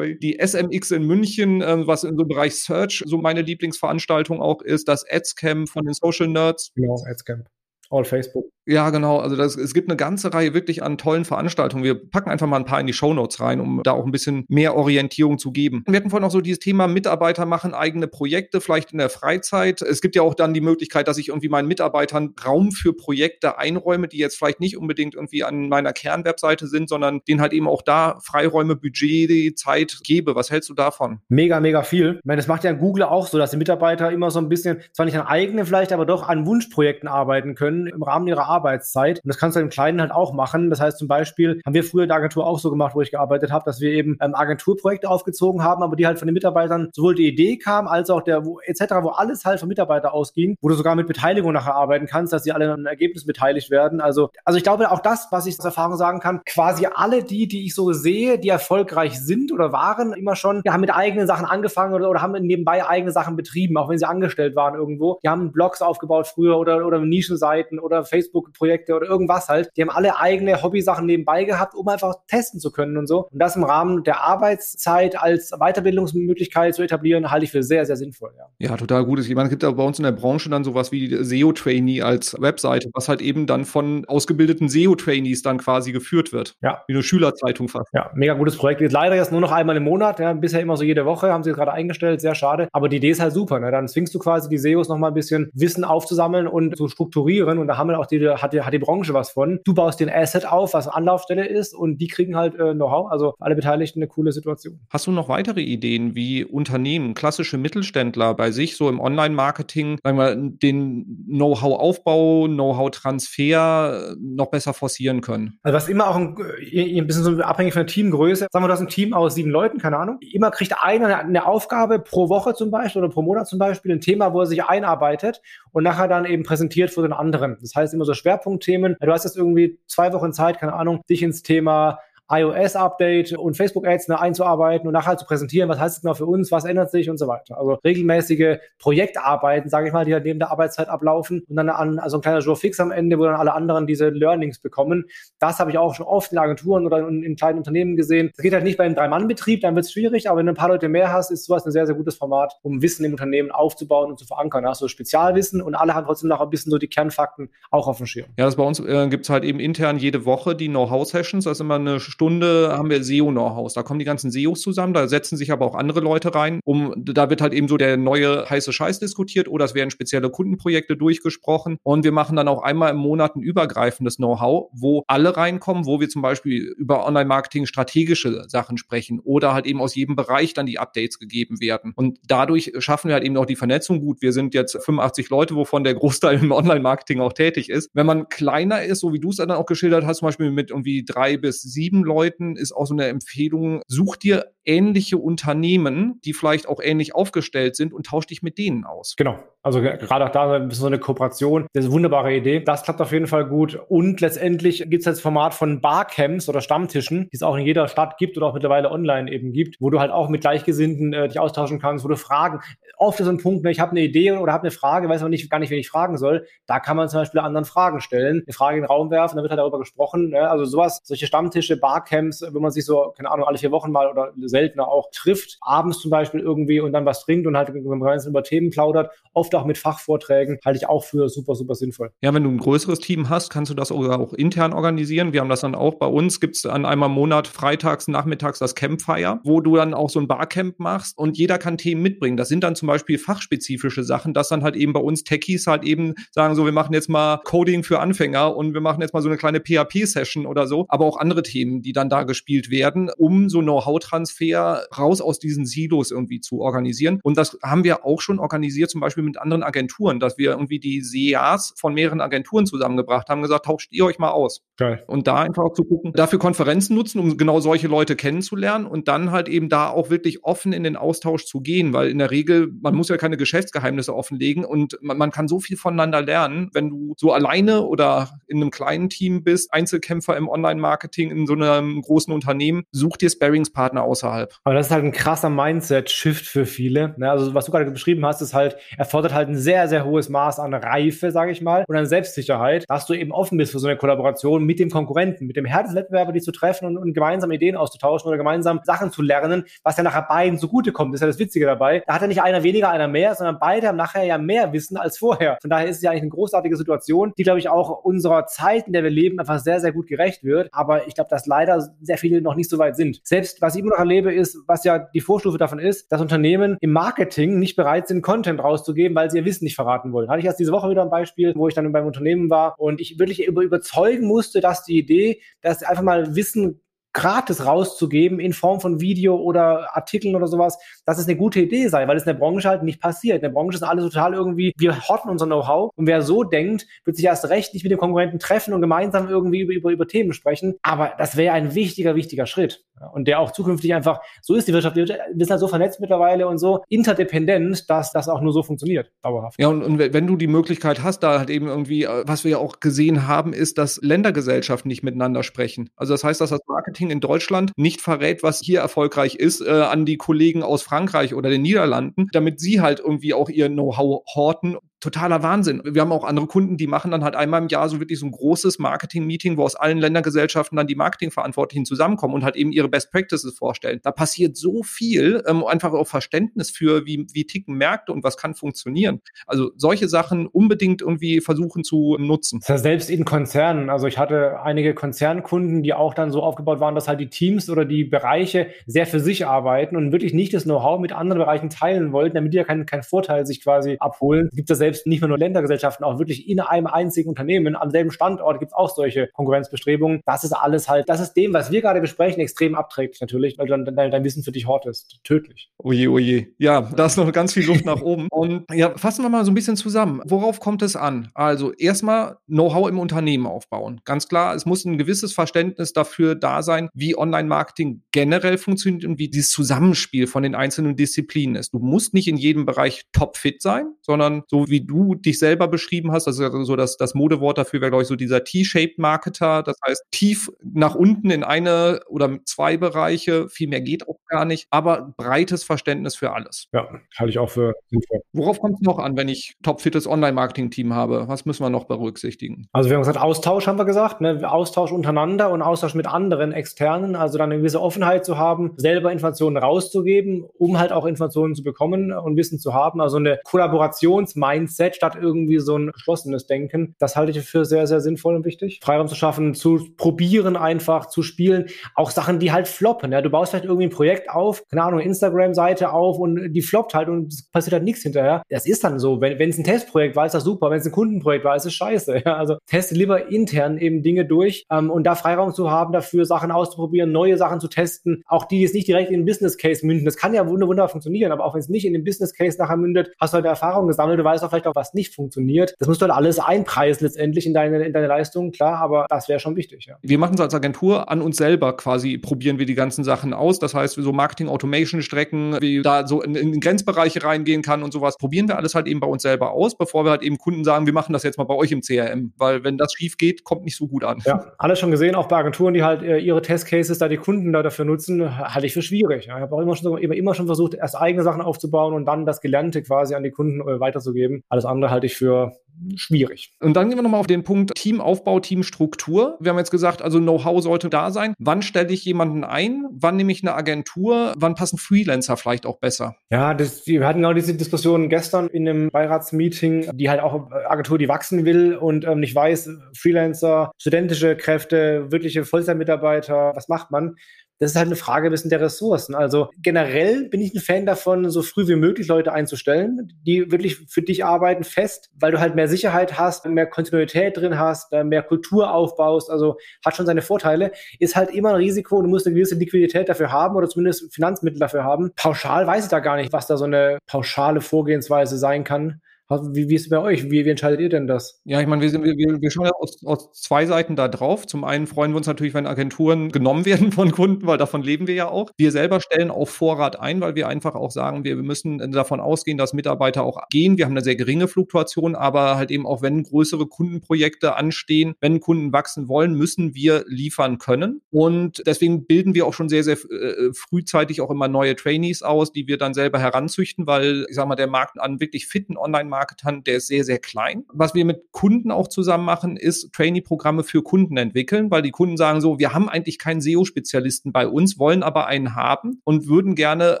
Die 0.18 0.38
SMX 0.38 0.90
in 0.90 1.06
München, 1.06 1.62
äh, 1.62 1.86
was 1.86 2.04
in 2.04 2.16
so 2.16 2.24
Bereich 2.24 2.54
Search 2.56 3.02
so 3.06 3.18
meine 3.18 3.42
Lieblingsveranstaltung 3.42 4.40
auch 4.40 4.62
ist, 4.62 4.88
das 4.88 5.04
Adscamp 5.08 5.68
von 5.68 5.84
den 5.84 5.94
Social 5.94 6.28
Nerds. 6.28 6.72
Genau, 6.74 7.02
Adscamp. 7.08 7.46
All 7.90 8.04
Facebook. 8.04 8.46
Ja, 8.70 8.90
genau. 8.90 9.18
Also 9.18 9.34
das, 9.34 9.56
es 9.56 9.74
gibt 9.74 9.90
eine 9.90 9.96
ganze 9.96 10.32
Reihe 10.32 10.54
wirklich 10.54 10.84
an 10.84 10.96
tollen 10.96 11.24
Veranstaltungen. 11.24 11.82
Wir 11.82 11.96
packen 12.08 12.30
einfach 12.30 12.46
mal 12.46 12.56
ein 12.56 12.64
paar 12.64 12.78
in 12.78 12.86
die 12.86 12.92
Shownotes 12.92 13.40
rein, 13.40 13.60
um 13.60 13.82
da 13.82 13.90
auch 13.90 14.06
ein 14.06 14.12
bisschen 14.12 14.44
mehr 14.48 14.76
Orientierung 14.76 15.38
zu 15.38 15.50
geben. 15.50 15.82
Wir 15.88 15.96
hatten 15.96 16.08
vorhin 16.08 16.22
noch 16.22 16.30
so 16.30 16.40
dieses 16.40 16.60
Thema, 16.60 16.86
Mitarbeiter 16.86 17.46
machen 17.46 17.74
eigene 17.74 18.06
Projekte, 18.06 18.60
vielleicht 18.60 18.92
in 18.92 18.98
der 18.98 19.10
Freizeit. 19.10 19.82
Es 19.82 20.00
gibt 20.00 20.14
ja 20.14 20.22
auch 20.22 20.34
dann 20.34 20.54
die 20.54 20.60
Möglichkeit, 20.60 21.08
dass 21.08 21.18
ich 21.18 21.30
irgendwie 21.30 21.48
meinen 21.48 21.66
Mitarbeitern 21.66 22.32
Raum 22.46 22.70
für 22.70 22.92
Projekte 22.92 23.58
einräume, 23.58 24.06
die 24.06 24.18
jetzt 24.18 24.38
vielleicht 24.38 24.60
nicht 24.60 24.76
unbedingt 24.76 25.16
irgendwie 25.16 25.42
an 25.42 25.68
meiner 25.68 25.92
Kernwebseite 25.92 26.68
sind, 26.68 26.88
sondern 26.88 27.22
denen 27.26 27.40
halt 27.40 27.52
eben 27.52 27.66
auch 27.66 27.82
da 27.82 28.20
Freiräume, 28.22 28.76
Budget, 28.76 29.58
Zeit 29.58 29.98
gebe. 30.04 30.36
Was 30.36 30.48
hältst 30.52 30.70
du 30.70 30.74
davon? 30.74 31.18
Mega, 31.28 31.58
mega 31.58 31.82
viel. 31.82 32.18
Ich 32.20 32.24
meine, 32.24 32.36
das 32.36 32.46
macht 32.46 32.62
ja 32.62 32.70
Google 32.70 33.02
auch 33.02 33.26
so, 33.26 33.36
dass 33.36 33.50
die 33.50 33.56
Mitarbeiter 33.56 34.12
immer 34.12 34.30
so 34.30 34.38
ein 34.38 34.48
bisschen, 34.48 34.78
zwar 34.92 35.06
nicht 35.06 35.18
an 35.18 35.26
eigenen 35.26 35.66
vielleicht, 35.66 35.92
aber 35.92 36.06
doch 36.06 36.28
an 36.28 36.46
Wunschprojekten 36.46 37.08
arbeiten 37.08 37.56
können 37.56 37.88
im 37.88 38.04
Rahmen 38.04 38.28
ihrer 38.28 38.46
Arbeit 38.46 38.59
Arbeitszeit. 38.60 39.20
Und 39.24 39.28
das 39.28 39.38
kannst 39.38 39.56
du 39.56 39.60
im 39.60 39.70
Kleinen 39.70 40.00
halt 40.00 40.12
auch 40.12 40.32
machen. 40.32 40.70
Das 40.70 40.80
heißt 40.80 40.98
zum 40.98 41.08
Beispiel, 41.08 41.60
haben 41.64 41.74
wir 41.74 41.84
früher 41.84 42.02
in 42.02 42.08
der 42.08 42.18
Agentur 42.18 42.46
auch 42.46 42.58
so 42.58 42.70
gemacht, 42.70 42.94
wo 42.94 43.00
ich 43.00 43.10
gearbeitet 43.10 43.50
habe, 43.50 43.64
dass 43.64 43.80
wir 43.80 43.90
eben 43.90 44.16
ähm, 44.20 44.34
Agenturprojekte 44.34 45.08
aufgezogen 45.08 45.62
haben, 45.62 45.82
aber 45.82 45.96
die 45.96 46.06
halt 46.06 46.18
von 46.18 46.28
den 46.28 46.34
Mitarbeitern 46.34 46.90
sowohl 46.92 47.14
die 47.14 47.28
Idee 47.28 47.56
kam, 47.56 47.88
als 47.88 48.10
auch 48.10 48.22
der, 48.22 48.44
wo, 48.44 48.60
etc., 48.60 48.94
wo 49.02 49.08
alles 49.08 49.44
halt 49.44 49.60
von 49.60 49.68
Mitarbeiter 49.68 50.12
ausging, 50.12 50.56
wo 50.60 50.68
du 50.68 50.74
sogar 50.74 50.94
mit 50.94 51.06
Beteiligung 51.06 51.52
nachher 51.52 51.74
arbeiten 51.74 52.06
kannst, 52.06 52.32
dass 52.32 52.44
sie 52.44 52.52
alle 52.52 52.72
an 52.72 52.86
Ergebnis 52.86 53.24
beteiligt 53.24 53.70
werden. 53.70 54.00
Also, 54.00 54.30
also 54.44 54.56
ich 54.56 54.62
glaube 54.62 54.90
auch 54.90 55.00
das, 55.00 55.28
was 55.30 55.46
ich 55.46 55.58
aus 55.58 55.64
Erfahrung 55.64 55.96
sagen 55.96 56.20
kann, 56.20 56.42
quasi 56.44 56.86
alle 56.92 57.24
die, 57.24 57.48
die 57.48 57.66
ich 57.66 57.74
so 57.74 57.92
sehe, 57.92 58.38
die 58.38 58.48
erfolgreich 58.48 59.20
sind 59.20 59.52
oder 59.52 59.72
waren, 59.72 60.12
immer 60.12 60.36
schon, 60.36 60.62
die 60.62 60.70
haben 60.70 60.80
mit 60.80 60.94
eigenen 60.94 61.26
Sachen 61.26 61.46
angefangen 61.46 61.94
oder, 61.94 62.10
oder 62.10 62.22
haben 62.22 62.32
nebenbei 62.32 62.86
eigene 62.86 63.12
Sachen 63.12 63.36
betrieben, 63.36 63.76
auch 63.76 63.88
wenn 63.88 63.98
sie 63.98 64.08
angestellt 64.08 64.56
waren 64.56 64.74
irgendwo. 64.74 65.18
Die 65.22 65.28
haben 65.28 65.52
Blogs 65.52 65.82
aufgebaut 65.82 66.26
früher 66.26 66.58
oder, 66.58 66.86
oder 66.86 66.98
Nischenseiten 66.98 67.78
oder 67.78 68.04
Facebook-Projekte 68.40 68.94
oder 68.94 69.06
irgendwas 69.06 69.48
halt. 69.48 69.70
Die 69.76 69.82
haben 69.82 69.90
alle 69.90 70.18
eigene 70.18 70.62
Hobbysachen 70.62 71.06
nebenbei 71.06 71.44
gehabt, 71.44 71.74
um 71.74 71.88
einfach 71.88 72.14
testen 72.26 72.60
zu 72.60 72.70
können 72.70 72.96
und 72.96 73.06
so. 73.06 73.28
Und 73.30 73.38
das 73.38 73.56
im 73.56 73.64
Rahmen 73.64 74.04
der 74.04 74.22
Arbeitszeit 74.22 75.20
als 75.20 75.50
Weiterbildungsmöglichkeit 75.50 76.74
zu 76.74 76.82
etablieren, 76.82 77.30
halte 77.30 77.44
ich 77.44 77.50
für 77.50 77.62
sehr, 77.62 77.86
sehr 77.86 77.96
sinnvoll. 77.96 78.32
Ja, 78.36 78.70
ja 78.70 78.76
total 78.76 79.04
gut. 79.04 79.20
Ich 79.20 79.34
meine, 79.34 79.44
es 79.44 79.50
gibt 79.50 79.62
ja 79.62 79.70
bei 79.70 79.82
uns 79.82 79.98
in 79.98 80.04
der 80.04 80.12
Branche 80.12 80.48
dann 80.50 80.64
sowas 80.64 80.92
wie 80.92 81.22
SEO-Trainee 81.22 82.02
als 82.02 82.36
Webseite, 82.40 82.90
was 82.94 83.08
halt 83.08 83.20
eben 83.20 83.46
dann 83.46 83.64
von 83.64 84.04
ausgebildeten 84.06 84.68
SEO-Trainees 84.68 85.42
dann 85.42 85.58
quasi 85.58 85.92
geführt 85.92 86.32
wird. 86.32 86.56
Ja. 86.62 86.82
Wie 86.86 86.94
eine 86.94 87.02
Schülerzeitung 87.02 87.68
fast. 87.68 87.92
Ja, 87.92 88.10
mega 88.14 88.34
gutes 88.34 88.56
Projekt. 88.56 88.80
Leider 88.92 89.16
jetzt 89.16 89.32
nur 89.32 89.40
noch 89.40 89.52
einmal 89.52 89.76
im 89.76 89.84
Monat. 89.84 90.18
Ja, 90.18 90.32
bisher 90.32 90.60
immer 90.60 90.76
so 90.76 90.84
jede 90.84 91.04
Woche, 91.04 91.32
haben 91.32 91.42
sie 91.42 91.52
gerade 91.52 91.72
eingestellt. 91.72 92.20
Sehr 92.20 92.34
schade. 92.34 92.68
Aber 92.72 92.88
die 92.88 92.96
Idee 92.96 93.10
ist 93.10 93.20
halt 93.20 93.32
super. 93.32 93.60
Ne? 93.60 93.70
Dann 93.70 93.88
zwingst 93.88 94.14
du 94.14 94.18
quasi 94.18 94.48
die 94.48 94.58
SEOs 94.58 94.88
noch 94.88 94.98
mal 94.98 95.08
ein 95.08 95.14
bisschen 95.14 95.50
Wissen 95.54 95.84
aufzusammeln 95.84 96.46
und 96.46 96.76
zu 96.76 96.88
strukturieren. 96.88 97.58
Und 97.58 97.66
da 97.66 97.76
haben 97.76 97.88
wir 97.88 97.98
auch 97.98 98.06
die, 98.06 98.18
hat, 98.38 98.52
die, 98.52 98.62
hat 98.62 98.72
die 98.72 98.78
Branche 98.78 99.14
was 99.14 99.30
von. 99.30 99.60
Du 99.64 99.74
baust 99.74 100.00
den 100.00 100.10
Asset 100.10 100.46
auf, 100.46 100.74
was 100.74 100.88
Anlaufstelle 100.88 101.46
ist 101.46 101.74
und 101.74 101.98
die 101.98 102.08
kriegen 102.08 102.36
halt 102.36 102.54
äh, 102.54 102.74
Know-how. 102.74 103.10
Also 103.10 103.34
alle 103.38 103.54
Beteiligten 103.54 104.00
eine 104.00 104.08
coole 104.08 104.32
Situation. 104.32 104.80
Hast 104.90 105.06
du 105.06 105.12
noch 105.12 105.28
weitere 105.28 105.60
Ideen, 105.60 106.14
wie 106.14 106.44
Unternehmen, 106.44 107.14
klassische 107.14 107.58
Mittelständler 107.58 108.34
bei 108.34 108.50
sich 108.50 108.76
so 108.76 108.88
im 108.88 109.00
Online-Marketing, 109.00 109.98
sagen 110.02 110.18
wir, 110.18 110.36
den 110.36 111.26
Know-how-Aufbau, 111.28 112.46
Know-how-Transfer 112.46 114.14
noch 114.20 114.46
besser 114.46 114.74
forcieren 114.74 115.20
können? 115.20 115.58
Also 115.62 115.76
was 115.76 115.88
immer 115.88 116.08
auch 116.08 116.16
ein, 116.16 116.36
ein 116.38 117.06
bisschen 117.06 117.24
so 117.24 117.42
abhängig 117.42 117.74
von 117.74 117.80
der 117.80 117.86
Teamgröße. 117.86 118.46
Sagen 118.50 118.64
wir, 118.64 118.68
du 118.68 118.72
hast 118.72 118.80
ein 118.80 118.88
Team 118.88 119.14
aus 119.14 119.34
sieben 119.34 119.50
Leuten, 119.50 119.78
keine 119.78 119.98
Ahnung. 119.98 120.18
Immer 120.32 120.50
kriegt 120.50 120.74
einer 120.82 121.18
eine 121.18 121.46
Aufgabe 121.46 121.98
pro 121.98 122.28
Woche 122.28 122.54
zum 122.54 122.70
Beispiel 122.70 123.02
oder 123.02 123.12
pro 123.12 123.22
Monat 123.22 123.48
zum 123.48 123.58
Beispiel, 123.58 123.92
ein 123.92 124.00
Thema, 124.00 124.32
wo 124.32 124.40
er 124.40 124.46
sich 124.46 124.64
einarbeitet 124.64 125.42
und 125.72 125.84
nachher 125.84 126.08
dann 126.08 126.24
eben 126.24 126.42
präsentiert 126.42 126.90
vor 126.90 127.02
den 127.02 127.12
anderen. 127.12 127.58
Das 127.60 127.74
heißt 127.74 127.94
immer 127.94 128.04
so 128.04 128.14
Schwerpunktthemen. 128.20 128.96
Du 129.00 129.12
hast 129.12 129.24
jetzt 129.24 129.36
irgendwie 129.36 129.78
zwei 129.86 130.12
Wochen 130.12 130.32
Zeit, 130.32 130.58
keine 130.58 130.74
Ahnung, 130.74 131.02
dich 131.08 131.22
ins 131.22 131.42
Thema 131.42 131.98
iOS-Update 132.30 133.32
und 133.32 133.56
Facebook-Ads 133.56 134.08
ne, 134.08 134.20
einzuarbeiten 134.20 134.86
und 134.86 134.92
nachher 134.92 135.16
zu 135.16 135.26
präsentieren, 135.26 135.68
was 135.68 135.78
heißt 135.78 135.96
es 135.96 136.02
genau 136.02 136.14
für 136.14 136.26
uns, 136.26 136.52
was 136.52 136.64
ändert 136.64 136.90
sich 136.90 137.10
und 137.10 137.18
so 137.18 137.26
weiter. 137.26 137.58
Also 137.58 137.78
regelmäßige 137.84 138.58
Projektarbeiten, 138.78 139.68
sage 139.68 139.88
ich 139.88 139.92
mal, 139.92 140.04
die 140.04 140.14
halt 140.14 140.24
neben 140.24 140.38
der 140.38 140.50
Arbeitszeit 140.50 140.88
ablaufen 140.88 141.42
und 141.48 141.56
dann 141.56 141.68
an, 141.68 141.98
also 141.98 142.18
ein 142.18 142.20
kleiner 142.20 142.38
Jour 142.38 142.56
fix 142.56 142.78
am 142.80 142.92
Ende, 142.92 143.18
wo 143.18 143.24
dann 143.24 143.34
alle 143.34 143.52
anderen 143.52 143.86
diese 143.86 144.08
Learnings 144.08 144.60
bekommen. 144.60 145.06
Das 145.38 145.58
habe 145.58 145.70
ich 145.70 145.78
auch 145.78 145.94
schon 145.94 146.06
oft 146.06 146.32
in 146.32 146.38
Agenturen 146.38 146.86
oder 146.86 147.06
in, 147.06 147.22
in 147.22 147.36
kleinen 147.36 147.58
Unternehmen 147.58 147.96
gesehen. 147.96 148.30
Das 148.36 148.42
geht 148.42 148.52
halt 148.52 148.64
nicht 148.64 148.78
bei 148.78 148.84
einem 148.84 148.94
Drei-Mann-Betrieb, 148.94 149.60
dann 149.62 149.74
wird 149.74 149.86
es 149.86 149.92
schwierig, 149.92 150.28
aber 150.28 150.38
wenn 150.38 150.46
du 150.46 150.52
ein 150.52 150.56
paar 150.56 150.68
Leute 150.68 150.88
mehr 150.88 151.12
hast, 151.12 151.30
ist 151.30 151.46
sowas 151.46 151.66
ein 151.66 151.72
sehr, 151.72 151.86
sehr 151.86 151.96
gutes 151.96 152.16
Format, 152.16 152.58
um 152.62 152.82
Wissen 152.82 153.04
im 153.04 153.12
Unternehmen 153.12 153.50
aufzubauen 153.50 154.10
und 154.10 154.18
zu 154.18 154.26
verankern. 154.26 154.64
Da 154.64 154.70
hast 154.70 154.82
du 154.82 154.88
Spezialwissen 154.88 155.60
und 155.60 155.74
alle 155.74 155.94
haben 155.94 156.06
trotzdem 156.06 156.28
noch 156.28 156.40
ein 156.40 156.50
bisschen 156.50 156.70
so 156.70 156.78
die 156.78 156.88
Kernfakten 156.88 157.50
auch 157.70 157.88
auf 157.88 157.98
dem 157.98 158.06
Schirm. 158.06 158.26
Ja, 158.36 158.44
das 158.44 158.56
bei 158.56 158.62
uns 158.62 158.78
äh, 158.80 159.08
gibt 159.08 159.24
es 159.24 159.30
halt 159.30 159.44
eben 159.44 159.60
intern 159.60 159.98
jede 159.98 160.24
Woche 160.24 160.54
die 160.54 160.68
Know-how-Sessions. 160.68 161.44
Das 161.44 161.60
immer 161.60 161.76
eine 161.76 162.00
Stunde 162.20 162.74
haben 162.76 162.90
wir 162.90 163.02
SEO-Know-hows. 163.02 163.72
Da 163.72 163.82
kommen 163.82 163.98
die 163.98 164.04
ganzen 164.04 164.30
SEOs 164.30 164.60
zusammen, 164.60 164.92
da 164.92 165.08
setzen 165.08 165.38
sich 165.38 165.52
aber 165.52 165.64
auch 165.64 165.74
andere 165.74 166.00
Leute 166.00 166.34
rein. 166.34 166.60
Um, 166.64 166.92
da 166.94 167.30
wird 167.30 167.40
halt 167.40 167.54
eben 167.54 167.66
so 167.66 167.78
der 167.78 167.96
neue 167.96 168.44
heiße 168.44 168.74
Scheiß 168.74 168.98
diskutiert 168.98 169.48
oder 169.48 169.64
es 169.64 169.74
werden 169.74 169.88
spezielle 169.88 170.28
Kundenprojekte 170.28 170.98
durchgesprochen. 170.98 171.78
Und 171.82 172.04
wir 172.04 172.12
machen 172.12 172.36
dann 172.36 172.46
auch 172.46 172.62
einmal 172.62 172.90
im 172.90 172.98
Monat 172.98 173.36
ein 173.36 173.40
übergreifendes 173.40 174.16
Know-how, 174.16 174.68
wo 174.74 175.02
alle 175.06 175.34
reinkommen, 175.34 175.86
wo 175.86 175.98
wir 175.98 176.10
zum 176.10 176.20
Beispiel 176.20 176.74
über 176.76 177.06
Online-Marketing 177.06 177.64
strategische 177.64 178.44
Sachen 178.48 178.76
sprechen 178.76 179.18
oder 179.20 179.54
halt 179.54 179.64
eben 179.64 179.80
aus 179.80 179.94
jedem 179.94 180.14
Bereich 180.14 180.52
dann 180.52 180.66
die 180.66 180.78
Updates 180.78 181.18
gegeben 181.18 181.58
werden. 181.62 181.94
Und 181.96 182.18
dadurch 182.26 182.72
schaffen 182.80 183.08
wir 183.08 183.14
halt 183.14 183.24
eben 183.24 183.38
auch 183.38 183.46
die 183.46 183.56
Vernetzung 183.56 184.02
gut. 184.02 184.20
Wir 184.20 184.34
sind 184.34 184.52
jetzt 184.52 184.76
85 184.84 185.30
Leute, 185.30 185.54
wovon 185.54 185.84
der 185.84 185.94
Großteil 185.94 186.38
im 186.42 186.52
Online-Marketing 186.52 187.20
auch 187.20 187.32
tätig 187.32 187.70
ist. 187.70 187.88
Wenn 187.94 188.04
man 188.04 188.28
kleiner 188.28 188.82
ist, 188.82 189.00
so 189.00 189.14
wie 189.14 189.20
du 189.20 189.30
es 189.30 189.36
dann 189.36 189.50
auch 189.50 189.64
geschildert 189.64 190.04
hast, 190.04 190.18
zum 190.18 190.28
Beispiel 190.28 190.50
mit 190.50 190.68
irgendwie 190.68 191.02
drei 191.02 191.38
bis 191.38 191.62
sieben 191.62 192.09
Leuten, 192.10 192.56
ist 192.56 192.72
auch 192.72 192.86
so 192.86 192.94
eine 192.94 193.06
Empfehlung, 193.06 193.82
such 193.86 194.16
dir 194.16 194.52
ähnliche 194.64 195.18
Unternehmen, 195.18 196.20
die 196.24 196.32
vielleicht 196.32 196.66
auch 196.66 196.80
ähnlich 196.82 197.14
aufgestellt 197.14 197.76
sind 197.76 197.92
und 197.92 198.06
tausch 198.06 198.26
dich 198.26 198.42
mit 198.42 198.58
denen 198.58 198.84
aus. 198.84 199.14
Genau. 199.16 199.38
Also 199.62 199.82
gerade 199.82 200.24
auch 200.24 200.30
da 200.30 200.70
so 200.70 200.86
eine 200.86 200.98
Kooperation, 200.98 201.66
das 201.74 201.84
ist 201.84 201.88
eine 201.88 201.94
wunderbare 201.94 202.34
Idee. 202.34 202.60
Das 202.60 202.82
klappt 202.82 203.00
auf 203.02 203.12
jeden 203.12 203.26
Fall 203.26 203.46
gut. 203.46 203.78
Und 203.88 204.22
letztendlich 204.22 204.78
gibt 204.88 205.00
es 205.00 205.04
das 205.04 205.20
Format 205.20 205.52
von 205.52 205.82
Barcamps 205.82 206.48
oder 206.48 206.62
Stammtischen, 206.62 207.28
die 207.30 207.36
es 207.36 207.42
auch 207.42 207.56
in 207.56 207.66
jeder 207.66 207.86
Stadt 207.86 208.16
gibt 208.16 208.38
oder 208.38 208.46
auch 208.46 208.54
mittlerweile 208.54 208.90
online 208.90 209.30
eben 209.30 209.52
gibt, 209.52 209.76
wo 209.78 209.90
du 209.90 210.00
halt 210.00 210.10
auch 210.10 210.30
mit 210.30 210.40
Gleichgesinnten 210.40 211.12
äh, 211.12 211.28
dich 211.28 211.38
austauschen 211.38 211.78
kannst, 211.78 212.06
wo 212.06 212.08
du 212.08 212.16
Fragen, 212.16 212.60
oft 212.96 213.20
ist 213.20 213.28
ein 213.28 213.36
Punkt, 213.36 213.62
ne, 213.64 213.70
ich 213.70 213.80
habe 213.80 213.90
eine 213.90 214.00
Idee 214.00 214.32
oder 214.32 214.52
habe 214.52 214.62
eine 214.62 214.70
Frage, 214.70 215.08
weiß 215.08 215.20
aber 215.20 215.28
nicht, 215.28 215.50
gar 215.50 215.58
nicht, 215.58 215.70
wen 215.70 215.78
ich 215.78 215.90
fragen 215.90 216.16
soll. 216.16 216.46
Da 216.66 216.80
kann 216.80 216.96
man 216.96 217.10
zum 217.10 217.20
Beispiel 217.20 217.40
anderen 217.40 217.66
Fragen 217.66 218.00
stellen, 218.00 218.42
eine 218.46 218.54
Frage 218.54 218.76
in 218.76 218.82
den 218.82 218.88
Raum 218.88 219.10
werfen, 219.10 219.36
dann 219.36 219.42
wird 219.42 219.50
halt 219.50 219.60
darüber 219.60 219.78
gesprochen. 219.78 220.30
Ne? 220.30 220.48
Also 220.48 220.64
sowas, 220.64 221.00
solche 221.04 221.26
Stammtische, 221.26 221.76
Barcamps, 221.76 222.42
wenn 222.42 222.62
man 222.62 222.70
sich 222.70 222.86
so, 222.86 223.12
keine 223.14 223.30
Ahnung, 223.30 223.46
alle 223.46 223.58
vier 223.58 223.72
Wochen 223.72 223.90
mal 223.90 224.08
oder 224.10 224.32
seltener 224.46 224.88
auch 224.88 225.10
trifft, 225.12 225.58
abends 225.60 226.00
zum 226.00 226.10
Beispiel 226.10 226.40
irgendwie 226.40 226.80
und 226.80 226.92
dann 226.92 227.04
was 227.04 227.24
trinkt 227.24 227.46
und 227.46 227.58
halt 227.58 227.68
über 227.70 228.42
Themen 228.42 228.70
plaudert, 228.70 229.10
oft 229.34 229.49
auch 229.54 229.64
mit 229.64 229.78
Fachvorträgen, 229.78 230.58
halte 230.64 230.78
ich 230.78 230.88
auch 230.88 231.04
für 231.04 231.28
super, 231.28 231.54
super 231.54 231.74
sinnvoll. 231.74 232.10
Ja, 232.22 232.34
wenn 232.34 232.44
du 232.44 232.50
ein 232.50 232.58
größeres 232.58 232.98
Team 232.98 233.28
hast, 233.28 233.50
kannst 233.50 233.70
du 233.70 233.74
das 233.74 233.92
auch 233.92 234.32
intern 234.34 234.72
organisieren. 234.72 235.32
Wir 235.32 235.40
haben 235.40 235.48
das 235.48 235.60
dann 235.60 235.74
auch 235.74 235.94
bei 235.94 236.06
uns, 236.06 236.40
gibt 236.40 236.56
es 236.56 236.66
an 236.66 236.84
einmal 236.84 237.08
im 237.08 237.14
Monat 237.14 237.46
freitags, 237.48 238.08
nachmittags 238.08 238.58
das 238.58 238.74
Campfire, 238.74 239.40
wo 239.44 239.60
du 239.60 239.76
dann 239.76 239.94
auch 239.94 240.10
so 240.10 240.20
ein 240.20 240.28
Barcamp 240.28 240.78
machst 240.78 241.16
und 241.18 241.38
jeder 241.38 241.58
kann 241.58 241.78
Themen 241.78 242.02
mitbringen. 242.02 242.36
Das 242.36 242.48
sind 242.48 242.64
dann 242.64 242.76
zum 242.76 242.88
Beispiel 242.88 243.18
fachspezifische 243.18 244.04
Sachen, 244.04 244.34
dass 244.34 244.48
dann 244.48 244.62
halt 244.62 244.76
eben 244.76 244.92
bei 244.92 245.00
uns 245.00 245.24
Techies 245.24 245.66
halt 245.66 245.84
eben 245.84 246.14
sagen 246.32 246.54
so, 246.54 246.64
wir 246.64 246.72
machen 246.72 246.94
jetzt 246.94 247.08
mal 247.08 247.40
Coding 247.44 247.82
für 247.82 248.00
Anfänger 248.00 248.56
und 248.56 248.74
wir 248.74 248.80
machen 248.80 249.00
jetzt 249.00 249.14
mal 249.14 249.22
so 249.22 249.28
eine 249.28 249.38
kleine 249.38 249.60
PHP-Session 249.60 250.46
oder 250.46 250.66
so, 250.66 250.86
aber 250.88 251.04
auch 251.06 251.16
andere 251.18 251.42
Themen, 251.42 251.82
die 251.82 251.92
dann 251.92 252.08
da 252.08 252.24
gespielt 252.24 252.70
werden, 252.70 253.10
um 253.16 253.48
so 253.48 253.60
Know-how-Transfer 253.60 254.86
raus 254.96 255.20
aus 255.20 255.38
diesen 255.38 255.66
Silos 255.66 256.10
irgendwie 256.10 256.40
zu 256.40 256.60
organisieren. 256.60 257.20
Und 257.22 257.36
das 257.36 257.58
haben 257.62 257.84
wir 257.84 258.04
auch 258.04 258.20
schon 258.20 258.38
organisiert, 258.38 258.90
zum 258.90 259.00
Beispiel 259.00 259.24
mit 259.24 259.39
anderen 259.40 259.62
Agenturen, 259.62 260.20
dass 260.20 260.38
wir 260.38 260.50
irgendwie 260.50 260.78
die 260.78 261.02
CEAs 261.02 261.74
von 261.76 261.94
mehreren 261.94 262.20
Agenturen 262.20 262.66
zusammengebracht 262.66 263.28
haben, 263.28 263.42
gesagt, 263.42 263.66
tauscht 263.66 263.92
ihr 263.92 264.04
euch 264.04 264.18
mal 264.18 264.30
aus. 264.30 264.62
Geil. 264.76 265.02
Und 265.06 265.26
da 265.26 265.36
einfach 265.36 265.64
auch 265.64 265.74
zu 265.74 265.84
gucken, 265.84 266.12
dafür 266.12 266.38
Konferenzen 266.38 266.94
nutzen, 266.94 267.18
um 267.18 267.36
genau 267.36 267.60
solche 267.60 267.88
Leute 267.88 268.16
kennenzulernen 268.16 268.86
und 268.86 269.08
dann 269.08 269.30
halt 269.30 269.48
eben 269.48 269.68
da 269.68 269.88
auch 269.88 270.10
wirklich 270.10 270.44
offen 270.44 270.72
in 270.72 270.84
den 270.84 270.96
Austausch 270.96 271.44
zu 271.44 271.60
gehen, 271.60 271.92
weil 271.92 272.08
in 272.08 272.18
der 272.18 272.30
Regel, 272.30 272.70
man 272.80 272.94
muss 272.94 273.08
ja 273.08 273.16
keine 273.16 273.36
Geschäftsgeheimnisse 273.36 274.14
offenlegen 274.14 274.64
und 274.64 274.98
man, 275.02 275.18
man 275.18 275.30
kann 275.30 275.48
so 275.48 275.60
viel 275.60 275.76
voneinander 275.76 276.22
lernen, 276.22 276.70
wenn 276.72 276.88
du 276.90 277.14
so 277.18 277.32
alleine 277.32 277.82
oder 277.82 278.30
in 278.46 278.58
einem 278.58 278.70
kleinen 278.70 279.10
Team 279.10 279.44
bist, 279.44 279.72
Einzelkämpfer 279.72 280.36
im 280.36 280.48
Online-Marketing 280.48 281.30
in 281.30 281.46
so 281.46 281.54
einem 281.54 282.00
großen 282.02 282.32
Unternehmen, 282.32 282.84
such 282.90 283.16
dir 283.16 283.30
Sparringspartner 283.30 284.02
außerhalb. 284.02 284.54
Aber 284.64 284.74
das 284.74 284.86
ist 284.86 284.92
halt 284.92 285.04
ein 285.04 285.12
krasser 285.12 285.50
Mindset-Shift 285.50 286.46
für 286.46 286.66
viele. 286.66 287.14
Ne? 287.18 287.30
Also 287.30 287.54
was 287.54 287.66
du 287.66 287.72
gerade 287.72 287.90
beschrieben 287.90 288.24
hast, 288.24 288.40
ist 288.40 288.54
halt, 288.54 288.76
erfordert 288.96 289.29
halt 289.32 289.48
ein 289.48 289.56
sehr, 289.56 289.88
sehr 289.88 290.04
hohes 290.04 290.28
Maß 290.28 290.58
an 290.58 290.74
Reife, 290.74 291.30
sage 291.30 291.52
ich 291.52 291.62
mal, 291.62 291.84
und 291.86 291.96
an 291.96 292.06
Selbstsicherheit, 292.06 292.84
dass 292.88 293.06
du 293.06 293.14
eben 293.14 293.32
offen 293.32 293.58
bist 293.58 293.72
für 293.72 293.78
so 293.78 293.88
eine 293.88 293.96
Kollaboration 293.96 294.64
mit 294.64 294.78
dem 294.78 294.90
Konkurrenten, 294.90 295.46
mit 295.46 295.56
dem 295.56 295.64
Herr 295.64 295.82
des 295.82 295.94
Wettbewerbers, 295.94 296.34
die 296.34 296.40
zu 296.40 296.52
treffen 296.52 296.86
und, 296.86 296.96
und 296.96 297.14
gemeinsam 297.14 297.50
Ideen 297.50 297.76
auszutauschen 297.76 298.28
oder 298.28 298.38
gemeinsam 298.38 298.80
Sachen 298.84 299.10
zu 299.10 299.22
lernen, 299.22 299.64
was 299.82 299.96
ja 299.96 300.02
nachher 300.02 300.22
beiden 300.22 300.58
zugutekommt. 300.58 301.12
Das 301.12 301.18
ist 301.18 301.22
ja 301.22 301.26
das 301.28 301.38
Witzige 301.38 301.66
dabei. 301.66 302.02
Da 302.06 302.14
hat 302.14 302.22
ja 302.22 302.28
nicht 302.28 302.42
einer 302.42 302.62
weniger, 302.62 302.90
einer 302.90 303.08
mehr, 303.08 303.34
sondern 303.34 303.58
beide 303.58 303.88
haben 303.88 303.96
nachher 303.96 304.24
ja 304.24 304.38
mehr 304.38 304.72
Wissen 304.72 304.96
als 304.96 305.18
vorher. 305.18 305.58
Von 305.60 305.70
daher 305.70 305.88
ist 305.88 305.96
es 305.96 306.02
ja 306.02 306.10
eigentlich 306.10 306.22
eine 306.22 306.30
großartige 306.30 306.76
Situation, 306.76 307.32
die, 307.36 307.42
glaube 307.42 307.58
ich, 307.58 307.68
auch 307.68 308.04
unserer 308.04 308.46
Zeit, 308.46 308.86
in 308.86 308.92
der 308.92 309.02
wir 309.02 309.10
leben, 309.10 309.38
einfach 309.38 309.58
sehr, 309.58 309.80
sehr 309.80 309.92
gut 309.92 310.06
gerecht 310.06 310.44
wird. 310.44 310.68
Aber 310.72 311.06
ich 311.06 311.14
glaube, 311.14 311.30
dass 311.30 311.46
leider 311.46 311.94
sehr 312.00 312.18
viele 312.18 312.40
noch 312.40 312.54
nicht 312.54 312.70
so 312.70 312.78
weit 312.78 312.96
sind. 312.96 313.20
Selbst 313.24 313.62
was 313.62 313.74
ich 313.74 313.80
immer 313.80 313.90
noch 313.90 313.98
erlebe, 313.98 314.32
ist, 314.32 314.58
was 314.66 314.84
ja 314.84 314.98
die 314.98 315.20
Vorstufe 315.20 315.58
davon 315.58 315.78
ist, 315.78 316.10
dass 316.12 316.20
Unternehmen 316.20 316.76
im 316.80 316.92
Marketing 316.92 317.58
nicht 317.58 317.76
bereit 317.76 318.08
sind, 318.08 318.22
Content 318.22 318.62
rauszugeben, 318.62 319.14
weil 319.20 319.30
sie 319.30 319.38
ihr 319.38 319.44
Wissen 319.44 319.64
nicht 319.64 319.76
verraten 319.76 320.12
wollen. 320.12 320.28
Hatte 320.28 320.40
ich 320.40 320.46
erst 320.46 320.58
diese 320.58 320.72
Woche 320.72 320.88
wieder 320.90 321.02
ein 321.02 321.10
Beispiel, 321.10 321.52
wo 321.54 321.68
ich 321.68 321.74
dann 321.74 321.92
beim 321.92 322.06
Unternehmen 322.06 322.48
war 322.48 322.74
und 322.78 323.00
ich 323.00 323.18
wirklich 323.18 323.46
über 323.46 323.62
überzeugen 323.62 324.26
musste, 324.26 324.60
dass 324.60 324.84
die 324.84 324.98
Idee, 324.98 325.40
dass 325.60 325.82
einfach 325.82 326.02
mal 326.02 326.34
Wissen 326.36 326.80
gratis 327.12 327.64
rauszugeben 327.64 328.40
in 328.40 328.52
Form 328.52 328.80
von 328.80 329.00
Video 329.00 329.36
oder 329.36 329.96
Artikeln 329.96 330.36
oder 330.36 330.46
sowas, 330.46 330.78
dass 331.04 331.18
es 331.18 331.26
eine 331.26 331.36
gute 331.36 331.60
Idee 331.60 331.88
sei, 331.88 332.06
weil 332.06 332.16
es 332.16 332.22
in 332.22 332.32
der 332.32 332.34
Branche 332.34 332.68
halt 332.68 332.82
nicht 332.82 333.00
passiert. 333.00 333.36
In 333.36 333.42
der 333.42 333.48
Branche 333.50 333.78
sind 333.78 333.88
alle 333.88 334.02
total 334.02 334.34
irgendwie, 334.34 334.72
wir 334.76 335.08
horten 335.08 335.30
unser 335.30 335.46
Know-how 335.46 335.90
und 335.96 336.06
wer 336.06 336.22
so 336.22 336.44
denkt, 336.44 336.86
wird 337.04 337.16
sich 337.16 337.26
erst 337.26 337.48
recht 337.48 337.74
nicht 337.74 337.82
mit 337.82 337.92
dem 337.92 337.98
Konkurrenten 337.98 338.38
treffen 338.38 338.74
und 338.74 338.80
gemeinsam 338.80 339.28
irgendwie 339.28 339.60
über, 339.60 339.72
über, 339.72 339.90
über 339.90 340.06
Themen 340.06 340.32
sprechen. 340.32 340.74
Aber 340.82 341.12
das 341.18 341.36
wäre 341.36 341.54
ein 341.54 341.74
wichtiger, 341.74 342.14
wichtiger 342.14 342.46
Schritt. 342.46 342.84
Und 343.14 343.28
der 343.28 343.40
auch 343.40 343.52
zukünftig 343.52 343.94
einfach, 343.94 344.20
so 344.42 344.54
ist 344.54 344.68
die 344.68 344.74
Wirtschaft, 344.74 344.94
wir 344.94 345.06
sind 345.06 345.50
halt 345.50 345.60
so 345.60 345.68
vernetzt 345.68 346.00
mittlerweile 346.00 346.46
und 346.46 346.58
so 346.58 346.84
interdependent, 346.88 347.88
dass 347.88 348.12
das 348.12 348.28
auch 348.28 348.42
nur 348.42 348.52
so 348.52 348.62
funktioniert, 348.62 349.10
dauerhaft. 349.22 349.58
Ja, 349.58 349.68
und, 349.68 349.82
und 349.82 349.98
wenn 349.98 350.26
du 350.26 350.36
die 350.36 350.46
Möglichkeit 350.46 351.02
hast, 351.02 351.20
da 351.20 351.38
halt 351.38 351.48
eben 351.48 351.66
irgendwie, 351.66 352.04
äh, 352.04 352.24
was 352.26 352.44
wir 352.44 352.50
ja 352.52 352.58
auch 352.58 352.80
gesehen 352.80 353.26
haben, 353.26 353.54
ist, 353.54 353.78
dass 353.78 354.00
Ländergesellschaften 354.02 354.88
nicht 354.88 355.02
miteinander 355.02 355.42
sprechen. 355.42 355.88
Also 355.96 356.12
das 356.12 356.24
heißt, 356.24 356.42
dass 356.42 356.50
das 356.50 356.60
Marketing 356.66 356.99
in 357.08 357.20
Deutschland 357.20 357.72
nicht 357.76 358.00
verrät, 358.00 358.42
was 358.42 358.60
hier 358.60 358.80
erfolgreich 358.80 359.36
ist, 359.36 359.60
äh, 359.62 359.70
an 359.70 360.04
die 360.04 360.16
Kollegen 360.16 360.62
aus 360.62 360.82
Frankreich 360.82 361.34
oder 361.34 361.48
den 361.48 361.62
Niederlanden, 361.62 362.26
damit 362.32 362.60
sie 362.60 362.80
halt 362.80 362.98
irgendwie 362.98 363.32
auch 363.32 363.48
ihr 363.48 363.68
Know-how 363.68 364.24
horten 364.34 364.76
totaler 365.00 365.42
Wahnsinn. 365.42 365.82
Wir 365.84 366.02
haben 366.02 366.12
auch 366.12 366.24
andere 366.24 366.46
Kunden, 366.46 366.76
die 366.76 366.86
machen 366.86 367.10
dann 367.10 367.24
halt 367.24 367.34
einmal 367.34 367.62
im 367.62 367.68
Jahr 367.68 367.88
so 367.88 368.00
wirklich 368.00 368.18
so 368.18 368.26
ein 368.26 368.32
großes 368.32 368.78
Marketing-Meeting, 368.78 369.56
wo 369.56 369.64
aus 369.64 369.74
allen 369.74 369.98
Ländergesellschaften 369.98 370.76
dann 370.76 370.86
die 370.86 370.94
Marketingverantwortlichen 370.94 371.84
zusammenkommen 371.84 372.34
und 372.34 372.44
halt 372.44 372.56
eben 372.56 372.72
ihre 372.72 372.88
Best 372.88 373.10
Practices 373.10 373.56
vorstellen. 373.56 374.00
Da 374.02 374.12
passiert 374.12 374.56
so 374.56 374.82
viel, 374.82 375.42
ähm, 375.46 375.64
einfach 375.64 375.92
auch 375.92 376.06
Verständnis 376.06 376.70
für, 376.70 377.06
wie, 377.06 377.26
wie 377.32 377.46
ticken 377.46 377.76
Märkte 377.76 378.12
und 378.12 378.22
was 378.24 378.36
kann 378.36 378.54
funktionieren. 378.54 379.20
Also 379.46 379.70
solche 379.76 380.08
Sachen 380.08 380.46
unbedingt 380.46 381.02
irgendwie 381.02 381.40
versuchen 381.40 381.82
zu 381.82 382.16
nutzen. 382.18 382.60
Heißt, 382.66 382.82
selbst 382.82 383.10
in 383.10 383.24
Konzernen, 383.24 383.90
also 383.90 384.06
ich 384.06 384.18
hatte 384.18 384.60
einige 384.62 384.94
Konzernkunden, 384.94 385.82
die 385.82 385.94
auch 385.94 386.14
dann 386.14 386.30
so 386.30 386.42
aufgebaut 386.42 386.80
waren, 386.80 386.94
dass 386.94 387.08
halt 387.08 387.20
die 387.20 387.30
Teams 387.30 387.70
oder 387.70 387.84
die 387.84 388.04
Bereiche 388.04 388.68
sehr 388.86 389.06
für 389.06 389.20
sich 389.20 389.46
arbeiten 389.46 389.96
und 389.96 390.12
wirklich 390.12 390.34
nicht 390.34 390.52
das 390.52 390.64
Know-how 390.64 391.00
mit 391.00 391.12
anderen 391.12 391.40
Bereichen 391.40 391.70
teilen 391.70 392.12
wollten, 392.12 392.34
damit 392.34 392.52
die 392.52 392.58
ja 392.58 392.64
keinen, 392.64 392.86
keinen 392.86 393.02
Vorteil 393.02 393.46
sich 393.46 393.62
quasi 393.62 393.96
abholen. 393.98 394.48
Es 394.50 394.56
gibt 394.56 394.70
das 394.70 394.78
selbst 394.78 394.89
nicht 395.06 395.20
mehr 395.20 395.28
nur 395.28 395.38
Ländergesellschaften, 395.38 396.04
auch 396.04 396.18
wirklich 396.18 396.48
in 396.48 396.60
einem 396.60 396.86
einzigen 396.86 397.28
Unternehmen 397.28 397.76
am 397.76 397.90
selben 397.90 398.10
Standort 398.10 398.58
gibt 398.58 398.72
es 398.72 398.76
auch 398.76 398.94
solche 398.94 399.28
Konkurrenzbestrebungen. 399.28 400.20
Das 400.26 400.44
ist 400.44 400.52
alles 400.52 400.88
halt, 400.88 401.08
das 401.08 401.20
ist 401.20 401.34
dem, 401.34 401.52
was 401.52 401.70
wir 401.70 401.80
gerade 401.80 402.00
besprechen, 402.00 402.40
extrem 402.40 402.74
abträglich 402.74 403.20
natürlich, 403.20 403.58
weil 403.58 403.66
dann 403.66 403.84
dein, 403.84 404.10
dein 404.10 404.24
Wissen 404.24 404.42
für 404.42 404.52
dich 404.52 404.66
hort 404.66 404.86
ist. 404.86 405.20
Tödlich. 405.24 405.70
Oje, 405.78 406.10
oje. 406.10 406.48
Ja, 406.58 406.82
da 406.82 407.06
ist 407.06 407.16
noch 407.16 407.30
ganz 407.32 407.54
viel 407.54 407.66
Luft 407.66 407.84
nach 407.84 408.02
oben. 408.02 408.28
Und 408.30 408.64
ja, 408.72 408.96
fassen 408.96 409.22
wir 409.22 409.28
mal 409.28 409.44
so 409.44 409.50
ein 409.50 409.54
bisschen 409.54 409.76
zusammen. 409.76 410.22
Worauf 410.26 410.60
kommt 410.60 410.82
es 410.82 410.96
an? 410.96 411.30
Also 411.34 411.72
erstmal 411.72 412.36
Know-how 412.46 412.88
im 412.88 412.98
Unternehmen 412.98 413.46
aufbauen. 413.46 414.00
Ganz 414.04 414.28
klar, 414.28 414.54
es 414.54 414.66
muss 414.66 414.84
ein 414.84 414.98
gewisses 414.98 415.32
Verständnis 415.32 415.92
dafür 415.92 416.34
da 416.34 416.62
sein, 416.62 416.88
wie 416.94 417.16
Online-Marketing 417.16 418.02
generell 418.12 418.58
funktioniert 418.58 419.04
und 419.04 419.18
wie 419.18 419.28
dieses 419.28 419.50
Zusammenspiel 419.50 420.26
von 420.26 420.42
den 420.42 420.54
einzelnen 420.54 420.96
Disziplinen 420.96 421.56
ist. 421.56 421.72
Du 421.72 421.78
musst 421.78 422.14
nicht 422.14 422.28
in 422.28 422.36
jedem 422.36 422.66
Bereich 422.66 423.04
topfit 423.12 423.62
sein, 423.62 423.94
sondern 424.00 424.42
so 424.46 424.68
wie 424.68 424.79
du 424.80 425.14
dich 425.14 425.38
selber 425.38 425.68
beschrieben 425.68 426.12
hast, 426.12 426.26
also 426.26 426.64
so 426.64 426.76
das, 426.76 426.96
das 426.96 427.14
Modewort 427.14 427.58
dafür 427.58 427.80
wäre, 427.80 427.90
glaube 427.90 428.02
ich, 428.02 428.08
so 428.08 428.16
dieser 428.16 428.44
T-shaped 428.44 428.98
Marketer, 428.98 429.62
das 429.62 429.76
heißt 429.86 430.04
tief 430.10 430.50
nach 430.62 430.94
unten 430.94 431.30
in 431.30 431.44
eine 431.44 432.00
oder 432.08 432.38
zwei 432.44 432.76
Bereiche, 432.76 433.48
viel 433.48 433.68
mehr 433.68 433.80
geht 433.80 434.08
auch 434.08 434.18
gar 434.28 434.44
nicht, 434.44 434.66
aber 434.70 435.14
breites 435.16 435.64
Verständnis 435.64 436.14
für 436.16 436.32
alles. 436.32 436.68
Ja, 436.72 436.88
halte 437.18 437.30
ich 437.30 437.38
auch 437.38 437.50
für 437.50 437.74
sinnvoll. 437.88 438.20
Worauf 438.32 438.60
kommt 438.60 438.76
es 438.76 438.80
noch 438.80 438.98
an, 438.98 439.16
wenn 439.16 439.28
ich 439.28 439.54
topfittes 439.62 440.06
Online-Marketing-Team 440.06 440.94
habe? 440.94 441.26
Was 441.28 441.44
müssen 441.44 441.64
wir 441.64 441.70
noch 441.70 441.84
berücksichtigen? 441.84 442.68
Also 442.72 442.90
wir 442.90 442.96
haben 442.96 443.02
gesagt, 443.02 443.18
Austausch 443.18 443.66
haben 443.66 443.78
wir 443.78 443.84
gesagt, 443.84 444.20
ne? 444.20 444.50
Austausch 444.50 444.92
untereinander 444.92 445.50
und 445.50 445.62
Austausch 445.62 445.94
mit 445.94 446.06
anderen 446.06 446.52
externen, 446.52 447.16
also 447.16 447.38
dann 447.38 447.50
eine 447.50 447.58
gewisse 447.58 447.80
Offenheit 447.80 448.24
zu 448.24 448.38
haben, 448.38 448.72
selber 448.76 449.12
Informationen 449.12 449.56
rauszugeben, 449.56 450.44
um 450.58 450.78
halt 450.78 450.92
auch 450.92 451.06
Informationen 451.06 451.54
zu 451.54 451.62
bekommen 451.62 452.12
und 452.12 452.36
Wissen 452.36 452.58
zu 452.58 452.74
haben, 452.74 453.00
also 453.00 453.16
eine 453.16 453.40
Kollaborations-Mindset 453.44 454.69
statt 454.70 455.16
irgendwie 455.20 455.58
so 455.58 455.76
ein 455.76 455.90
geschlossenes 455.92 456.46
Denken. 456.46 456.94
Das 456.98 457.16
halte 457.16 457.32
ich 457.32 457.40
für 457.40 457.64
sehr, 457.64 457.86
sehr 457.86 458.00
sinnvoll 458.00 458.36
und 458.36 458.44
wichtig. 458.44 458.80
Freiraum 458.82 459.08
zu 459.08 459.14
schaffen, 459.14 459.54
zu 459.54 459.88
probieren 459.96 460.56
einfach, 460.56 461.06
zu 461.06 461.22
spielen. 461.22 461.66
Auch 461.94 462.10
Sachen, 462.10 462.38
die 462.38 462.52
halt 462.52 462.68
floppen. 462.68 463.12
Ja? 463.12 463.22
Du 463.22 463.30
baust 463.30 463.50
vielleicht 463.50 463.64
irgendwie 463.64 463.86
ein 463.86 463.90
Projekt 463.90 464.30
auf, 464.30 464.66
keine 464.68 464.82
Ahnung, 464.82 465.00
Instagram-Seite 465.00 465.92
auf 465.92 466.18
und 466.18 466.52
die 466.52 466.62
floppt 466.62 466.94
halt 466.94 467.08
und 467.08 467.32
es 467.32 467.50
passiert 467.50 467.74
halt 467.74 467.84
nichts 467.84 468.02
hinterher. 468.02 468.42
Das 468.48 468.66
ist 468.66 468.84
dann 468.84 468.98
so. 468.98 469.20
Wenn 469.20 469.48
es 469.48 469.58
ein 469.58 469.64
Testprojekt 469.64 470.16
war, 470.16 470.26
ist 470.26 470.34
das 470.34 470.44
super. 470.44 470.70
Wenn 470.70 470.78
es 470.78 470.86
ein 470.86 470.92
Kundenprojekt 470.92 471.44
war, 471.44 471.56
ist 471.56 471.66
es 471.66 471.74
scheiße. 471.74 472.22
Ja? 472.24 472.36
Also 472.36 472.56
teste 472.66 472.94
lieber 472.94 473.30
intern 473.30 473.78
eben 473.78 474.02
Dinge 474.02 474.24
durch 474.24 474.64
ähm, 474.70 474.90
und 474.90 475.04
da 475.04 475.14
Freiraum 475.14 475.52
zu 475.52 475.70
haben, 475.70 475.92
dafür 475.92 476.24
Sachen 476.24 476.50
auszuprobieren, 476.50 477.12
neue 477.12 477.36
Sachen 477.36 477.60
zu 477.60 477.68
testen, 477.68 478.22
auch 478.26 478.44
die 478.44 478.60
jetzt 478.60 478.74
nicht 478.74 478.88
direkt 478.88 479.10
in 479.10 479.20
den 479.20 479.26
Business 479.26 479.56
Case 479.56 479.86
münden. 479.86 480.04
Das 480.04 480.16
kann 480.16 480.34
ja 480.34 480.46
wunderbar 480.46 480.88
funktionieren, 480.88 481.32
aber 481.32 481.44
auch 481.44 481.54
wenn 481.54 481.60
es 481.60 481.68
nicht 481.68 481.84
in 481.84 481.92
den 481.92 482.04
Business 482.04 482.34
Case 482.34 482.58
nachher 482.58 482.76
mündet, 482.76 483.12
hast 483.18 483.32
du 483.32 483.36
halt 483.36 483.46
Erfahrung 483.46 483.86
gesammelt, 483.86 484.18
du 484.18 484.24
weißt 484.24 484.44
auch 484.44 484.50
vielleicht 484.50 484.59
auch, 484.66 484.74
was 484.74 484.94
nicht 484.94 485.14
funktioniert. 485.14 485.74
Das 485.78 485.88
musst 485.88 486.00
du 486.00 486.06
halt 486.06 486.14
alles 486.14 486.38
einpreisen 486.38 487.06
letztendlich 487.06 487.46
in 487.46 487.54
deine, 487.54 487.84
in 487.84 487.92
deine 487.92 488.06
Leistung, 488.06 488.52
klar, 488.52 488.78
aber 488.78 489.06
das 489.08 489.28
wäre 489.28 489.40
schon 489.40 489.56
wichtig. 489.56 489.86
Ja. 489.86 489.96
Wir 490.02 490.18
machen 490.18 490.34
es 490.34 490.40
als 490.40 490.54
Agentur 490.54 491.10
an 491.10 491.22
uns 491.22 491.36
selber 491.36 491.76
quasi, 491.76 492.18
probieren 492.18 492.58
wir 492.58 492.66
die 492.66 492.74
ganzen 492.74 493.04
Sachen 493.04 493.32
aus. 493.32 493.58
Das 493.58 493.74
heißt, 493.74 493.94
so 493.94 494.12
Marketing-Automation-Strecken, 494.12 495.60
wie 495.60 495.82
da 495.82 496.06
so 496.06 496.22
in, 496.22 496.34
in 496.34 496.60
Grenzbereiche 496.60 497.22
reingehen 497.22 497.62
kann 497.62 497.82
und 497.82 497.92
sowas, 497.92 498.16
probieren 498.16 498.48
wir 498.48 498.56
alles 498.56 498.74
halt 498.74 498.86
eben 498.86 499.00
bei 499.00 499.06
uns 499.06 499.22
selber 499.22 499.52
aus, 499.52 499.76
bevor 499.76 500.04
wir 500.04 500.10
halt 500.10 500.22
eben 500.22 500.38
Kunden 500.38 500.64
sagen, 500.64 500.86
wir 500.86 500.92
machen 500.92 501.12
das 501.12 501.22
jetzt 501.22 501.38
mal 501.38 501.44
bei 501.44 501.54
euch 501.54 501.72
im 501.72 501.80
CRM. 501.80 502.32
Weil 502.36 502.64
wenn 502.64 502.78
das 502.78 502.92
schief 502.92 503.16
geht, 503.16 503.44
kommt 503.44 503.64
nicht 503.64 503.76
so 503.76 503.88
gut 503.88 504.04
an. 504.04 504.18
Ja, 504.24 504.52
alles 504.58 504.78
schon 504.78 504.90
gesehen, 504.90 505.14
auch 505.14 505.28
bei 505.28 505.36
Agenturen, 505.36 505.74
die 505.74 505.82
halt 505.82 506.02
äh, 506.02 506.18
ihre 506.18 506.42
Testcases 506.42 506.98
da 506.98 507.08
die 507.08 507.16
Kunden 507.16 507.52
da 507.52 507.62
dafür 507.62 507.84
nutzen, 507.84 508.38
halte 508.38 508.66
ich 508.66 508.72
für 508.72 508.82
schwierig. 508.82 509.26
Ich 509.26 509.30
habe 509.30 509.54
auch 509.54 509.60
immer 509.60 509.76
schon, 509.76 509.98
immer, 509.98 510.14
immer 510.14 510.34
schon 510.34 510.46
versucht, 510.46 510.74
erst 510.74 510.96
eigene 510.96 511.22
Sachen 511.22 511.40
aufzubauen 511.40 511.94
und 511.94 512.06
dann 512.06 512.26
das 512.26 512.40
Gelernte 512.40 512.82
quasi 512.82 513.14
an 513.14 513.22
die 513.22 513.30
Kunden 513.30 513.60
äh, 513.60 513.80
weiterzugeben. 513.80 514.42
Alles 514.50 514.66
andere 514.66 514.90
halte 514.90 515.06
ich 515.06 515.16
für 515.16 515.52
schwierig. 515.96 516.52
Und 516.60 516.74
dann 516.74 516.88
gehen 516.88 516.98
wir 516.98 517.02
nochmal 517.02 517.20
auf 517.20 517.26
den 517.26 517.44
Punkt 517.44 517.74
Teamaufbau, 517.74 518.40
Teamstruktur. 518.40 519.36
Wir 519.40 519.50
haben 519.50 519.58
jetzt 519.58 519.70
gesagt, 519.70 520.02
also 520.02 520.18
Know-how 520.18 520.62
sollte 520.62 520.90
da 520.90 521.10
sein. 521.10 521.34
Wann 521.38 521.62
stelle 521.62 521.92
ich 521.92 522.04
jemanden 522.04 522.44
ein? 522.44 522.84
Wann 522.92 523.16
nehme 523.16 523.32
ich 523.32 523.42
eine 523.42 523.54
Agentur? 523.54 524.34
Wann 524.36 524.54
passen 524.54 524.78
Freelancer 524.78 525.36
vielleicht 525.36 525.66
auch 525.66 525.78
besser? 525.78 526.16
Ja, 526.30 526.54
das, 526.54 526.86
wir 526.86 527.06
hatten 527.06 527.20
genau 527.20 527.32
diese 527.32 527.54
Diskussion 527.54 528.08
gestern 528.08 528.48
in 528.48 528.68
einem 528.68 528.90
Beiratsmeeting, 528.90 529.96
die 529.96 530.10
halt 530.10 530.20
auch 530.20 530.50
Agentur, 530.50 530.98
die 530.98 531.08
wachsen 531.08 531.44
will 531.44 531.76
und 531.76 532.04
ähm, 532.04 532.20
nicht 532.20 532.34
weiß, 532.34 532.70
Freelancer, 532.94 533.72
studentische 533.78 534.36
Kräfte, 534.36 535.10
wirkliche 535.10 535.44
Vollzeitmitarbeiter, 535.44 536.52
was 536.54 536.68
macht 536.68 536.90
man? 536.90 537.16
Das 537.60 537.72
ist 537.72 537.76
halt 537.76 537.88
eine 537.88 537.96
Frage 537.96 538.28
ein 538.28 538.30
bisschen 538.30 538.48
der 538.48 538.62
Ressourcen. 538.62 539.14
Also 539.14 539.50
generell 539.58 540.28
bin 540.30 540.40
ich 540.40 540.54
ein 540.54 540.60
Fan 540.60 540.86
davon, 540.86 541.28
so 541.28 541.42
früh 541.42 541.68
wie 541.68 541.76
möglich 541.76 542.08
Leute 542.08 542.32
einzustellen, 542.32 543.12
die 543.26 543.52
wirklich 543.52 543.76
für 543.88 544.00
dich 544.00 544.24
arbeiten, 544.24 544.64
fest, 544.64 545.10
weil 545.20 545.30
du 545.30 545.40
halt 545.40 545.54
mehr 545.54 545.68
Sicherheit 545.68 546.18
hast, 546.18 546.46
mehr 546.46 546.66
Kontinuität 546.66 547.36
drin 547.36 547.58
hast, 547.58 547.92
äh, 547.92 548.02
mehr 548.02 548.22
Kultur 548.22 548.72
aufbaust, 548.72 549.30
also 549.30 549.58
hat 549.84 549.94
schon 549.94 550.06
seine 550.06 550.22
Vorteile, 550.22 550.72
ist 550.98 551.16
halt 551.16 551.30
immer 551.30 551.50
ein 551.50 551.56
Risiko 551.56 551.96
und 551.96 552.04
du 552.04 552.10
musst 552.10 552.26
eine 552.26 552.34
gewisse 552.34 552.54
Liquidität 552.54 553.10
dafür 553.10 553.30
haben 553.30 553.54
oder 553.56 553.68
zumindest 553.68 554.14
Finanzmittel 554.14 554.58
dafür 554.58 554.82
haben. 554.82 555.12
Pauschal 555.14 555.66
weiß 555.66 555.84
ich 555.84 555.90
da 555.90 556.00
gar 556.00 556.16
nicht, 556.16 556.32
was 556.32 556.46
da 556.46 556.56
so 556.56 556.64
eine 556.64 556.98
pauschale 557.06 557.60
Vorgehensweise 557.60 558.38
sein 558.38 558.64
kann. 558.64 559.02
Wie, 559.30 559.68
wie 559.68 559.74
ist 559.76 559.82
es 559.82 559.88
bei 559.88 559.98
euch? 559.98 560.24
Wie, 560.24 560.44
wie 560.44 560.50
entscheidet 560.50 560.80
ihr 560.80 560.88
denn 560.88 561.06
das? 561.06 561.40
Ja, 561.44 561.60
ich 561.60 561.66
meine, 561.68 561.82
wir, 561.82 561.92
wir, 561.92 562.40
wir 562.42 562.50
schauen 562.50 562.66
ja 562.66 562.72
aus, 562.72 563.04
aus 563.04 563.32
zwei 563.32 563.64
Seiten 563.64 563.94
da 563.94 564.08
drauf. 564.08 564.46
Zum 564.46 564.64
einen 564.64 564.88
freuen 564.88 565.12
wir 565.12 565.18
uns 565.18 565.28
natürlich, 565.28 565.54
wenn 565.54 565.66
Agenturen 565.66 566.28
genommen 566.32 566.66
werden 566.66 566.90
von 566.90 567.12
Kunden, 567.12 567.46
weil 567.46 567.56
davon 567.56 567.82
leben 567.82 568.08
wir 568.08 568.14
ja 568.14 568.28
auch. 568.28 568.50
Wir 568.56 568.72
selber 568.72 569.00
stellen 569.00 569.30
auch 569.30 569.48
Vorrat 569.48 570.00
ein, 570.00 570.20
weil 570.20 570.34
wir 570.34 570.48
einfach 570.48 570.74
auch 570.74 570.90
sagen, 570.90 571.22
wir, 571.24 571.36
wir 571.36 571.44
müssen 571.44 571.78
davon 571.92 572.18
ausgehen, 572.18 572.58
dass 572.58 572.72
Mitarbeiter 572.72 573.22
auch 573.22 573.40
gehen. 573.50 573.78
Wir 573.78 573.84
haben 573.84 573.92
eine 573.92 574.02
sehr 574.02 574.16
geringe 574.16 574.48
Fluktuation, 574.48 575.14
aber 575.14 575.56
halt 575.56 575.70
eben 575.70 575.86
auch, 575.86 576.02
wenn 576.02 576.24
größere 576.24 576.66
Kundenprojekte 576.66 577.54
anstehen, 577.54 578.14
wenn 578.20 578.40
Kunden 578.40 578.72
wachsen 578.72 579.06
wollen, 579.06 579.34
müssen 579.34 579.74
wir 579.74 580.04
liefern 580.08 580.58
können. 580.58 581.02
Und 581.10 581.62
deswegen 581.66 582.06
bilden 582.06 582.34
wir 582.34 582.46
auch 582.46 582.54
schon 582.54 582.68
sehr, 582.68 582.82
sehr 582.82 582.96
äh, 583.10 583.52
frühzeitig 583.54 584.20
auch 584.20 584.30
immer 584.30 584.48
neue 584.48 584.74
Trainees 584.74 585.22
aus, 585.22 585.52
die 585.52 585.68
wir 585.68 585.78
dann 585.78 585.94
selber 585.94 586.18
heranzüchten, 586.18 586.88
weil, 586.88 587.26
ich 587.28 587.36
sag 587.36 587.46
mal, 587.46 587.54
der 587.54 587.68
Markt 587.68 588.00
an 588.00 588.18
wirklich 588.18 588.46
fitten 588.46 588.76
Online-Markt 588.76 589.19
Marketing, 589.20 589.64
der 589.64 589.76
ist 589.76 589.88
sehr, 589.88 590.04
sehr 590.04 590.18
klein. 590.18 590.64
Was 590.72 590.94
wir 590.94 591.04
mit 591.04 591.30
Kunden 591.30 591.70
auch 591.70 591.88
zusammen 591.88 592.24
machen, 592.24 592.56
ist 592.56 592.90
Trainee-Programme 592.94 593.64
für 593.64 593.82
Kunden 593.82 594.16
entwickeln, 594.16 594.70
weil 594.70 594.80
die 594.80 594.92
Kunden 594.92 595.18
sagen 595.18 595.42
so, 595.42 595.58
wir 595.58 595.74
haben 595.74 595.90
eigentlich 595.90 596.18
keinen 596.18 596.40
SEO-Spezialisten 596.40 597.32
bei 597.32 597.46
uns, 597.46 597.78
wollen 597.78 598.02
aber 598.02 598.26
einen 598.26 598.54
haben 598.54 599.02
und 599.04 599.26
würden 599.26 599.54
gerne 599.54 600.00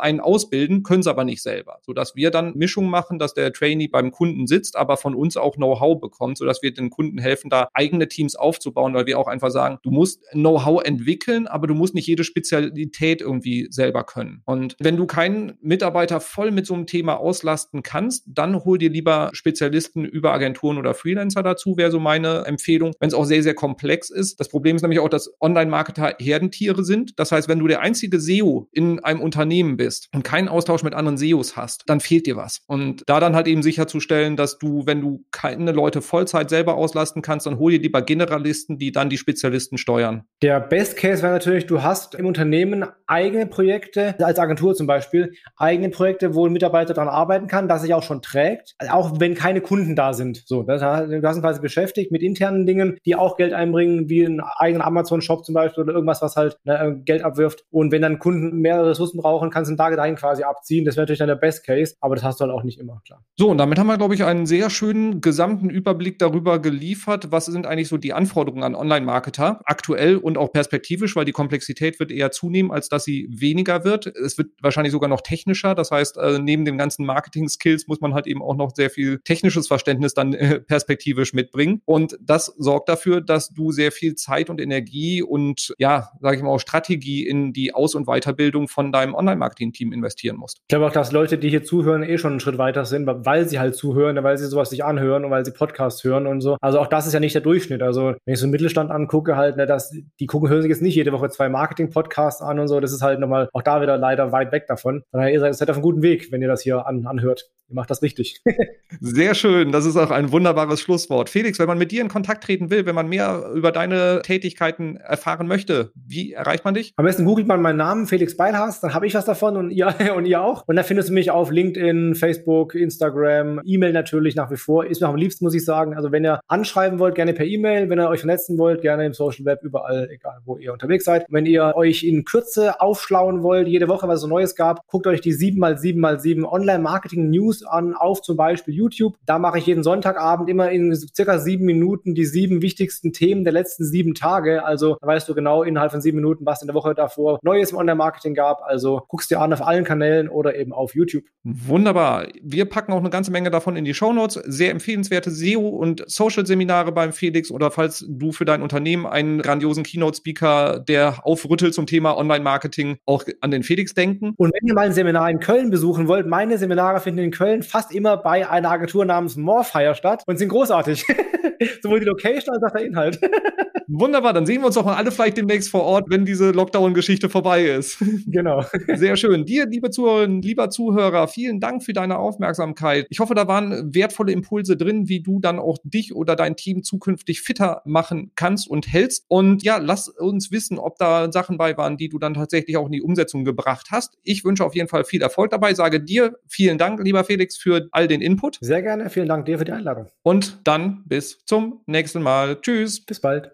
einen 0.00 0.20
ausbilden, 0.20 0.82
können 0.82 1.00
es 1.00 1.06
aber 1.06 1.24
nicht 1.24 1.42
selber. 1.42 1.80
Sodass 1.82 2.16
wir 2.16 2.30
dann 2.30 2.56
Mischung 2.56 2.88
machen, 2.88 3.18
dass 3.18 3.34
der 3.34 3.52
Trainee 3.52 3.88
beim 3.88 4.10
Kunden 4.10 4.46
sitzt, 4.46 4.76
aber 4.76 4.96
von 4.96 5.14
uns 5.14 5.36
auch 5.36 5.56
Know-how 5.56 6.00
bekommt, 6.00 6.38
sodass 6.38 6.62
wir 6.62 6.72
den 6.72 6.88
Kunden 6.88 7.18
helfen, 7.18 7.50
da 7.50 7.68
eigene 7.74 8.08
Teams 8.08 8.36
aufzubauen, 8.36 8.94
weil 8.94 9.06
wir 9.06 9.18
auch 9.18 9.28
einfach 9.28 9.50
sagen, 9.50 9.78
du 9.82 9.90
musst 9.90 10.24
Know-how 10.32 10.82
entwickeln, 10.82 11.46
aber 11.46 11.66
du 11.66 11.74
musst 11.74 11.94
nicht 11.94 12.06
jede 12.06 12.24
Spezialität 12.24 13.20
irgendwie 13.20 13.66
selber 13.70 14.04
können. 14.04 14.42
Und 14.46 14.76
wenn 14.78 14.96
du 14.96 15.06
keinen 15.06 15.58
Mitarbeiter 15.60 16.20
voll 16.20 16.50
mit 16.50 16.66
so 16.66 16.72
einem 16.72 16.86
Thema 16.86 17.18
auslasten 17.18 17.82
kannst, 17.82 18.24
dann 18.26 18.64
hol 18.64 18.78
dir 18.78 18.90
lieber 18.90 19.09
lieber 19.10 19.30
Spezialisten 19.32 20.04
über 20.04 20.32
Agenturen 20.32 20.78
oder 20.78 20.94
Freelancer 20.94 21.42
dazu, 21.42 21.76
wäre 21.76 21.90
so 21.90 21.98
meine 21.98 22.44
Empfehlung, 22.46 22.92
wenn 23.00 23.08
es 23.08 23.14
auch 23.14 23.24
sehr, 23.24 23.42
sehr 23.42 23.54
komplex 23.54 24.08
ist. 24.08 24.38
Das 24.38 24.48
Problem 24.48 24.76
ist 24.76 24.82
nämlich 24.82 25.00
auch, 25.00 25.08
dass 25.08 25.32
Online-Marketer 25.40 26.14
Herdentiere 26.18 26.84
sind. 26.84 27.18
Das 27.18 27.32
heißt, 27.32 27.48
wenn 27.48 27.58
du 27.58 27.66
der 27.66 27.80
einzige 27.80 28.20
SEO 28.20 28.68
in 28.70 29.00
einem 29.00 29.20
Unternehmen 29.20 29.76
bist 29.76 30.08
und 30.14 30.22
keinen 30.22 30.48
Austausch 30.48 30.84
mit 30.84 30.94
anderen 30.94 31.18
SEOs 31.18 31.56
hast, 31.56 31.82
dann 31.86 31.98
fehlt 32.00 32.26
dir 32.26 32.36
was. 32.36 32.60
Und 32.66 33.02
da 33.06 33.18
dann 33.18 33.34
halt 33.34 33.48
eben 33.48 33.62
sicherzustellen, 33.62 34.36
dass 34.36 34.58
du, 34.58 34.86
wenn 34.86 35.00
du 35.00 35.24
keine 35.32 35.72
Leute 35.72 36.02
Vollzeit 36.02 36.50
selber 36.50 36.76
auslasten 36.76 37.22
kannst, 37.22 37.46
dann 37.46 37.58
hol 37.58 37.72
dir 37.72 37.80
lieber 37.80 38.02
Generalisten, 38.02 38.78
die 38.78 38.92
dann 38.92 39.10
die 39.10 39.18
Spezialisten 39.18 39.76
steuern. 39.76 40.24
Der 40.42 40.60
Best 40.60 40.96
Case 40.96 41.22
wäre 41.22 41.32
natürlich, 41.32 41.66
du 41.66 41.82
hast 41.82 42.14
im 42.14 42.26
Unternehmen 42.26 42.84
eigene 43.06 43.46
Projekte, 43.46 44.14
als 44.24 44.38
Agentur 44.38 44.74
zum 44.74 44.86
Beispiel, 44.86 45.32
eigene 45.56 45.88
Projekte, 45.90 46.34
wo 46.34 46.46
ein 46.46 46.52
Mitarbeiter 46.52 46.94
daran 46.94 47.08
arbeiten 47.08 47.48
kann, 47.48 47.68
das 47.68 47.82
sich 47.82 47.92
auch 47.94 48.02
schon 48.02 48.22
trägt, 48.22 48.76
auch 49.00 49.18
wenn 49.18 49.34
keine 49.34 49.62
Kunden 49.62 49.96
da 49.96 50.12
sind. 50.12 50.42
So, 50.46 50.62
das, 50.62 50.80
du 50.80 51.22
hast 51.22 51.40
quasi 51.40 51.60
beschäftigt 51.60 52.12
mit 52.12 52.22
internen 52.22 52.66
Dingen, 52.66 52.98
die 53.06 53.16
auch 53.16 53.38
Geld 53.38 53.54
einbringen, 53.54 54.10
wie 54.10 54.26
einen 54.26 54.40
eigenen 54.40 54.82
Amazon-Shop 54.82 55.44
zum 55.44 55.54
Beispiel 55.54 55.84
oder 55.84 55.94
irgendwas, 55.94 56.20
was 56.20 56.36
halt 56.36 56.58
ne, 56.64 57.00
Geld 57.04 57.24
abwirft. 57.24 57.64
Und 57.70 57.92
wenn 57.92 58.02
dann 58.02 58.18
Kunden 58.18 58.58
mehr 58.58 58.84
Ressourcen 58.84 59.18
brauchen, 59.18 59.50
kannst 59.50 59.68
du 59.68 59.72
einen 59.72 59.78
Tag 59.78 59.96
dahin 59.96 60.16
quasi 60.16 60.42
abziehen. 60.42 60.84
Das 60.84 60.96
wäre 60.96 61.04
natürlich 61.04 61.20
dann 61.20 61.28
der 61.28 61.36
Best 61.36 61.64
Case, 61.64 61.94
aber 62.00 62.14
das 62.14 62.24
hast 62.24 62.40
du 62.40 62.44
halt 62.44 62.52
auch 62.52 62.62
nicht 62.62 62.78
immer, 62.78 63.00
klar. 63.06 63.24
So, 63.38 63.48
und 63.48 63.58
damit 63.58 63.78
haben 63.78 63.86
wir, 63.86 63.96
glaube 63.96 64.14
ich, 64.14 64.24
einen 64.24 64.44
sehr 64.44 64.68
schönen 64.68 65.22
gesamten 65.22 65.70
Überblick 65.70 66.18
darüber 66.18 66.60
geliefert, 66.60 67.32
was 67.32 67.46
sind 67.46 67.66
eigentlich 67.66 67.88
so 67.88 67.96
die 67.96 68.12
Anforderungen 68.12 68.64
an 68.64 68.74
Online-Marketer, 68.74 69.62
aktuell 69.64 70.16
und 70.16 70.36
auch 70.36 70.52
perspektivisch, 70.52 71.16
weil 71.16 71.24
die 71.24 71.32
Komplexität 71.32 71.98
wird 72.00 72.10
eher 72.10 72.30
zunehmen, 72.30 72.70
als 72.70 72.90
dass 72.90 73.04
sie 73.04 73.28
weniger 73.30 73.84
wird. 73.84 74.06
Es 74.06 74.36
wird 74.36 74.50
wahrscheinlich 74.60 74.92
sogar 74.92 75.08
noch 75.08 75.22
technischer. 75.22 75.74
Das 75.74 75.90
heißt, 75.90 76.18
äh, 76.18 76.38
neben 76.38 76.64
den 76.64 76.76
ganzen 76.76 77.06
Marketing-Skills 77.06 77.86
muss 77.88 78.00
man 78.00 78.14
halt 78.14 78.26
eben 78.26 78.42
auch 78.42 78.56
noch 78.56 78.72
sehr 78.80 78.90
viel 78.90 79.20
technisches 79.20 79.68
Verständnis 79.68 80.14
dann 80.14 80.32
äh, 80.32 80.58
perspektivisch 80.58 81.34
mitbringen. 81.34 81.82
Und 81.84 82.16
das 82.20 82.46
sorgt 82.56 82.88
dafür, 82.88 83.20
dass 83.20 83.50
du 83.50 83.72
sehr 83.72 83.92
viel 83.92 84.14
Zeit 84.14 84.48
und 84.48 84.58
Energie 84.58 85.22
und 85.22 85.74
ja, 85.78 86.08
sage 86.20 86.36
ich 86.36 86.42
mal 86.42 86.48
auch 86.48 86.58
Strategie 86.58 87.26
in 87.26 87.52
die 87.52 87.74
Aus- 87.74 87.94
und 87.94 88.06
Weiterbildung 88.06 88.68
von 88.68 88.90
deinem 88.90 89.14
Online-Marketing-Team 89.14 89.92
investieren 89.92 90.36
musst. 90.36 90.58
Ich 90.62 90.68
glaube 90.68 90.86
auch, 90.86 90.92
dass 90.92 91.12
Leute, 91.12 91.36
die 91.36 91.50
hier 91.50 91.62
zuhören, 91.62 92.02
eh 92.02 92.16
schon 92.16 92.32
einen 92.32 92.40
Schritt 92.40 92.56
weiter 92.56 92.86
sind, 92.86 93.06
weil 93.06 93.46
sie 93.48 93.58
halt 93.58 93.76
zuhören, 93.76 94.22
weil 94.22 94.38
sie 94.38 94.46
sowas 94.46 94.70
sich 94.70 94.82
anhören 94.82 95.24
und 95.24 95.30
weil 95.30 95.44
sie 95.44 95.52
Podcasts 95.52 96.02
hören 96.04 96.26
und 96.26 96.40
so. 96.40 96.56
Also 96.60 96.78
auch 96.78 96.86
das 96.86 97.06
ist 97.06 97.12
ja 97.12 97.20
nicht 97.20 97.34
der 97.34 97.42
Durchschnitt. 97.42 97.82
Also 97.82 98.14
wenn 98.24 98.34
ich 98.34 98.40
so 98.40 98.46
einen 98.46 98.52
Mittelstand 98.52 98.90
angucke, 98.90 99.36
halt, 99.36 99.56
ne, 99.56 99.66
dass 99.66 99.94
die 100.18 100.26
gucken, 100.26 100.48
hören 100.48 100.62
sich 100.62 100.70
jetzt 100.70 100.82
nicht 100.82 100.94
jede 100.94 101.12
Woche 101.12 101.28
zwei 101.28 101.48
Marketing-Podcasts 101.48 102.40
an 102.40 102.58
und 102.58 102.68
so. 102.68 102.80
Das 102.80 102.92
ist 102.92 103.02
halt 103.02 103.20
nochmal 103.20 103.50
auch 103.52 103.62
da 103.62 103.82
wieder 103.82 103.98
leider 103.98 104.32
weit 104.32 104.52
weg 104.52 104.66
davon. 104.66 105.02
Daher 105.12 105.32
ihr 105.32 105.40
seid, 105.40 105.54
seid 105.54 105.70
auf 105.70 105.76
einem 105.76 105.82
guten 105.82 106.02
Weg, 106.02 106.32
wenn 106.32 106.40
ihr 106.40 106.48
das 106.48 106.62
hier 106.62 106.86
an, 106.86 107.06
anhört. 107.06 107.50
Ihr 107.68 107.74
macht 107.74 107.90
das 107.90 108.02
richtig. 108.02 108.40
Sehr 109.00 109.34
schön. 109.34 109.70
Das 109.72 109.86
ist 109.86 109.96
auch 109.96 110.10
ein 110.10 110.32
wunderbares 110.32 110.80
Schlusswort. 110.80 111.30
Felix, 111.30 111.58
wenn 111.58 111.68
man 111.68 111.78
mit 111.78 111.92
dir 111.92 112.00
in 112.00 112.08
Kontakt 112.08 112.44
treten 112.44 112.70
will, 112.70 112.86
wenn 112.86 112.94
man 112.94 113.08
mehr 113.08 113.50
über 113.54 113.70
deine 113.70 114.22
Tätigkeiten 114.22 114.96
erfahren 114.96 115.46
möchte, 115.46 115.92
wie 115.94 116.32
erreicht 116.32 116.64
man 116.64 116.74
dich? 116.74 116.92
Am 116.96 117.04
besten 117.04 117.24
googelt 117.24 117.46
man 117.46 117.62
meinen 117.62 117.76
Namen, 117.76 118.06
Felix 118.06 118.36
Beilhaas, 118.36 118.80
dann 118.80 118.92
habe 118.92 119.06
ich 119.06 119.14
was 119.14 119.24
davon 119.24 119.56
und 119.56 119.70
ihr, 119.70 119.94
und 120.16 120.26
ihr 120.26 120.42
auch. 120.42 120.66
Und 120.66 120.76
dann 120.76 120.84
findest 120.84 121.08
du 121.08 121.12
mich 121.12 121.30
auf 121.30 121.50
LinkedIn, 121.50 122.14
Facebook, 122.14 122.74
Instagram, 122.74 123.60
E-Mail 123.64 123.92
natürlich 123.92 124.34
nach 124.34 124.50
wie 124.50 124.56
vor. 124.56 124.86
Ist 124.86 125.00
mir 125.00 125.08
am 125.08 125.16
liebsten, 125.16 125.44
muss 125.44 125.54
ich 125.54 125.64
sagen. 125.64 125.94
Also 125.94 126.10
wenn 126.10 126.24
ihr 126.24 126.40
anschreiben 126.48 126.98
wollt, 126.98 127.14
gerne 127.14 127.32
per 127.32 127.46
E-Mail. 127.46 127.88
Wenn 127.88 128.00
ihr 128.00 128.08
euch 128.08 128.20
vernetzen 128.20 128.58
wollt, 128.58 128.82
gerne 128.82 129.06
im 129.06 129.14
Social 129.14 129.44
Web, 129.44 129.60
überall, 129.62 130.08
egal 130.10 130.38
wo 130.44 130.56
ihr 130.58 130.72
unterwegs 130.72 131.04
seid. 131.04 131.26
Wenn 131.28 131.46
ihr 131.46 131.72
euch 131.76 132.02
in 132.02 132.24
Kürze 132.24 132.80
aufschlauen 132.80 133.42
wollt, 133.42 133.68
jede 133.68 133.88
Woche, 133.88 134.08
was 134.08 134.16
es 134.16 134.22
so 134.22 134.28
Neues 134.28 134.56
gab, 134.56 134.86
guckt 134.88 135.06
euch 135.06 135.20
die 135.20 135.32
7x7x7 135.32 136.44
Online-Marketing-News 136.44 137.64
an, 137.64 137.94
auf 137.94 138.22
zum 138.22 138.36
Beispiel 138.60 138.74
YouTube. 138.74 139.16
Da 139.26 139.38
mache 139.38 139.58
ich 139.58 139.66
jeden 139.66 139.82
Sonntagabend 139.82 140.48
immer 140.48 140.70
in 140.70 140.94
circa 140.94 141.38
sieben 141.38 141.64
Minuten 141.64 142.14
die 142.14 142.26
sieben 142.26 142.62
wichtigsten 142.62 143.12
Themen 143.12 143.44
der 143.44 143.52
letzten 143.52 143.84
sieben 143.84 144.14
Tage. 144.14 144.64
Also 144.64 144.96
da 145.00 145.06
weißt 145.06 145.28
du 145.28 145.34
genau 145.34 145.62
innerhalb 145.62 145.92
von 145.92 146.00
sieben 146.00 146.16
Minuten, 146.16 146.44
was 146.46 146.60
in 146.60 146.68
der 146.68 146.74
Woche 146.74 146.94
davor 146.94 147.38
Neues 147.42 147.72
im 147.72 147.78
Online-Marketing 147.78 148.34
gab. 148.34 148.62
Also 148.62 149.02
guckst 149.08 149.30
dir 149.30 149.40
an 149.40 149.52
auf 149.52 149.66
allen 149.66 149.84
Kanälen 149.84 150.28
oder 150.28 150.56
eben 150.56 150.72
auf 150.72 150.94
YouTube. 150.94 151.24
Wunderbar. 151.44 152.26
Wir 152.42 152.66
packen 152.66 152.92
auch 152.92 152.98
eine 152.98 153.10
ganze 153.10 153.30
Menge 153.30 153.50
davon 153.50 153.76
in 153.76 153.84
die 153.84 153.94
Show 153.94 154.12
Notes. 154.12 154.34
Sehr 154.34 154.70
empfehlenswerte 154.70 155.30
SEO 155.30 155.68
und 155.68 156.04
Social-Seminare 156.06 156.92
beim 156.92 157.12
Felix 157.12 157.50
oder 157.50 157.70
falls 157.70 158.04
du 158.06 158.32
für 158.32 158.44
dein 158.44 158.62
Unternehmen 158.62 159.06
einen 159.06 159.40
grandiosen 159.40 159.84
Keynote-Speaker, 159.84 160.80
der 160.80 161.26
aufrüttelt 161.26 161.74
zum 161.74 161.86
Thema 161.86 162.16
Online-Marketing, 162.16 162.98
auch 163.06 163.24
an 163.40 163.50
den 163.50 163.62
Felix 163.62 163.94
denken. 163.94 164.34
Und 164.36 164.52
wenn 164.52 164.68
ihr 164.68 164.74
mal 164.74 164.86
ein 164.86 164.92
Seminar 164.92 165.30
in 165.30 165.40
Köln 165.40 165.70
besuchen 165.70 166.08
wollt, 166.08 166.26
meine 166.26 166.58
Seminare 166.58 167.00
finden 167.00 167.20
in 167.20 167.30
Köln 167.30 167.62
fast 167.62 167.94
immer 167.94 168.16
bei 168.16 168.49
einer 168.50 168.70
Agentur 168.70 169.04
namens 169.04 169.36
Morfire 169.36 169.94
statt 169.94 170.22
und 170.26 170.38
sind 170.38 170.48
großartig. 170.48 171.06
Sowohl 171.82 172.00
die 172.00 172.06
Location 172.06 172.54
als 172.54 172.64
auch 172.64 172.76
der 172.76 172.86
Inhalt. 172.86 173.20
Wunderbar, 173.92 174.32
dann 174.32 174.46
sehen 174.46 174.60
wir 174.60 174.66
uns 174.66 174.76
doch 174.76 174.84
mal 174.84 174.94
alle 174.94 175.10
vielleicht 175.10 175.36
demnächst 175.36 175.68
vor 175.68 175.82
Ort, 175.82 176.04
wenn 176.08 176.24
diese 176.24 176.52
Lockdown-Geschichte 176.52 177.28
vorbei 177.28 177.64
ist. 177.64 177.98
Genau. 178.26 178.64
Sehr 178.94 179.16
schön. 179.16 179.44
Dir, 179.44 179.66
liebe 179.66 179.90
Zuhörerinnen, 179.90 180.42
lieber 180.42 180.70
Zuhörer, 180.70 181.26
vielen 181.26 181.58
Dank 181.58 181.82
für 181.82 181.92
deine 181.92 182.18
Aufmerksamkeit. 182.18 183.06
Ich 183.08 183.18
hoffe, 183.18 183.34
da 183.34 183.48
waren 183.48 183.94
wertvolle 183.94 184.30
Impulse 184.32 184.76
drin, 184.76 185.08
wie 185.08 185.20
du 185.20 185.40
dann 185.40 185.58
auch 185.58 185.78
dich 185.82 186.14
oder 186.14 186.36
dein 186.36 186.54
Team 186.54 186.82
zukünftig 186.82 187.40
fitter 187.40 187.82
machen 187.84 188.30
kannst 188.36 188.68
und 188.68 188.92
hältst. 188.92 189.24
Und 189.28 189.64
ja, 189.64 189.78
lass 189.78 190.08
uns 190.08 190.52
wissen, 190.52 190.78
ob 190.78 190.98
da 190.98 191.32
Sachen 191.32 191.56
bei 191.56 191.76
waren, 191.76 191.96
die 191.96 192.08
du 192.08 192.18
dann 192.18 192.34
tatsächlich 192.34 192.76
auch 192.76 192.86
in 192.86 192.92
die 192.92 193.02
Umsetzung 193.02 193.44
gebracht 193.44 193.88
hast. 193.90 194.18
Ich 194.22 194.44
wünsche 194.44 194.64
auf 194.64 194.74
jeden 194.74 194.88
Fall 194.88 195.04
viel 195.04 195.22
Erfolg 195.22 195.50
dabei. 195.50 195.74
Sage 195.74 196.00
dir 196.00 196.36
vielen 196.46 196.78
Dank, 196.78 197.02
lieber 197.02 197.24
Felix, 197.24 197.56
für 197.56 197.88
all 197.90 198.06
den 198.06 198.20
Input. 198.20 198.58
Sehr 198.60 198.82
gerne. 198.82 199.10
Vielen 199.10 199.28
Dank 199.28 199.46
dir 199.46 199.58
für 199.58 199.64
die 199.64 199.72
Einladung. 199.72 200.06
Und 200.22 200.60
dann 200.64 201.02
bis 201.06 201.44
zum 201.46 201.80
nächsten 201.86 202.22
Mal. 202.22 202.60
Tschüss. 202.60 203.04
Bis 203.04 203.20
bald. 203.20 203.50